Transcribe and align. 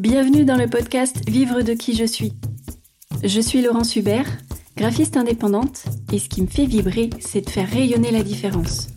Bienvenue 0.00 0.46
dans 0.46 0.56
le 0.56 0.66
podcast 0.66 1.28
Vivre 1.28 1.60
de 1.60 1.74
qui 1.74 1.94
je 1.94 2.06
suis. 2.06 2.32
Je 3.22 3.38
suis 3.38 3.60
Laurence 3.60 3.96
Hubert, 3.96 4.38
graphiste 4.74 5.18
indépendante, 5.18 5.84
et 6.10 6.18
ce 6.18 6.30
qui 6.30 6.40
me 6.40 6.46
fait 6.46 6.64
vibrer, 6.64 7.10
c'est 7.18 7.42
de 7.42 7.50
faire 7.50 7.68
rayonner 7.68 8.10
la 8.10 8.22
différence. 8.22 8.88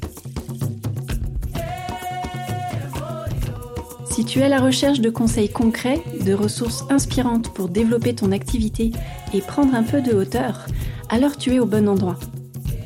Si 4.11 4.23
tu 4.23 4.39
es 4.39 4.43
à 4.43 4.47
la 4.47 4.61
recherche 4.61 5.01
de 5.01 5.09
conseils 5.09 5.49
concrets, 5.51 6.01
de 6.25 6.33
ressources 6.33 6.85
inspirantes 6.89 7.53
pour 7.53 7.67
développer 7.67 8.15
ton 8.15 8.31
activité 8.31 8.93
et 9.33 9.41
prendre 9.41 9.75
un 9.75 9.83
peu 9.83 10.01
de 10.01 10.13
hauteur, 10.13 10.67
alors 11.09 11.35
tu 11.35 11.53
es 11.53 11.59
au 11.59 11.65
bon 11.65 11.89
endroit. 11.89 12.17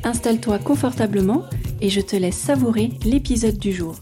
Installe-toi 0.02 0.58
confortablement 0.58 1.44
et 1.80 1.88
je 1.88 2.00
te 2.00 2.16
laisse 2.16 2.36
savourer 2.36 2.90
l'épisode 3.04 3.58
du 3.58 3.72
jour. 3.72 3.94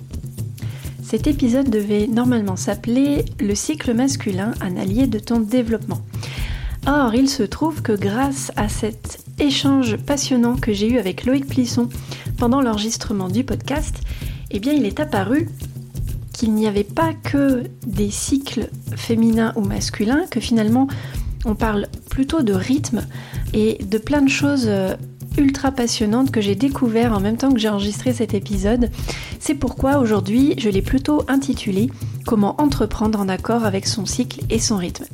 Cet 1.08 1.28
épisode 1.28 1.70
devait 1.70 2.08
normalement 2.08 2.56
s'appeler 2.56 3.24
Le 3.38 3.54
cycle 3.54 3.94
masculin, 3.94 4.50
un 4.60 4.76
allié 4.76 5.06
de 5.06 5.20
ton 5.20 5.38
développement. 5.38 6.00
Or, 6.84 7.14
il 7.14 7.28
se 7.28 7.44
trouve 7.44 7.80
que 7.80 7.92
grâce 7.92 8.50
à 8.56 8.68
cet 8.68 9.20
échange 9.38 9.98
passionnant 9.98 10.56
que 10.56 10.72
j'ai 10.72 10.90
eu 10.90 10.98
avec 10.98 11.24
Loïc 11.24 11.46
Plisson 11.46 11.88
pendant 12.38 12.60
l'enregistrement 12.60 13.28
du 13.28 13.44
podcast, 13.44 14.00
eh 14.50 14.58
bien, 14.58 14.72
il 14.72 14.84
est 14.84 14.98
apparu 14.98 15.48
qu'il 16.32 16.54
n'y 16.54 16.66
avait 16.66 16.82
pas 16.82 17.14
que 17.14 17.62
des 17.86 18.10
cycles 18.10 18.68
féminins 18.96 19.52
ou 19.54 19.60
masculins, 19.60 20.24
que 20.28 20.40
finalement, 20.40 20.88
on 21.44 21.54
parle 21.54 21.86
plutôt 22.10 22.42
de 22.42 22.52
rythme 22.52 23.06
et 23.54 23.78
de 23.84 23.98
plein 23.98 24.22
de 24.22 24.28
choses 24.28 24.66
euh, 24.66 24.96
ultra 25.38 25.72
passionnante 25.72 26.30
que 26.30 26.40
j'ai 26.40 26.54
découvert 26.54 27.12
en 27.12 27.20
même 27.20 27.36
temps 27.36 27.52
que 27.52 27.58
j'ai 27.58 27.68
enregistré 27.68 28.12
cet 28.12 28.34
épisode. 28.34 28.90
C'est 29.38 29.54
pourquoi 29.54 29.98
aujourd'hui 29.98 30.54
je 30.58 30.68
l'ai 30.68 30.82
plutôt 30.82 31.24
intitulé 31.28 31.90
Comment 32.26 32.60
entreprendre 32.60 33.20
en 33.20 33.28
accord 33.28 33.64
avec 33.64 33.86
son 33.86 34.04
cycle 34.04 34.40
et 34.50 34.58
son 34.58 34.76
rythme. 34.76 35.04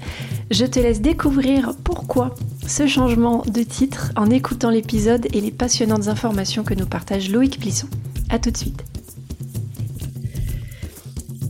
Je 0.50 0.64
te 0.64 0.80
laisse 0.80 1.02
découvrir 1.02 1.74
pourquoi 1.84 2.34
ce 2.66 2.86
changement 2.86 3.42
de 3.46 3.62
titre 3.62 4.12
en 4.16 4.30
écoutant 4.30 4.70
l'épisode 4.70 5.26
et 5.34 5.40
les 5.40 5.50
passionnantes 5.50 6.08
informations 6.08 6.64
que 6.64 6.74
nous 6.74 6.86
partage 6.86 7.30
Loïc 7.30 7.60
Plisson. 7.60 7.88
A 8.30 8.38
tout 8.38 8.50
de 8.50 8.56
suite. 8.56 8.82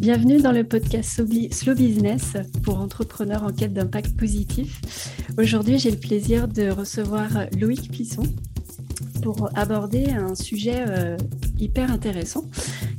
Bienvenue 0.01 0.41
dans 0.41 0.51
le 0.51 0.65
podcast 0.65 1.23
Slow 1.53 1.75
Business 1.77 2.33
pour 2.65 2.81
entrepreneurs 2.81 3.45
en 3.45 3.53
quête 3.53 3.73
d'impact 3.73 4.17
positif. 4.17 4.81
Aujourd'hui, 5.39 5.79
j'ai 5.79 5.93
le 5.93 5.97
plaisir 5.97 6.49
de 6.49 6.71
recevoir 6.71 7.29
Loïc 7.57 7.89
Plisson, 7.89 8.25
pour 9.23 9.49
aborder 9.57 10.11
un 10.11 10.35
sujet 10.35 10.85
euh, 10.89 11.17
hyper 11.59 11.93
intéressant 11.93 12.45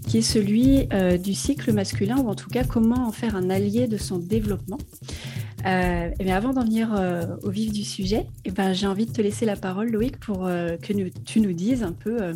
qui 0.07 0.19
est 0.19 0.23
celui 0.23 0.87
euh, 0.93 1.17
du 1.17 1.33
cycle 1.33 1.73
masculin 1.73 2.17
ou 2.17 2.29
en 2.29 2.35
tout 2.35 2.49
cas 2.49 2.63
comment 2.63 3.07
en 3.07 3.11
faire 3.11 3.35
un 3.35 3.49
allié 3.49 3.87
de 3.87 3.97
son 3.97 4.17
développement. 4.17 4.77
Euh, 5.65 6.09
mais 6.19 6.31
avant 6.31 6.53
d'en 6.53 6.63
venir 6.63 6.91
au 7.43 7.49
vif 7.49 7.71
du 7.71 7.83
sujet, 7.83 8.25
eh 8.43 8.51
ben, 8.51 8.73
j'ai 8.73 8.87
envie 8.87 9.05
de 9.05 9.13
te 9.13 9.21
laisser 9.21 9.45
la 9.45 9.55
parole, 9.55 9.91
Loïc, 9.91 10.17
pour 10.19 10.39
que 10.39 11.09
tu 11.23 11.39
nous 11.39 11.53
dises 11.53 11.83
un 11.83 11.93
peu 11.93 12.33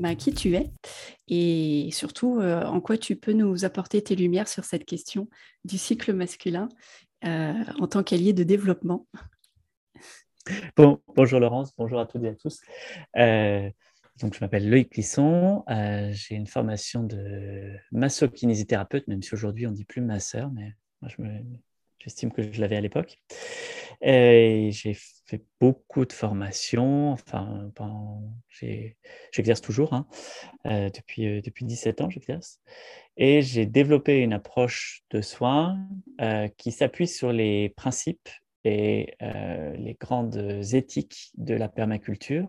ben, 0.00 0.16
qui 0.16 0.32
tu 0.32 0.56
es 0.56 0.70
et 1.28 1.90
surtout 1.92 2.40
en 2.40 2.80
quoi 2.80 2.98
tu 2.98 3.14
peux 3.14 3.32
nous 3.32 3.64
apporter 3.64 4.02
tes 4.02 4.16
lumières 4.16 4.48
sur 4.48 4.64
cette 4.64 4.84
question 4.86 5.28
du 5.64 5.78
cycle 5.78 6.12
masculin 6.12 6.68
en 7.22 7.86
tant 7.88 8.02
qu'allié 8.02 8.32
de 8.32 8.42
développement. 8.42 9.06
Bon, 10.76 11.00
bonjour 11.16 11.40
Laurence, 11.40 11.72
bonjour 11.76 12.00
à 12.00 12.06
toutes 12.06 12.24
et 12.24 12.28
à 12.28 12.34
tous. 12.34 12.60
Euh, 13.16 13.70
donc, 14.20 14.34
je 14.34 14.40
m'appelle 14.40 14.68
Loïc 14.68 14.90
Clisson, 14.90 15.64
euh, 15.70 16.10
j'ai 16.12 16.34
une 16.34 16.46
formation 16.46 17.02
de 17.02 17.74
masso-kinésithérapeute, 17.92 19.08
même 19.08 19.22
si 19.22 19.34
aujourd'hui 19.34 19.66
on 19.66 19.70
ne 19.70 19.76
dit 19.76 19.84
plus 19.84 20.02
masseur, 20.02 20.50
mais 20.52 20.72
moi 21.00 21.10
j'estime 21.98 22.30
que 22.30 22.52
je 22.52 22.60
l'avais 22.60 22.76
à 22.76 22.80
l'époque. 22.80 23.18
J'ai 24.02 24.96
fait 25.26 25.42
beaucoup 25.60 26.04
de 26.04 26.12
formations, 26.12 27.12
enfin, 27.12 27.70
j'exerce 29.32 29.62
toujours, 29.62 29.94
hein. 29.94 30.06
euh, 30.66 30.90
depuis, 30.90 31.40
depuis 31.40 31.64
17 31.64 32.02
ans 32.02 32.10
j'exerce. 32.10 32.60
Et 33.16 33.40
j'ai 33.40 33.64
développé 33.64 34.18
une 34.18 34.34
approche 34.34 35.04
de 35.10 35.22
soins 35.22 35.78
qui 36.58 36.70
s'appuie 36.70 37.08
sur 37.08 37.32
les 37.32 37.70
principes 37.70 38.28
et 38.64 39.14
euh, 39.22 39.76
les 39.76 39.94
grandes 39.94 40.36
éthiques 40.72 41.30
de 41.36 41.54
la 41.54 41.68
permaculture 41.68 42.48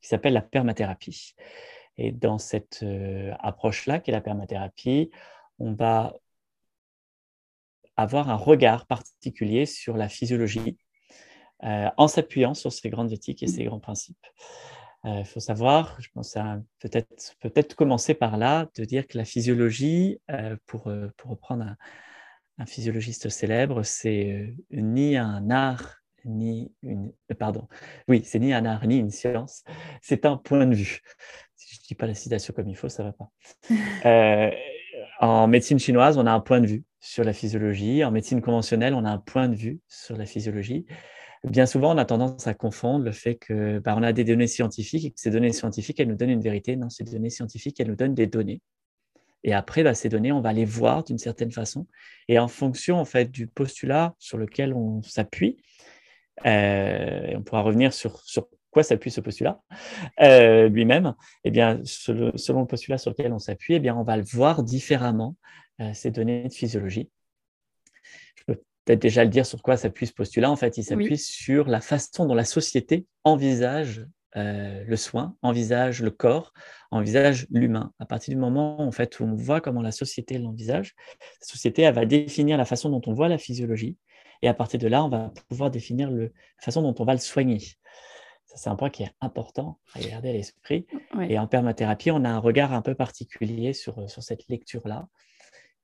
qui 0.00 0.08
s'appelle 0.08 0.32
la 0.32 0.42
permathérapie. 0.42 1.34
Et 1.98 2.12
dans 2.12 2.38
cette 2.38 2.82
euh, 2.82 3.32
approche-là, 3.40 4.00
qui 4.00 4.10
est 4.10 4.14
la 4.14 4.22
permathérapie, 4.22 5.10
on 5.58 5.74
va 5.74 6.14
avoir 7.96 8.30
un 8.30 8.36
regard 8.36 8.86
particulier 8.86 9.66
sur 9.66 9.98
la 9.98 10.08
physiologie 10.08 10.78
euh, 11.64 11.90
en 11.98 12.08
s'appuyant 12.08 12.54
sur 12.54 12.72
ces 12.72 12.88
grandes 12.88 13.12
éthiques 13.12 13.42
et 13.42 13.46
ces 13.46 13.64
grands 13.64 13.80
principes. 13.80 14.26
Il 15.04 15.24
faut 15.24 15.40
savoir, 15.40 15.96
je 15.98 16.10
pense 16.12 16.36
peut-être 16.78 17.34
peut-être 17.40 17.74
commencer 17.74 18.12
par 18.12 18.36
là, 18.36 18.68
de 18.74 18.84
dire 18.84 19.06
que 19.06 19.16
la 19.16 19.24
physiologie, 19.24 20.20
pour, 20.66 20.92
pour 21.16 21.30
reprendre 21.30 21.64
un, 21.64 21.76
un 22.60 22.66
physiologiste 22.66 23.30
célèbre, 23.30 23.82
c'est 23.82 24.32
euh, 24.32 24.54
ni 24.70 25.16
un 25.16 25.50
art, 25.50 26.02
ni 26.26 26.72
une. 26.82 27.10
Euh, 27.30 27.34
pardon. 27.34 27.66
Oui, 28.06 28.22
c'est 28.24 28.38
ni 28.38 28.52
un 28.52 28.66
art, 28.66 28.86
ni 28.86 28.98
une 28.98 29.10
science. 29.10 29.64
C'est 30.02 30.26
un 30.26 30.36
point 30.36 30.66
de 30.66 30.74
vue. 30.74 31.00
Si 31.56 31.74
je 31.74 31.80
ne 31.80 31.86
dis 31.88 31.94
pas 31.94 32.06
la 32.06 32.14
citation 32.14 32.52
comme 32.54 32.68
il 32.68 32.76
faut, 32.76 32.90
ça 32.90 33.02
ne 33.02 33.08
va 33.08 33.14
pas. 33.14 33.30
Euh, 34.06 34.50
en 35.20 35.46
médecine 35.48 35.78
chinoise, 35.78 36.18
on 36.18 36.26
a 36.26 36.32
un 36.32 36.40
point 36.40 36.60
de 36.60 36.66
vue 36.66 36.84
sur 37.00 37.24
la 37.24 37.32
physiologie. 37.32 38.04
En 38.04 38.10
médecine 38.10 38.40
conventionnelle, 38.40 38.94
on 38.94 39.04
a 39.04 39.10
un 39.10 39.18
point 39.18 39.48
de 39.48 39.54
vue 39.54 39.80
sur 39.88 40.16
la 40.16 40.26
physiologie. 40.26 40.86
Bien 41.44 41.66
souvent, 41.66 41.94
on 41.94 41.98
a 41.98 42.04
tendance 42.04 42.46
à 42.46 42.54
confondre 42.54 43.04
le 43.04 43.12
fait 43.12 43.36
que 43.36 43.78
bah, 43.78 43.94
on 43.96 44.02
a 44.02 44.12
des 44.12 44.24
données 44.24 44.46
scientifiques 44.46 45.04
et 45.04 45.10
que 45.10 45.20
ces 45.20 45.30
données 45.30 45.52
scientifiques, 45.52 46.00
elles 46.00 46.08
nous 46.08 46.16
donnent 46.16 46.30
une 46.30 46.42
vérité. 46.42 46.76
Non, 46.76 46.90
ces 46.90 47.04
données 47.04 47.30
scientifiques, 47.30 47.80
elles 47.80 47.88
nous 47.88 47.96
donnent 47.96 48.14
des 48.14 48.26
données. 48.26 48.60
Et 49.44 49.52
après, 49.52 49.82
bah, 49.82 49.94
ces 49.94 50.08
données, 50.08 50.32
on 50.32 50.40
va 50.40 50.52
les 50.52 50.64
voir 50.64 51.04
d'une 51.04 51.18
certaine 51.18 51.50
façon. 51.50 51.86
Et 52.28 52.38
en 52.38 52.48
fonction 52.48 52.98
en 52.98 53.04
fait, 53.04 53.30
du 53.30 53.46
postulat 53.46 54.14
sur 54.18 54.38
lequel 54.38 54.74
on 54.74 55.02
s'appuie, 55.02 55.56
euh, 56.46 57.32
on 57.34 57.42
pourra 57.42 57.62
revenir 57.62 57.92
sur, 57.92 58.20
sur 58.20 58.48
quoi 58.70 58.82
s'appuie 58.82 59.10
ce 59.10 59.20
postulat 59.20 59.60
euh, 60.20 60.68
lui-même, 60.68 61.14
eh 61.44 61.50
bien, 61.50 61.80
selon, 61.84 62.32
le 62.32 62.66
postulat 62.66 62.98
sur 62.98 63.10
lequel 63.10 63.32
on 63.32 63.38
s'appuie, 63.38 63.74
eh 63.74 63.80
bien, 63.80 63.96
on 63.96 64.02
va 64.04 64.16
le 64.16 64.24
voir 64.24 64.62
différemment, 64.62 65.36
euh, 65.80 65.92
ces 65.94 66.10
données 66.10 66.44
de 66.44 66.52
physiologie. 66.52 67.10
Je 68.36 68.44
peux 68.44 68.62
peut-être 68.84 69.00
déjà 69.00 69.24
le 69.24 69.30
dire 69.30 69.46
sur 69.46 69.60
quoi 69.62 69.76
s'appuie 69.76 70.06
ce 70.06 70.12
postulat. 70.12 70.50
En 70.50 70.56
fait, 70.56 70.78
il 70.78 70.84
s'appuie 70.84 71.18
sur 71.18 71.68
la 71.68 71.80
façon 71.80 72.26
dont 72.26 72.34
la 72.34 72.44
société 72.44 73.06
envisage 73.24 74.06
euh, 74.36 74.84
le 74.86 74.96
soin, 74.96 75.36
envisage 75.42 76.02
le 76.02 76.10
corps, 76.10 76.52
envisage 76.90 77.46
l'humain. 77.50 77.92
À 77.98 78.06
partir 78.06 78.34
du 78.34 78.40
moment 78.40 78.80
en 78.80 78.92
fait, 78.92 79.18
où 79.20 79.24
on 79.24 79.34
voit 79.34 79.60
comment 79.60 79.82
la 79.82 79.92
société 79.92 80.38
l'envisage, 80.38 80.94
la 81.40 81.46
société 81.46 81.82
elle 81.82 81.94
va 81.94 82.06
définir 82.06 82.56
la 82.56 82.64
façon 82.64 82.90
dont 82.90 83.02
on 83.06 83.12
voit 83.12 83.28
la 83.28 83.38
physiologie, 83.38 83.96
et 84.42 84.48
à 84.48 84.54
partir 84.54 84.80
de 84.80 84.88
là, 84.88 85.04
on 85.04 85.08
va 85.08 85.32
pouvoir 85.48 85.70
définir 85.70 86.10
le, 86.10 86.24
la 86.24 86.62
façon 86.62 86.82
dont 86.82 86.94
on 86.98 87.04
va 87.04 87.12
le 87.12 87.20
soigner. 87.20 87.60
Ça, 88.46 88.56
c'est 88.56 88.70
un 88.70 88.76
point 88.76 88.90
qui 88.90 89.02
est 89.02 89.12
important 89.20 89.78
à 89.94 90.00
garder 90.00 90.30
à 90.30 90.32
l'esprit. 90.32 90.86
Et 91.28 91.38
en 91.38 91.46
permathérapie, 91.46 92.10
on 92.10 92.24
a 92.24 92.28
un 92.28 92.38
regard 92.38 92.72
un 92.72 92.82
peu 92.82 92.94
particulier 92.94 93.72
sur, 93.72 94.10
sur 94.10 94.22
cette 94.22 94.48
lecture-là. 94.48 95.08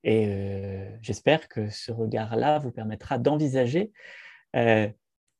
Et 0.03 0.27
euh, 0.27 0.89
j'espère 1.01 1.49
que 1.49 1.71
ce 1.71 1.93
regard-là 1.93 2.59
vous 2.59 2.73
permettra 2.73 3.19
d'envisager 3.19 3.93
euh, 4.57 4.89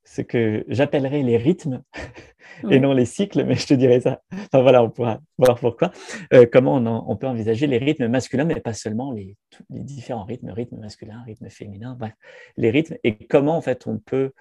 ce 0.07 0.23
que 0.23 0.65
j'appellerais 0.69 1.23
les 1.23 1.37
rythmes 1.37 1.83
et 2.71 2.79
non 2.79 2.93
les 2.93 3.05
cycles, 3.05 3.45
mais 3.45 3.57
je 3.57 3.67
te 3.67 3.75
dirais 3.75 4.01
ça. 4.01 4.23
Enfin 4.33 4.63
voilà, 4.63 4.83
on 4.83 4.89
pourra 4.89 5.21
voir 5.37 5.59
pourquoi. 5.59 5.91
Euh, 6.33 6.47
comment 6.51 6.77
on, 6.77 7.17
peut 7.17 7.27
envisager 7.27 7.67
les 7.67 7.79
rythmes 7.79 8.07
masculins, 8.07 8.45
mais 8.45 8.61
pas 8.61 8.73
seulement 8.73 9.13
les, 9.13 9.37
les, 9.69 9.81
différents 9.81 10.25
rythmes, 10.25 10.51
rythme 10.51 10.79
masculin, 10.79 11.23
rythme 11.27 11.51
féminin, 11.51 11.97
bref, 11.99 12.13
les 12.57 12.71
rythmes 12.71 12.97
et 13.03 13.17
comment 13.27 13.57
en 13.57 13.61
fait 13.61 13.87
on 13.87 13.99
peut 13.99 14.33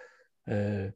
euh, 0.49 0.89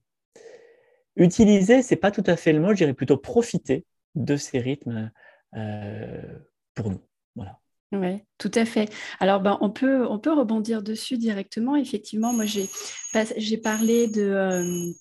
utiliser, 1.15 1.81
c'est 1.81 1.95
pas 1.95 2.11
tout 2.11 2.23
à 2.27 2.37
fait 2.37 2.53
le 2.53 2.59
mot, 2.59 2.69
je 2.69 2.75
dirais 2.75 2.93
plutôt 2.93 3.17
profiter 3.17 3.85
de 4.13 4.35
ces 4.35 4.59
rythmes 4.59 5.11
euh, 5.55 6.39
pour 6.75 6.91
nous. 6.91 7.01
Voilà. 7.35 7.59
Oui, 7.91 8.21
tout 8.37 8.51
à 8.53 8.65
fait. 8.65 8.87
Alors, 9.19 9.41
ben, 9.41 9.57
on, 9.61 9.71
peut, 9.71 10.05
on 10.07 10.19
peut 10.19 10.31
rebondir 10.31 10.83
dessus 10.83 11.17
directement. 11.17 11.75
Effectivement, 11.75 12.33
moi, 12.33 12.45
j'ai 12.45 13.57
parlé 13.57 14.07
de, 14.07 14.21
euh, 14.21 14.91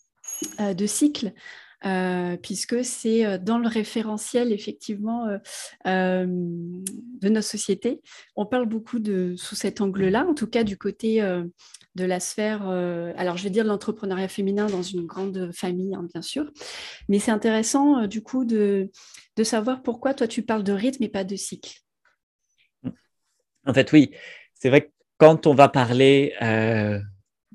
euh, 0.60 0.74
de 0.74 0.86
cycle. 0.86 1.32
Euh, 1.84 2.36
puisque 2.36 2.84
c'est 2.84 3.38
dans 3.38 3.56
le 3.58 3.68
référentiel 3.68 4.52
effectivement 4.52 5.28
de 5.84 7.28
nos 7.28 7.40
sociétés. 7.40 8.00
On 8.34 8.46
parle 8.46 8.66
beaucoup 8.66 8.98
de 8.98 9.36
sous 9.36 9.54
cet 9.54 9.80
angle-là, 9.80 10.26
en 10.26 10.34
tout 10.34 10.48
cas 10.48 10.64
du 10.64 10.76
côté 10.76 11.20
de 11.94 12.04
la 12.04 12.18
sphère, 12.18 12.66
alors 12.68 13.36
je 13.36 13.44
vais 13.44 13.50
dire 13.50 13.62
l'entrepreneuriat 13.62 14.26
féminin 14.26 14.66
dans 14.66 14.82
une 14.82 15.06
grande 15.06 15.52
famille, 15.54 15.94
hein, 15.94 16.04
bien 16.12 16.20
sûr, 16.20 16.50
mais 17.08 17.20
c'est 17.20 17.30
intéressant 17.30 18.08
du 18.08 18.24
coup 18.24 18.44
de, 18.44 18.90
de 19.36 19.44
savoir 19.44 19.84
pourquoi 19.84 20.14
toi 20.14 20.26
tu 20.26 20.42
parles 20.42 20.64
de 20.64 20.72
rythme 20.72 21.04
et 21.04 21.08
pas 21.08 21.22
de 21.22 21.36
cycle. 21.36 21.84
En 23.68 23.74
fait, 23.74 23.92
oui, 23.92 24.10
c'est 24.54 24.70
vrai 24.70 24.90
quand 25.18 25.46
on 25.46 25.54
va 25.54 25.68
parler, 25.68 26.32
euh, 26.42 26.98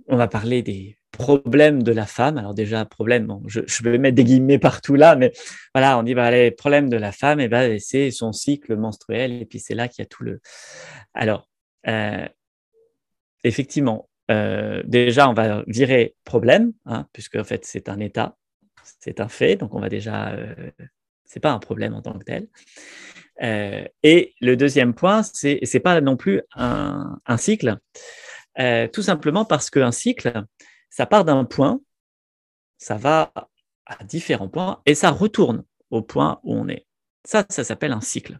on 0.07 0.15
va 0.15 0.27
parler 0.27 0.61
des 0.61 0.97
problèmes 1.11 1.81
de 1.81 1.91
la 1.91 2.05
femme. 2.05 2.37
Alors 2.37 2.53
déjà, 2.53 2.85
problème, 2.85 3.39
je, 3.47 3.61
vais 3.83 3.97
mettre 3.97 4.15
des 4.15 4.23
guillemets 4.23 4.59
partout 4.59 4.95
là, 4.95 5.15
mais 5.15 5.31
voilà, 5.73 5.97
on 5.97 6.03
dit 6.03 6.13
bah, 6.13 6.29
les 6.29 6.51
problèmes 6.51 6.89
de 6.89 6.97
la 6.97 7.11
femme, 7.11 7.39
et 7.39 7.47
ben, 7.47 7.79
c'est 7.79 8.11
son 8.11 8.31
cycle 8.31 8.75
menstruel, 8.75 9.41
et 9.41 9.45
puis 9.45 9.59
c'est 9.59 9.75
là 9.75 9.87
qu'il 9.87 10.03
y 10.03 10.05
a 10.05 10.07
tout 10.07 10.23
le. 10.23 10.41
Alors, 11.13 11.49
euh, 11.87 12.27
effectivement, 13.43 14.09
euh, 14.31 14.83
déjà, 14.85 15.29
on 15.29 15.33
va 15.33 15.63
virer 15.67 16.15
problème, 16.25 16.73
hein, 16.85 17.07
puisque 17.13 17.35
en 17.35 17.43
fait, 17.43 17.65
c'est 17.65 17.89
un 17.89 17.99
état, 17.99 18.37
c'est 18.99 19.19
un 19.19 19.29
fait, 19.29 19.55
donc 19.55 19.73
on 19.73 19.79
va 19.79 19.89
déjà, 19.89 20.31
euh, 20.31 20.71
c'est 21.25 21.39
pas 21.39 21.51
un 21.51 21.59
problème 21.59 21.93
en 21.93 22.01
tant 22.01 22.17
que 22.17 22.23
tel. 22.23 22.47
Euh, 23.41 23.85
et 24.03 24.35
le 24.41 24.55
deuxième 24.55 24.93
point, 24.93 25.23
c'est, 25.23 25.59
c'est 25.63 25.79
pas 25.79 25.99
non 26.01 26.17
plus 26.17 26.41
un, 26.55 27.19
un 27.25 27.37
cycle, 27.37 27.77
euh, 28.59 28.87
tout 28.87 29.01
simplement 29.01 29.45
parce 29.45 29.69
qu'un 29.69 29.91
cycle, 29.91 30.43
ça 30.89 31.05
part 31.05 31.25
d'un 31.25 31.43
point, 31.45 31.81
ça 32.77 32.95
va 32.95 33.31
à 33.85 34.03
différents 34.03 34.49
points 34.49 34.81
et 34.85 34.95
ça 34.95 35.09
retourne 35.09 35.63
au 35.89 36.01
point 36.01 36.39
où 36.43 36.55
on 36.55 36.67
est. 36.67 36.85
Ça, 37.25 37.45
ça 37.49 37.63
s'appelle 37.63 37.91
un 37.91 38.01
cycle. 38.01 38.39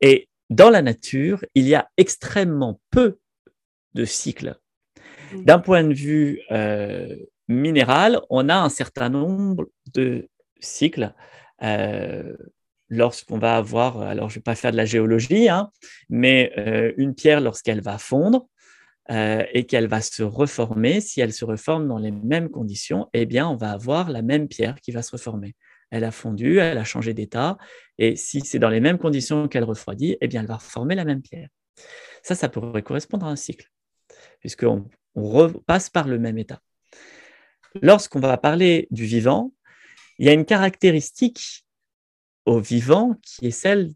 Et 0.00 0.28
dans 0.50 0.70
la 0.70 0.82
nature, 0.82 1.44
il 1.54 1.66
y 1.66 1.74
a 1.74 1.88
extrêmement 1.96 2.80
peu 2.90 3.18
de 3.94 4.04
cycles. 4.04 4.56
D'un 5.32 5.58
point 5.58 5.82
de 5.82 5.94
vue 5.94 6.40
euh, 6.50 7.16
minéral, 7.48 8.20
on 8.30 8.48
a 8.48 8.56
un 8.56 8.68
certain 8.68 9.08
nombre 9.08 9.68
de 9.94 10.28
cycles. 10.60 11.12
Euh, 11.62 12.36
lorsqu'on 12.88 13.38
va 13.38 13.56
avoir, 13.56 14.00
alors 14.00 14.28
je 14.28 14.34
ne 14.34 14.38
vais 14.40 14.42
pas 14.44 14.54
faire 14.54 14.72
de 14.72 14.76
la 14.76 14.84
géologie, 14.84 15.48
hein, 15.48 15.70
mais 16.08 16.52
euh, 16.58 16.92
une 16.96 17.14
pierre, 17.14 17.40
lorsqu'elle 17.40 17.80
va 17.80 17.98
fondre 17.98 18.48
euh, 19.10 19.44
et 19.52 19.64
qu'elle 19.64 19.88
va 19.88 20.00
se 20.00 20.22
reformer, 20.22 21.00
si 21.00 21.20
elle 21.20 21.32
se 21.32 21.44
reforme 21.44 21.88
dans 21.88 21.98
les 21.98 22.10
mêmes 22.10 22.50
conditions, 22.50 23.08
eh 23.12 23.26
bien, 23.26 23.48
on 23.48 23.56
va 23.56 23.72
avoir 23.72 24.10
la 24.10 24.22
même 24.22 24.48
pierre 24.48 24.80
qui 24.80 24.92
va 24.92 25.02
se 25.02 25.12
reformer. 25.12 25.54
Elle 25.90 26.04
a 26.04 26.10
fondu, 26.10 26.58
elle 26.58 26.78
a 26.78 26.84
changé 26.84 27.14
d'état, 27.14 27.58
et 27.98 28.16
si 28.16 28.40
c'est 28.40 28.58
dans 28.58 28.70
les 28.70 28.80
mêmes 28.80 28.98
conditions 28.98 29.48
qu'elle 29.48 29.64
refroidit, 29.64 30.16
eh 30.20 30.28
bien, 30.28 30.40
elle 30.40 30.48
va 30.48 30.56
reformer 30.56 30.94
la 30.94 31.04
même 31.04 31.22
pierre. 31.22 31.48
Ça, 32.22 32.34
ça 32.34 32.48
pourrait 32.48 32.82
correspondre 32.82 33.26
à 33.26 33.30
un 33.30 33.36
cycle, 33.36 33.70
puisqu'on 34.40 34.88
on 35.14 35.28
repasse 35.28 35.90
par 35.90 36.08
le 36.08 36.18
même 36.18 36.38
état. 36.38 36.60
Lorsqu'on 37.82 38.20
va 38.20 38.36
parler 38.36 38.88
du 38.90 39.04
vivant, 39.04 39.52
il 40.18 40.26
y 40.26 40.28
a 40.28 40.32
une 40.32 40.44
caractéristique 40.44 41.65
au 42.46 42.60
vivant 42.60 43.14
qui 43.22 43.46
est 43.46 43.50
celle 43.50 43.92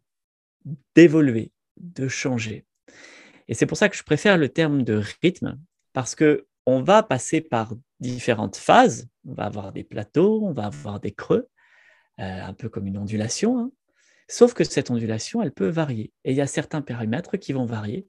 d'évoluer, 0.94 1.52
de 1.78 2.08
changer. 2.08 2.66
Et 3.48 3.54
c'est 3.54 3.66
pour 3.66 3.76
ça 3.76 3.88
que 3.88 3.96
je 3.96 4.02
préfère 4.02 4.36
le 4.36 4.48
terme 4.48 4.82
de 4.82 5.02
rythme, 5.22 5.58
parce 5.92 6.14
que 6.14 6.46
on 6.66 6.82
va 6.82 7.02
passer 7.02 7.40
par 7.40 7.74
différentes 8.00 8.56
phases. 8.56 9.08
On 9.26 9.34
va 9.34 9.44
avoir 9.44 9.72
des 9.72 9.84
plateaux, 9.84 10.44
on 10.44 10.52
va 10.52 10.66
avoir 10.66 11.00
des 11.00 11.12
creux, 11.12 11.48
euh, 12.18 12.22
un 12.42 12.52
peu 12.52 12.68
comme 12.68 12.86
une 12.86 12.98
ondulation. 12.98 13.58
Hein. 13.58 13.72
Sauf 14.28 14.54
que 14.54 14.62
cette 14.62 14.90
ondulation, 14.90 15.42
elle 15.42 15.52
peut 15.52 15.68
varier. 15.68 16.12
Et 16.24 16.30
il 16.30 16.36
y 16.36 16.40
a 16.40 16.46
certains 16.46 16.82
périmètres 16.82 17.36
qui 17.36 17.52
vont 17.52 17.66
varier. 17.66 18.06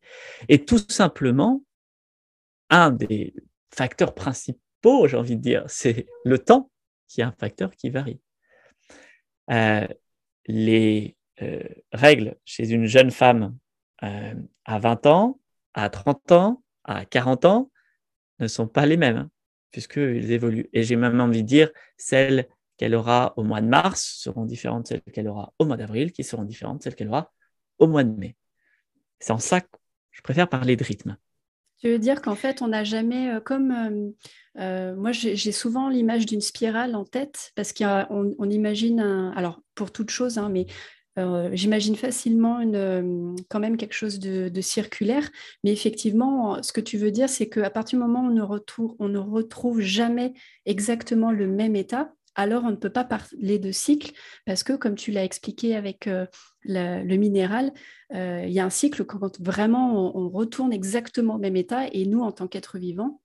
Et 0.50 0.64
tout 0.66 0.78
simplement, 0.90 1.64
un 2.70 2.92
des 2.92 3.34
facteurs 3.74 4.14
principaux, 4.14 5.08
j'ai 5.08 5.18
envie 5.18 5.38
de 5.38 5.42
dire, 5.42 5.64
c'est 5.68 6.06
le 6.24 6.38
temps 6.38 6.70
qui 7.08 7.22
est 7.22 7.24
un 7.24 7.32
facteur 7.32 7.72
qui 7.72 7.90
varie. 7.90 8.20
Euh, 9.50 9.88
les 10.46 11.16
euh, 11.42 11.64
règles 11.92 12.36
chez 12.46 12.70
une 12.72 12.86
jeune 12.86 13.12
femme 13.12 13.58
euh, 14.04 14.36
à 14.66 14.80
20 14.80 15.06
ans, 15.06 15.40
à 15.74 15.90
30 15.90 16.32
ans, 16.32 16.64
à 16.84 17.06
40 17.06 17.46
ans 17.46 17.72
ne 18.40 18.48
sont 18.48 18.68
pas 18.68 18.86
les 18.86 18.98
mêmes, 18.98 19.18
hein, 19.18 19.32
puisqu'ils 19.72 20.32
évoluent. 20.32 20.70
Et 20.74 20.84
j'ai 20.84 20.96
même 20.96 21.20
envie 21.22 21.44
de 21.44 21.48
dire, 21.48 21.72
celles 21.98 22.48
qu'elle 22.78 22.96
aura 22.96 23.34
au 23.38 23.44
mois 23.44 23.62
de 23.62 23.68
mars 23.68 24.18
seront 24.18 24.46
différentes 24.46 24.84
de 24.84 24.88
celles 24.88 25.02
qu'elle 25.14 25.28
aura 25.28 25.54
au 25.60 25.66
mois 25.66 25.78
d'avril, 25.78 26.12
qui 26.12 26.24
seront 26.24 26.44
différentes 26.44 26.80
de 26.80 26.84
celles 26.84 26.96
qu'elle 26.96 27.10
aura 27.10 27.32
au 27.78 27.88
mois 27.88 28.04
de 28.04 28.12
mai. 28.12 28.36
C'est 29.20 29.34
en 29.34 29.40
ça 29.40 29.62
que 29.62 29.68
je 30.10 30.22
préfère 30.22 30.50
parler 30.50 30.76
de 30.76 30.84
rythme. 30.84 31.18
Tu 31.82 31.90
veux 31.90 32.00
dire 32.00 32.22
qu'en 32.22 32.36
fait, 32.36 32.62
on 32.62 32.68
n'a 32.68 32.84
jamais, 32.84 33.32
euh, 33.32 33.40
comme 33.40 33.72
euh, 33.72 34.12
euh, 34.62 34.96
moi, 34.96 35.12
j'ai 35.12 35.52
souvent 35.52 35.90
l'image 35.90 36.28
d'une 36.28 36.42
spirale 36.42 36.96
en 36.96 37.06
tête, 37.06 37.52
parce 37.56 37.74
qu'on 37.74 38.36
on 38.38 38.50
imagine, 38.50 39.00
alors 39.36 39.62
pour 39.74 39.92
toute 39.92 40.12
chose, 40.12 40.38
hein, 40.38 40.50
mais 40.50 40.68
j'imagine 41.54 41.96
facilement 41.96 42.60
quand 43.50 43.60
même 43.60 43.78
quelque 43.78 43.94
chose 43.94 44.20
de, 44.20 44.62
circulaire. 44.62 45.30
Mais 45.64 45.72
effectivement, 45.72 46.62
ce 46.62 46.72
que 46.74 46.82
tu 46.82 46.98
veux 46.98 47.12
dire, 47.12 47.30
c'est 47.30 47.50
qu'à 47.50 47.70
partir 47.70 47.98
du 48.00 48.06
moment 48.06 48.22
où 48.24 48.96
on 49.00 49.10
ne 49.10 49.20
retrouve 49.20 49.82
jamais 49.82 50.34
exactement 50.66 51.32
le 51.32 51.48
même 51.48 51.76
état, 51.76 52.14
alors 52.36 52.64
on 52.64 52.72
ne 52.72 52.76
peut 52.76 52.90
pas 52.90 53.04
parler 53.04 53.60
de 53.60 53.72
cycle 53.72 54.12
parce 54.46 54.64
que, 54.64 54.74
comme 54.74 54.96
tu 54.96 55.12
l'as 55.12 55.24
expliqué 55.24 55.76
avec 55.76 56.08
euh, 56.08 56.26
le, 56.64 57.16
minéral, 57.16 57.72
euh, 58.14 58.44
il 58.46 58.54
y 58.54 58.60
a 58.60 58.66
un 58.66 58.70
cycle 58.70 59.06
quand 59.06 59.40
vraiment 59.42 60.16
on, 60.18 60.30
retourne 60.30 60.72
exactement 60.72 61.36
au 61.36 61.40
même 61.40 61.56
état 61.56 61.88
et 61.92 62.06
nous, 62.06 62.22
en 62.22 62.32
tant 62.32 62.48
qu'êtres 62.48 62.78
vivants, 62.78 63.22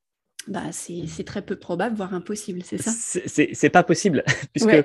bah, 0.49 0.71
c'est 0.71 1.25
très 1.25 1.43
peu 1.43 1.57
probable, 1.57 1.97
voire 1.97 2.15
impossible, 2.15 2.63
c'est 2.63 2.79
ça? 2.79 2.93
C'est 2.93 3.71
pas 3.71 3.83
possible, 3.83 4.23
puisque 4.53 4.85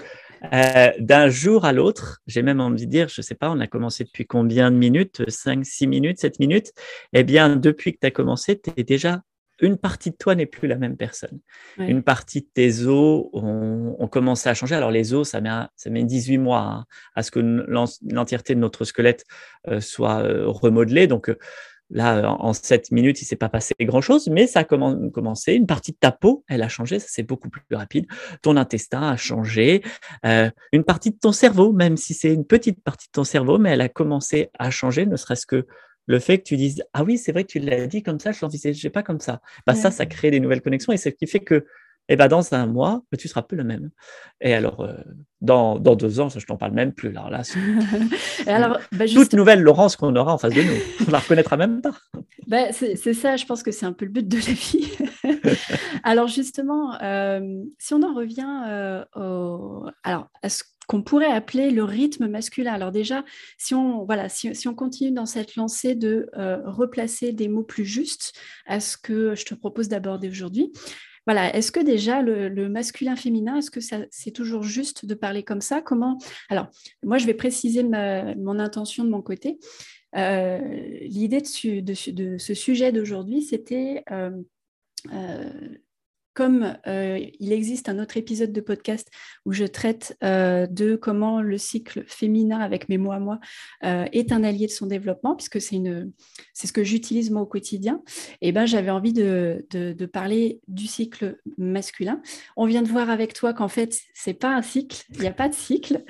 euh, 0.53 0.91
d'un 0.99 1.29
jour 1.29 1.65
à 1.65 1.73
l'autre, 1.73 2.21
j'ai 2.25 2.41
même 2.41 2.59
envie 2.59 2.87
de 2.87 2.91
dire, 2.91 3.09
je 3.09 3.21
ne 3.21 3.23
sais 3.23 3.35
pas, 3.35 3.51
on 3.51 3.59
a 3.59 3.67
commencé 3.67 4.03
depuis 4.03 4.25
combien 4.25 4.71
de 4.71 4.77
minutes? 4.77 5.29
5, 5.29 5.63
6 5.63 5.87
minutes, 5.87 6.19
7 6.19 6.39
minutes? 6.39 6.73
Eh 7.13 7.23
bien, 7.23 7.55
depuis 7.55 7.93
que 7.93 7.99
tu 8.01 8.07
as 8.07 8.11
commencé, 8.11 8.59
tu 8.59 8.71
es 8.75 8.83
déjà 8.83 9.21
une 9.61 9.77
partie 9.77 10.11
de 10.11 10.15
toi 10.15 10.35
n'est 10.35 10.47
plus 10.47 10.67
la 10.67 10.75
même 10.75 10.97
personne. 10.97 11.39
Une 11.77 12.01
partie 12.01 12.41
de 12.41 12.47
tes 12.51 12.85
os 12.85 13.29
ont, 13.33 14.07
commencé 14.11 14.49
à 14.49 14.53
changer. 14.53 14.75
Alors 14.75 14.91
les 14.91 15.13
os, 15.13 15.29
ça 15.29 15.39
met, 15.39 15.49
ça 15.75 15.89
met 15.89 16.03
18 16.03 16.37
mois 16.39 16.59
hein, 16.59 16.85
à 17.15 17.23
ce 17.23 17.31
que 17.31 17.39
l'entièreté 17.39 18.55
de 18.55 18.59
notre 18.59 18.83
squelette 18.83 19.23
euh, 19.67 19.79
soit 19.79 20.23
euh, 20.23 20.47
remodelée. 20.47 21.07
Donc 21.07 21.29
euh, 21.29 21.37
là, 21.91 22.35
en 22.39 22.53
7 22.53 22.91
minutes, 22.91 23.21
il 23.21 23.25
ne 23.25 23.27
s'est 23.27 23.35
pas 23.35 23.49
passé 23.49 23.75
grand-chose, 23.79 24.27
mais 24.29 24.47
ça 24.47 24.61
a 24.61 24.63
commencé. 24.63 25.53
Une 25.53 25.67
partie 25.67 25.91
de 25.91 25.97
ta 25.97 26.11
peau, 26.11 26.43
elle 26.49 26.63
a 26.63 26.69
changé, 26.69 26.99
ça 26.99 27.07
c'est 27.09 27.23
beaucoup 27.23 27.49
plus 27.49 27.63
rapide. 27.71 28.07
Ton 28.41 28.57
intestin 28.57 29.03
a 29.03 29.15
changé. 29.15 29.83
une 30.23 30.83
partie 30.83 31.11
de 31.11 31.17
ton 31.17 31.31
cerveau, 31.31 31.71
même 31.71 31.97
si 31.97 32.13
c'est 32.13 32.33
une 32.33 32.45
petite 32.45 32.83
partie 32.83 33.07
de 33.07 33.11
ton 33.11 33.23
cerveau, 33.23 33.59
mais 33.59 33.71
elle 33.71 33.81
a 33.81 33.89
commencé 33.89 34.49
à 34.57 34.71
changer, 34.71 35.05
ne 35.05 35.15
serait-ce 35.15 35.45
que 35.45 35.67
le 36.11 36.19
fait 36.19 36.39
que 36.39 36.43
tu 36.43 36.57
dises 36.57 36.83
ah 36.93 37.03
oui 37.03 37.17
c'est 37.17 37.31
vrai 37.31 37.43
que 37.43 37.51
tu 37.51 37.59
l'as 37.59 37.87
dit 37.87 38.03
comme 38.03 38.19
ça 38.19 38.31
je 38.31 38.39
l'envisageais 38.41 38.89
pas 38.89 39.03
comme 39.03 39.19
ça 39.19 39.41
bah, 39.65 39.73
ça 39.73 39.89
ça 39.89 40.05
crée 40.05 40.29
des 40.29 40.39
nouvelles 40.39 40.61
connexions 40.61 40.93
et 40.93 40.97
c'est 40.97 41.11
ce 41.11 41.15
qui 41.15 41.27
fait 41.27 41.39
que 41.39 41.65
eh 42.09 42.17
ben, 42.17 42.27
dans 42.27 42.53
un 42.53 42.65
mois, 42.65 43.03
bah, 43.09 43.17
tu 43.17 43.29
seras 43.29 43.41
plus 43.41 43.55
le 43.55 43.63
même. 43.63 43.89
Et 44.41 44.53
alors, 44.53 44.81
euh, 44.81 44.93
dans, 45.39 45.79
dans, 45.79 45.95
deux 45.95 46.19
ans, 46.19 46.27
je 46.27 46.45
t'en 46.45 46.57
parle 46.57 46.73
même 46.73 46.91
plus. 46.91 47.09
Alors 47.09 47.29
là, 47.29 47.41
alors, 48.47 48.79
bah, 48.91 49.05
toute 49.07 49.33
nouvelle 49.33 49.61
Laurence 49.61 49.95
qu'on 49.95 50.13
aura 50.15 50.33
en 50.33 50.37
face 50.37 50.53
de 50.53 50.61
nous, 50.61 51.07
on 51.07 51.11
la 51.11 51.19
reconnaîtra 51.19 51.55
même 51.55 51.81
pas. 51.81 51.93
Bah, 52.47 52.73
c'est 52.73 53.13
ça, 53.13 53.37
je 53.37 53.45
pense 53.45 53.63
que 53.63 53.71
c'est 53.71 53.85
un 53.85 53.93
peu 53.93 54.05
le 54.05 54.11
but 54.11 54.27
de 54.27 54.35
la 54.35 54.41
vie. 54.41 54.91
alors 56.03 56.27
justement, 56.27 57.01
euh, 57.01 57.63
si 57.79 57.93
on 57.93 58.01
en 58.03 58.13
revient 58.13 58.63
euh, 58.67 59.05
au... 59.15 59.85
alors, 60.03 60.27
à 60.41 60.49
ce 60.49 60.63
qu'on 60.91 61.01
pourrait 61.01 61.31
appeler 61.31 61.71
le 61.71 61.85
rythme 61.85 62.27
masculin. 62.27 62.73
Alors 62.73 62.91
déjà, 62.91 63.23
si 63.57 63.73
on, 63.73 64.03
voilà, 64.03 64.27
si, 64.27 64.67
on 64.67 64.75
continue 64.75 65.11
dans 65.11 65.25
cette 65.25 65.55
lancée 65.55 65.95
de 65.95 66.29
euh, 66.37 66.57
replacer 66.65 67.31
des 67.31 67.47
mots 67.47 67.63
plus 67.63 67.85
justes 67.85 68.33
à 68.65 68.81
ce 68.81 68.97
que 68.97 69.33
je 69.33 69.45
te 69.45 69.53
propose 69.53 69.87
d'aborder 69.87 70.27
aujourd'hui, 70.27 70.69
voilà, 71.25 71.55
est-ce 71.55 71.71
que 71.71 71.79
déjà 71.79 72.21
le, 72.21 72.67
masculin-féminin, 72.67 73.55
est-ce 73.55 73.71
que 73.71 73.79
c'est 73.79 74.31
toujours 74.31 74.63
juste 74.63 75.05
de 75.05 75.13
parler 75.13 75.43
comme 75.43 75.61
ça? 75.61 75.81
Comment 75.81 76.17
Alors, 76.49 76.67
moi, 77.03 77.17
je 77.17 77.25
vais 77.25 77.35
préciser 77.35 77.83
mon 77.83 78.59
intention 78.59 79.05
de 79.05 79.09
mon 79.09 79.21
côté. 79.21 79.59
Euh, 80.17 80.57
l'idée 81.03 81.39
de, 81.39 82.37
ce 82.37 82.53
sujet 82.53 82.91
d'aujourd'hui, 82.91 83.43
c'était 83.43 84.03
euh, 84.11 84.31
comme 86.33 86.77
euh, 86.87 87.19
il 87.39 87.51
existe 87.51 87.89
un 87.89 87.99
autre 87.99 88.17
épisode 88.17 88.51
de 88.51 88.61
podcast 88.61 89.09
où 89.45 89.51
je 89.51 89.65
traite 89.65 90.17
euh, 90.23 90.65
de 90.67 90.95
comment 90.95 91.41
le 91.41 91.57
cycle 91.57 92.03
féminin 92.07 92.59
avec 92.59 92.89
mes 92.89 92.97
mots 92.97 93.11
à 93.11 93.19
moi 93.19 93.39
euh, 93.83 94.05
est 94.11 94.31
un 94.31 94.43
allié 94.43 94.67
de 94.67 94.71
son 94.71 94.87
développement, 94.87 95.35
puisque 95.35 95.59
c'est 95.59 95.81
ce 96.53 96.71
que 96.71 96.83
j'utilise 96.83 97.31
moi 97.31 97.41
au 97.41 97.45
quotidien, 97.45 98.01
et 98.41 98.51
ben 98.51 98.65
j'avais 98.65 98.91
envie 98.91 99.13
de, 99.13 99.65
parler 100.11 100.61
du 100.67 100.87
cycle 100.87 101.37
masculin. 101.57 102.21
On 102.57 102.65
vient 102.65 102.81
de 102.81 102.87
voir 102.87 103.09
avec 103.09 103.33
toi 103.33 103.53
qu'en 103.53 103.67
fait, 103.67 103.97
c'est 104.13 104.33
pas 104.33 104.55
un 104.55 104.61
cycle, 104.61 105.03
il 105.13 105.21
n'y 105.21 105.27
a 105.27 105.33
pas 105.33 105.49
de 105.49 105.53
cycle. 105.53 106.03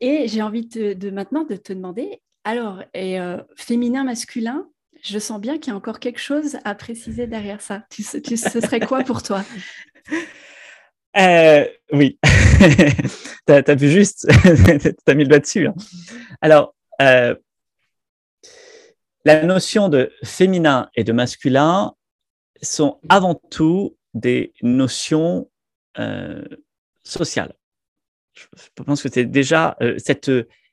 Et 0.00 0.28
j'ai 0.28 0.42
envie 0.42 0.66
de, 0.66 1.10
maintenant 1.10 1.44
de 1.44 1.56
te 1.56 1.72
demander, 1.72 2.20
alors, 2.44 2.82
et, 2.94 3.18
féminin, 3.56 4.04
masculin, 4.04 4.68
je 5.02 5.18
sens 5.18 5.40
bien 5.40 5.58
qu'il 5.58 5.72
y 5.72 5.74
a 5.74 5.76
encore 5.76 6.00
quelque 6.00 6.20
chose 6.20 6.58
à 6.64 6.74
préciser 6.74 7.26
derrière 7.26 7.60
ça. 7.60 7.84
Tu, 7.90 8.02
ce 8.02 8.60
serait 8.60 8.80
quoi 8.80 9.02
pour 9.04 9.22
toi? 9.22 9.44
Euh, 11.16 11.66
Oui, 11.90 12.18
tu 13.46 13.52
as, 13.52 13.74
vu 13.74 13.90
juste, 13.90 14.28
tu 14.44 15.10
as 15.10 15.14
mis 15.14 15.24
le 15.24 15.28
doigt 15.28 15.38
dessus. 15.40 15.66
Hein. 15.66 15.74
Alors, 16.42 16.76
euh, 17.00 17.34
la 19.24 19.42
notion 19.42 19.88
de 19.88 20.12
féminin 20.22 20.90
et 20.94 21.02
de 21.04 21.12
masculin 21.12 21.94
sont 22.62 23.00
avant 23.08 23.34
tout 23.34 23.96
des 24.14 24.52
notions 24.62 25.50
euh, 25.98 26.44
sociales. 27.02 27.54
Je 28.34 28.46
pense 28.84 29.02
que 29.02 29.08
c'est 29.12 29.24
déjà 29.24 29.76
euh, 29.82 29.96
cette, 29.98 30.30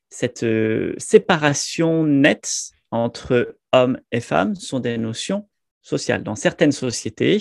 cette 0.10 0.44
euh, 0.44 0.94
séparation 0.98 2.04
nette 2.04 2.72
entre 2.96 3.58
hommes 3.72 4.00
et 4.12 4.22
femmes 4.22 4.56
sont 4.56 4.80
des 4.80 4.98
notions 4.98 5.48
sociales. 5.82 6.24
Dans 6.24 6.36
certaines 6.36 6.72
sociétés, 6.72 7.38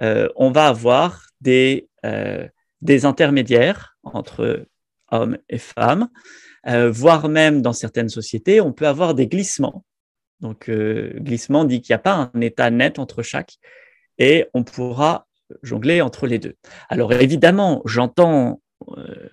on 0.00 0.50
va 0.50 0.68
avoir 0.68 1.26
des, 1.40 1.88
des 2.80 3.04
intermédiaires 3.04 3.96
entre 4.02 4.66
hommes 5.10 5.38
et 5.48 5.58
femmes, 5.58 6.08
voire 6.66 7.28
même 7.28 7.62
dans 7.62 7.72
certaines 7.72 8.08
sociétés, 8.08 8.60
on 8.60 8.72
peut 8.72 8.88
avoir 8.88 9.14
des 9.14 9.28
glissements 9.28 9.84
donc, 10.40 10.68
euh, 10.68 11.12
glissement 11.18 11.64
dit 11.64 11.80
qu'il 11.80 11.92
n'y 11.92 11.96
a 11.96 12.00
pas 12.00 12.30
un 12.34 12.40
état 12.40 12.70
net 12.70 12.98
entre 12.98 13.22
chaque 13.22 13.56
et 14.18 14.46
on 14.54 14.64
pourra 14.64 15.26
jongler 15.62 16.00
entre 16.00 16.26
les 16.26 16.38
deux. 16.38 16.56
Alors, 16.88 17.12
évidemment, 17.12 17.82
j'entends 17.84 18.60
euh, 18.96 19.28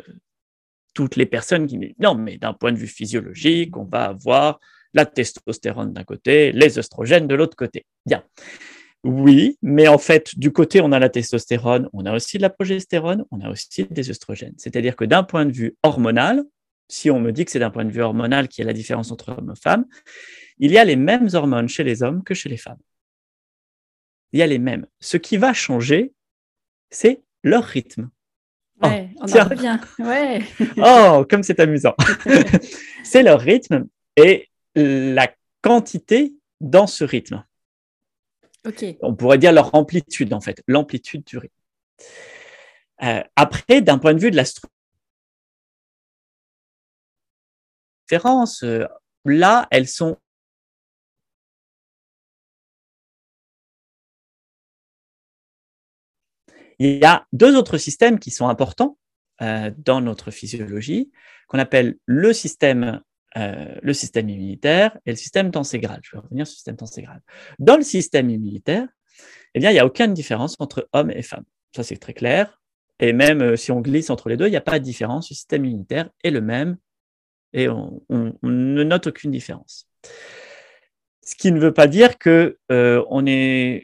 toutes 0.93 1.15
les 1.15 1.25
personnes 1.25 1.67
qui 1.67 1.77
me 1.77 1.88
disent 1.88 1.96
non, 2.00 2.15
mais 2.15 2.38
d'un 2.38 2.53
point 2.53 2.72
de 2.72 2.77
vue 2.77 2.88
physiologique, 2.88 3.75
on 3.75 3.86
va 3.86 4.05
avoir 4.05 4.60
la 4.94 5.06
testostérone 5.06 5.94
d'un 5.94 6.04
côté, 6.04 6.52
les 6.52 6.78
oestrogènes 6.78 7.28
de 7.28 7.36
l'autre 7.36 7.56
côté. 7.56 7.86
Bien. 8.06 8.24
Oui, 9.04 9.58
mais 9.62 9.88
en 9.88 9.98
fait, 9.98 10.38
du 10.40 10.54
côté, 10.54 10.80
on 10.80 10.92
a 10.94 11.00
la 11.00 11.10
testostérone, 11.10 11.90
on 11.92 12.06
a 12.06 12.16
aussi 12.16 12.38
de 12.38 12.42
la 12.42 12.50
progestérone, 12.50 13.26
on 13.32 13.42
a 13.42 13.50
aussi 13.50 13.84
des 13.86 14.10
oestrogènes. 14.10 14.54
C'est-à-dire 14.58 14.96
que 14.96 15.04
d'un 15.04 15.24
point 15.24 15.46
de 15.46 15.52
vue 15.52 15.76
hormonal, 15.84 16.44
si 16.88 17.12
on 17.12 17.20
me 17.20 17.32
dit 17.32 17.44
que 17.44 17.52
c'est 17.52 17.60
d'un 17.60 17.70
point 17.70 17.86
de 17.86 17.92
vue 17.92 18.02
hormonal 18.02 18.48
qu'il 18.48 18.64
y 18.64 18.66
a 18.66 18.68
la 18.68 18.74
différence 18.74 19.12
entre 19.12 19.30
hommes 19.30 19.54
et 19.56 19.60
femmes, 19.60 19.86
il 20.58 20.72
y 20.72 20.78
a 20.78 20.86
les 20.86 20.96
mêmes 20.96 21.28
hormones 21.34 21.68
chez 21.68 21.84
les 21.84 22.02
hommes 22.02 22.24
que 22.24 22.34
chez 22.34 22.48
les 22.48 22.58
femmes. 22.58 22.80
Il 24.32 24.40
y 24.40 24.42
a 24.42 24.48
les 24.48 24.60
mêmes. 24.60 24.86
Ce 25.00 25.18
qui 25.18 25.38
va 25.38 25.54
changer, 25.54 26.14
c'est 26.90 27.22
leur 27.44 27.64
rythme. 27.64 28.10
Oh, 28.82 28.88
ouais, 28.88 29.10
on 29.18 29.32
en 29.32 29.44
revient. 29.50 29.80
Ouais. 30.00 30.44
oh, 30.78 31.26
comme 31.30 31.44
c'est 31.44 31.60
amusant. 31.60 31.96
c'est 33.04 33.24
leur 33.24 33.40
rythme 33.40 33.88
et 34.16 34.50
la 34.75 35.34
quantité 35.62 36.34
dans 36.62 36.88
ce 36.88 37.03
rythme. 37.03 37.44
On 39.01 39.13
pourrait 39.15 39.38
dire 39.38 39.51
leur 39.51 39.75
amplitude, 39.75 40.34
en 40.34 40.42
fait, 40.42 40.63
l'amplitude 40.68 41.24
du 41.25 41.38
rythme. 41.38 41.53
Euh, 43.03 43.22
après, 43.36 43.82
d'un 43.82 43.98
point 43.98 44.13
de 44.13 44.20
vue 44.20 44.32
de 44.32 44.36
la 44.36 44.46
structure, 44.46 44.70
euh, 48.63 48.88
là, 49.25 49.68
elles 49.72 49.88
sont 49.88 50.18
Il 56.80 56.98
y 56.98 57.06
a 57.06 57.25
deux 57.32 57.56
autres 57.56 57.77
systèmes 57.77 58.20
qui 58.20 58.32
sont 58.32 58.50
importants 58.50 58.98
euh, 59.42 59.72
dans 59.77 60.01
notre 60.01 60.32
physiologie, 60.32 61.12
qu'on 61.48 61.60
appelle 61.60 61.98
le 62.06 62.34
système, 62.34 63.01
euh, 63.38 63.75
le 63.82 63.94
système 63.94 64.30
immunitaire 64.30 64.98
et 65.06 65.12
le 65.12 65.16
système 65.16 65.52
tenségral. 65.52 66.00
Je 66.04 66.16
vais 66.16 66.22
revenir 66.22 66.46
sur 66.46 66.54
le 66.54 66.56
système 66.56 66.78
tenségral. 66.78 67.22
Dans 67.60 67.78
le 67.78 67.84
système 67.84 68.30
immunitaire, 68.30 68.88
eh 69.54 69.60
bien, 69.60 69.72
il 69.72 69.74
n'y 69.74 69.80
a 69.80 69.86
aucune 69.86 70.13
différence 70.13 70.56
entre 70.60 70.88
hommes 70.94 71.12
et 71.12 71.22
femmes. 71.22 71.46
Ça, 71.75 71.84
c'est 71.84 71.98
très 71.98 72.13
clair. 72.13 72.62
Et 73.00 73.13
même 73.13 73.42
euh, 73.42 73.56
si 73.56 73.72
on 73.72 73.82
glisse 73.82 74.10
entre 74.10 74.30
les 74.30 74.38
deux, 74.38 74.48
il 74.48 74.52
n'y 74.52 74.58
a 74.58 74.62
pas 74.62 74.80
de 74.80 74.84
différence. 74.84 75.30
Le 75.30 75.36
système 75.36 75.66
immunitaire 75.66 76.10
est 76.24 76.32
le 76.32 76.42
même 76.42 76.78
et 77.54 77.70
on, 77.70 78.02
ne 78.10 78.84
note 78.84 79.08
aucune 79.08 79.32
différence. 79.32 79.88
Ce 81.24 81.36
qui 81.36 81.52
ne 81.52 81.60
veut 81.60 81.74
pas 81.74 81.88
dire 81.88 82.18
que 82.18 82.58
on 82.70 83.25
est 83.28 83.84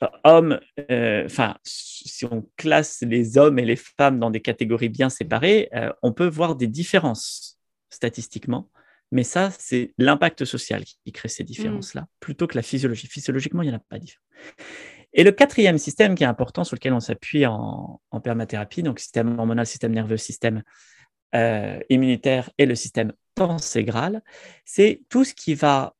enfin, 0.00 1.56
si 1.64 2.24
on 2.24 2.48
classe 2.56 3.02
les 3.02 3.38
hommes 3.38 3.58
et 3.58 3.64
les 3.64 3.76
femmes 3.76 4.18
dans 4.18 4.30
des 4.30 4.40
catégories 4.40 4.88
bien 4.88 5.10
séparées, 5.10 5.68
euh, 5.74 5.92
on 6.02 6.12
peut 6.12 6.28
voir 6.28 6.56
des 6.56 6.66
différences 6.66 7.55
statistiquement. 7.90 8.70
Mais 9.12 9.22
ça, 9.22 9.50
c'est 9.56 9.94
l'impact 9.98 10.44
social 10.44 10.82
qui 10.84 11.12
crée 11.12 11.28
ces 11.28 11.44
différences-là, 11.44 12.02
mm. 12.02 12.06
plutôt 12.20 12.46
que 12.46 12.56
la 12.56 12.62
physiologie. 12.62 13.06
Physiologiquement, 13.06 13.62
il 13.62 13.68
n'y 13.68 13.74
en 13.74 13.76
a 13.76 13.82
pas 13.88 13.98
différence. 13.98 14.24
Et 15.12 15.24
le 15.24 15.32
quatrième 15.32 15.78
système 15.78 16.14
qui 16.14 16.24
est 16.24 16.26
important, 16.26 16.64
sur 16.64 16.76
lequel 16.76 16.92
on 16.92 17.00
s'appuie 17.00 17.46
en, 17.46 18.00
permathérapie, 18.22 18.82
donc 18.82 18.98
système 18.98 19.38
hormonal, 19.38 19.66
système 19.66 19.92
nerveux, 19.92 20.16
système 20.16 20.62
euh, 21.34 21.78
immunitaire 21.88 22.50
et 22.58 22.66
le 22.66 22.74
système 22.74 23.12
tenségral, 23.34 24.22
c'est 24.64 25.02
tout 25.08 25.24
ce 25.24 25.34
qui 25.34 25.54
va 25.54 25.94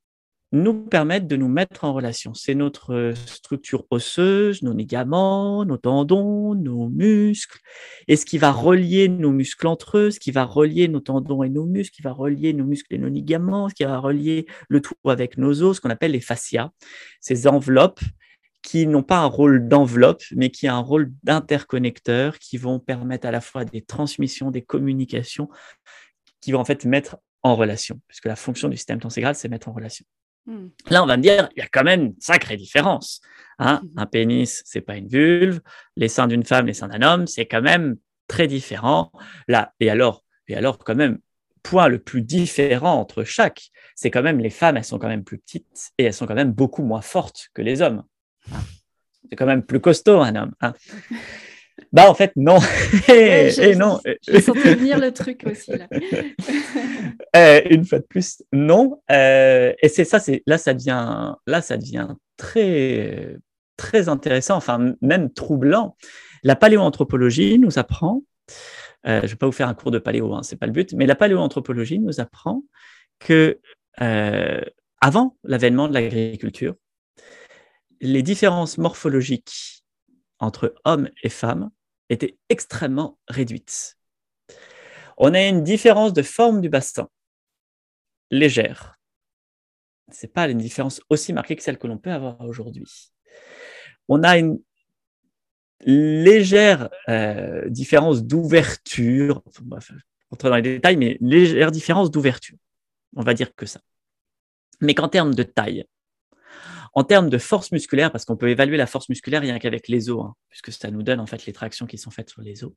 nous 0.53 0.75
permettent 0.75 1.27
de 1.27 1.37
nous 1.37 1.49
mettre 1.49 1.85
en 1.85 1.93
relation. 1.93 2.33
C'est 2.35 2.55
notre 2.55 2.95
euh, 2.95 3.15
structure 3.15 3.85
osseuse, 3.91 4.63
nos 4.63 4.73
ligaments, 4.73 5.65
nos 5.65 5.77
tendons, 5.77 6.55
nos 6.55 6.89
muscles, 6.89 7.59
et 8.09 8.17
ce 8.17 8.25
qui 8.25 8.39
va 8.39 8.53
relier 8.53 9.09
nos 9.09 9.33
muscles 9.33 9.67
entre 9.67 9.99
eux, 9.99 10.11
ce 10.11 10.21
qui 10.21 10.31
va 10.31 10.45
relier 10.45 10.89
nos 10.89 11.01
tendons 11.01 11.43
et 11.43 11.49
nos 11.49 11.67
muscles, 11.67 11.93
ce 11.93 11.97
qui 11.97 12.03
va 12.03 12.13
relier 12.13 12.53
nos 12.53 12.65
muscles 12.65 12.95
et 12.95 12.99
nos 12.99 13.09
ligaments, 13.09 13.69
ce 13.69 13.75
qui 13.75 13.85
va 13.85 13.99
relier 13.99 14.47
le 14.69 14.81
tout 14.81 14.95
avec 15.05 15.37
nos 15.37 15.63
os, 15.63 15.77
ce 15.77 15.81
qu'on 15.81 15.91
appelle 15.91 16.13
les 16.13 16.21
fascias, 16.21 16.71
ces 17.21 17.47
enveloppes 17.49 18.01
qui 18.63 18.87
n'ont 18.87 19.05
pas 19.05 19.19
un 19.19 19.27
rôle 19.27 19.69
d'enveloppe, 19.69 20.25
mais 20.35 20.51
qui 20.51 20.69
ont 20.69 20.75
un 20.75 20.81
rôle 20.81 21.13
d'interconnecteur, 21.23 22.39
qui 22.39 22.57
vont 22.57 22.81
permettre 22.81 23.27
à 23.29 23.31
la 23.31 23.41
fois 23.41 23.65
des 23.65 23.81
transmissions, 23.81 24.51
des 24.51 24.63
communications, 24.63 25.49
qui 26.41 26.51
vont 26.51 26.59
en 26.59 26.65
fait 26.65 26.85
mettre 26.85 27.19
en 27.45 27.55
relation, 27.55 28.01
puisque 28.09 28.25
la 28.25 28.35
fonction 28.35 28.69
du 28.69 28.77
système 28.77 28.99
tenségral, 28.99 29.37
c'est 29.37 29.49
mettre 29.49 29.69
en 29.69 29.73
relation. 29.73 30.05
Hmm. 30.47 30.69
Là, 30.91 31.03
on 31.03 31.07
va 31.07 31.17
me 31.17 31.23
dire, 31.23 31.49
il 31.57 31.61
y 31.61 31.63
a 31.63 31.69
quand 31.69 31.85
même 31.85 32.03
une 32.03 32.15
sacrée 32.21 32.57
différence. 32.57 33.21
Hein. 33.59 33.81
Hmm. 33.83 33.99
Un 33.99 34.07
pénis, 34.07 34.63
c'est 34.65 34.81
pas 34.81 34.97
une 34.97 35.09
vulve. 35.09 35.61
Les 35.97 36.09
seins 36.09 36.27
d'une 36.27 36.45
femme, 36.45 36.67
les 36.67 36.75
seins 36.75 36.89
d'un 36.89 37.03
homme, 37.03 37.27
c'est 37.27 37.47
quand 37.47 37.63
même 37.63 37.97
très 38.29 38.47
différent. 38.47 39.13
Là, 39.49 39.73
et 39.81 39.91
alors, 39.91 40.25
et 40.49 40.57
alors, 40.57 40.79
quand 40.79 40.95
même, 40.95 41.19
point 41.67 41.89
le 41.89 41.99
plus 41.99 42.23
différent 42.23 42.95
entre 43.01 43.25
chaque, 43.25 43.71
c'est 43.97 44.11
quand 44.11 44.23
même 44.23 44.39
les 44.39 44.51
femmes, 44.51 44.77
elles 44.77 44.85
sont 44.85 44.99
quand 44.99 45.09
même 45.09 45.25
plus 45.25 45.39
petites 45.39 45.91
et 45.99 46.05
elles 46.05 46.15
sont 46.15 46.27
quand 46.27 46.35
même 46.35 46.53
beaucoup 46.53 46.85
moins 46.85 47.01
fortes 47.01 47.49
que 47.55 47.63
les 47.63 47.83
hommes. 47.83 48.05
Hein. 48.53 48.61
C'est 49.29 49.37
quand 49.37 49.47
même 49.47 49.65
plus 49.65 49.81
costaud 49.81 50.21
un 50.21 50.37
homme. 50.37 50.53
Hein. 50.61 50.75
Bah 51.93 52.09
en 52.09 52.15
fait 52.15 52.33
non. 52.37 52.59
et, 53.09 53.75
non. 53.77 54.01
J'ai 54.23 54.41
senti 54.41 54.61
venir 54.61 54.99
le 54.99 55.13
truc 55.13 55.43
aussi 55.45 55.73
là. 55.73 55.89
Euh, 57.35 57.61
une 57.71 57.85
fois 57.85 57.99
de 57.99 58.05
plus, 58.05 58.43
non. 58.53 59.01
Euh, 59.11 59.73
et 59.83 59.89
c'est 59.89 60.05
ça, 60.05 60.19
c'est 60.19 60.43
là 60.47 60.59
ça 60.59 60.75
devient 60.75 61.35
là 61.47 61.63
ça 61.63 61.77
devient 61.77 62.09
très 62.37 63.37
très 63.77 64.09
intéressant, 64.09 64.57
enfin 64.57 64.95
même 65.01 65.33
troublant. 65.33 65.97
La 66.43 66.57
paléoanthropologie 66.57 67.59
nous 67.59 67.79
apprend. 67.79 68.23
Euh, 69.07 69.21
je 69.21 69.27
ne 69.27 69.31
vais 69.31 69.37
pas 69.37 69.47
vous 69.47 69.53
faire 69.53 69.69
un 69.69 69.75
cours 69.75 69.91
de 69.91 69.99
paléo, 69.99 70.35
hein, 70.35 70.43
c'est 70.43 70.57
pas 70.57 70.67
le 70.67 70.73
but, 70.73 70.93
mais 70.95 71.07
la 71.07 71.15
paléoanthropologie 71.15 71.99
nous 71.99 72.21
apprend 72.21 72.63
que 73.19 73.61
avant 75.01 75.37
l'avènement 75.45 75.89
de 75.89 75.95
l'agriculture, 75.95 76.75
les 78.01 78.23
différences 78.23 78.77
morphologiques 78.77 79.83
entre 80.39 80.75
hommes 80.85 81.09
et 81.23 81.31
femmes 81.31 81.71
était 82.11 82.37
extrêmement 82.49 83.19
réduite. 83.29 83.97
On 85.17 85.35
a 85.35 85.43
une 85.47 85.63
différence 85.63 86.13
de 86.13 86.23
forme 86.23 86.61
du 86.61 86.69
bassin 86.69 87.09
légère. 88.31 88.99
Ce 90.13 90.27
n'est 90.27 90.33
pas 90.33 90.49
une 90.49 90.59
différence 90.59 91.01
aussi 91.09 91.33
marquée 91.33 91.57
que 91.57 91.63
celle 91.63 91.79
que 91.79 91.87
l'on 91.87 91.99
peut 91.99 92.13
avoir 92.13 92.41
aujourd'hui. 92.43 92.87
On 94.09 94.23
a 94.23 94.39
une 94.39 94.61
légère 95.85 96.89
euh, 97.09 97.69
différence 97.69 98.23
d'ouverture, 98.25 99.43
on 99.61 99.69
va 99.69 99.79
rentrer 100.31 100.49
dans 100.49 100.57
les 100.57 100.63
détails, 100.63 100.97
mais 100.97 101.19
légère 101.21 101.71
différence 101.71 102.11
d'ouverture. 102.11 102.57
On 103.15 103.23
va 103.23 103.35
dire 103.35 103.55
que 103.55 103.67
ça. 103.67 103.81
Mais 104.81 104.95
qu'en 104.95 105.09
termes 105.09 105.35
de 105.35 105.43
taille, 105.43 105.85
en 106.93 107.05
termes 107.05 107.29
de 107.29 107.39
force 107.39 107.73
musculaire, 107.73 108.11
parce 108.11 108.25
qu'on 108.25 108.37
peut 108.37 108.49
évaluer 108.49 108.77
la 108.77 108.87
force 108.87 109.09
musculaire 109.09 109.43
rien 109.43 109.59
qu'avec 109.59 109.89
les 109.89 110.09
os, 110.09 110.25
hein, 110.25 110.35
puisque 110.49 110.73
ça 110.73 110.91
nous 110.91 111.03
donne 111.03 111.21
en 111.21 111.27
fait 111.27 111.47
les 111.47 111.53
tractions 111.53 111.87
qui 111.87 111.99
sont 111.99 112.11
faites 112.11 112.31
sur 112.31 112.43
les 112.43 112.65
os, 112.65 112.73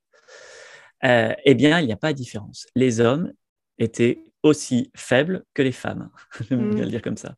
euh, 1.05 1.33
eh 1.45 1.55
bien, 1.55 1.79
il 1.79 1.85
n'y 1.85 1.93
a 1.93 1.97
pas 1.97 2.13
de 2.13 2.17
différence. 2.17 2.67
Les 2.75 2.99
hommes 2.99 3.31
étaient 3.77 4.23
aussi 4.43 4.91
faibles 4.95 5.43
que 5.53 5.61
les 5.61 5.71
femmes. 5.71 6.09
J'aime 6.49 6.69
bien 6.71 6.81
mm. 6.81 6.85
le 6.85 6.91
dire 6.91 7.01
comme 7.01 7.17
ça. 7.17 7.35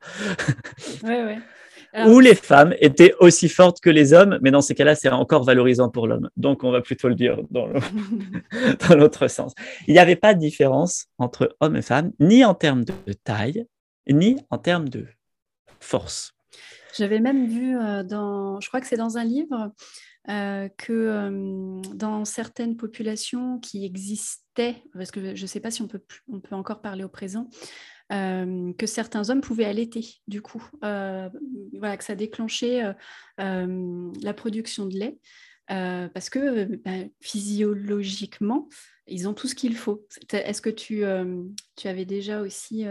Ou 2.08 2.20
les 2.22 2.36
femmes 2.36 2.74
étaient 2.80 3.14
aussi 3.20 3.50
fortes 3.50 3.82
que 3.82 3.90
les 3.90 4.14
hommes, 4.14 4.40
mais 4.42 4.50
dans 4.50 4.62
ces 4.62 4.76
cas-là, 4.76 4.96
c'est 4.96 5.10
encore 5.10 5.44
valorisant 5.44 5.90
pour 5.90 6.08
l'homme. 6.08 6.30
Donc, 6.38 6.64
on 6.64 6.72
va 6.72 6.80
plutôt 6.82 7.10
le 7.10 7.16
dire 7.16 7.38
dans 7.52 7.68
l'autre 8.96 9.28
sens. 9.28 9.54
Il 9.88 9.94
n'y 9.94 10.00
avait 10.00 10.16
pas 10.16 10.34
de 10.34 10.40
différence 10.40 11.08
entre 11.18 11.56
hommes 11.60 11.76
et 11.76 11.82
femmes, 11.82 12.12
ni 12.20 12.46
en 12.46 12.54
termes 12.54 12.86
de 12.86 12.94
taille, 13.26 13.66
ni 14.10 14.38
en 14.50 14.58
termes 14.58 14.88
de 14.88 15.06
force. 15.82 16.34
J'avais 16.98 17.20
même 17.20 17.48
vu 17.48 17.78
euh, 17.78 18.04
dans, 18.04 18.60
je 18.62 18.68
crois 18.68 18.82
que 18.82 18.88
c'est 18.88 18.98
dans 18.98 19.18
un 19.18 19.24
livre, 19.24 19.72
euh, 20.30 20.70
que 20.78 20.94
euh, 20.94 21.82
dans 21.96 22.26
certaines 22.26 22.78
populations 22.78 23.60
qui 23.60 23.86
existaient, 23.86 24.84
parce 24.94 25.10
que 25.10 25.36
je 25.36 25.42
ne 25.42 25.48
sais 25.48 25.60
pas 25.60 25.72
si 25.72 25.82
on 25.82 25.88
peut, 25.88 26.02
encore 26.52 26.82
parler 26.82 27.04
au 27.04 27.10
présent, 27.10 27.50
que 28.10 28.86
certains 28.88 29.30
hommes 29.30 29.40
pouvaient 29.40 29.66
allaiter, 29.66 30.06
du 30.28 30.42
coup. 30.42 30.62
voilà, 30.82 31.98
que 31.98 32.04
ça 32.04 32.16
déclenchait 32.16 32.82
la 33.38 34.34
production 34.36 34.86
de 34.86 34.98
lait. 34.98 35.18
parce 35.68 36.30
que 36.30 36.76
bah, 36.76 37.08
physiologiquement, 37.22 38.68
ils 39.08 39.30
ont 39.30 39.34
tout 39.34 39.48
ce 39.48 39.56
qu'il 39.56 39.78
faut. 39.78 40.06
Est-ce 40.34 40.62
que 40.62 40.70
tu, 40.70 41.06
avais 41.06 42.06
déjà 42.06 42.42
aussi 42.42 42.86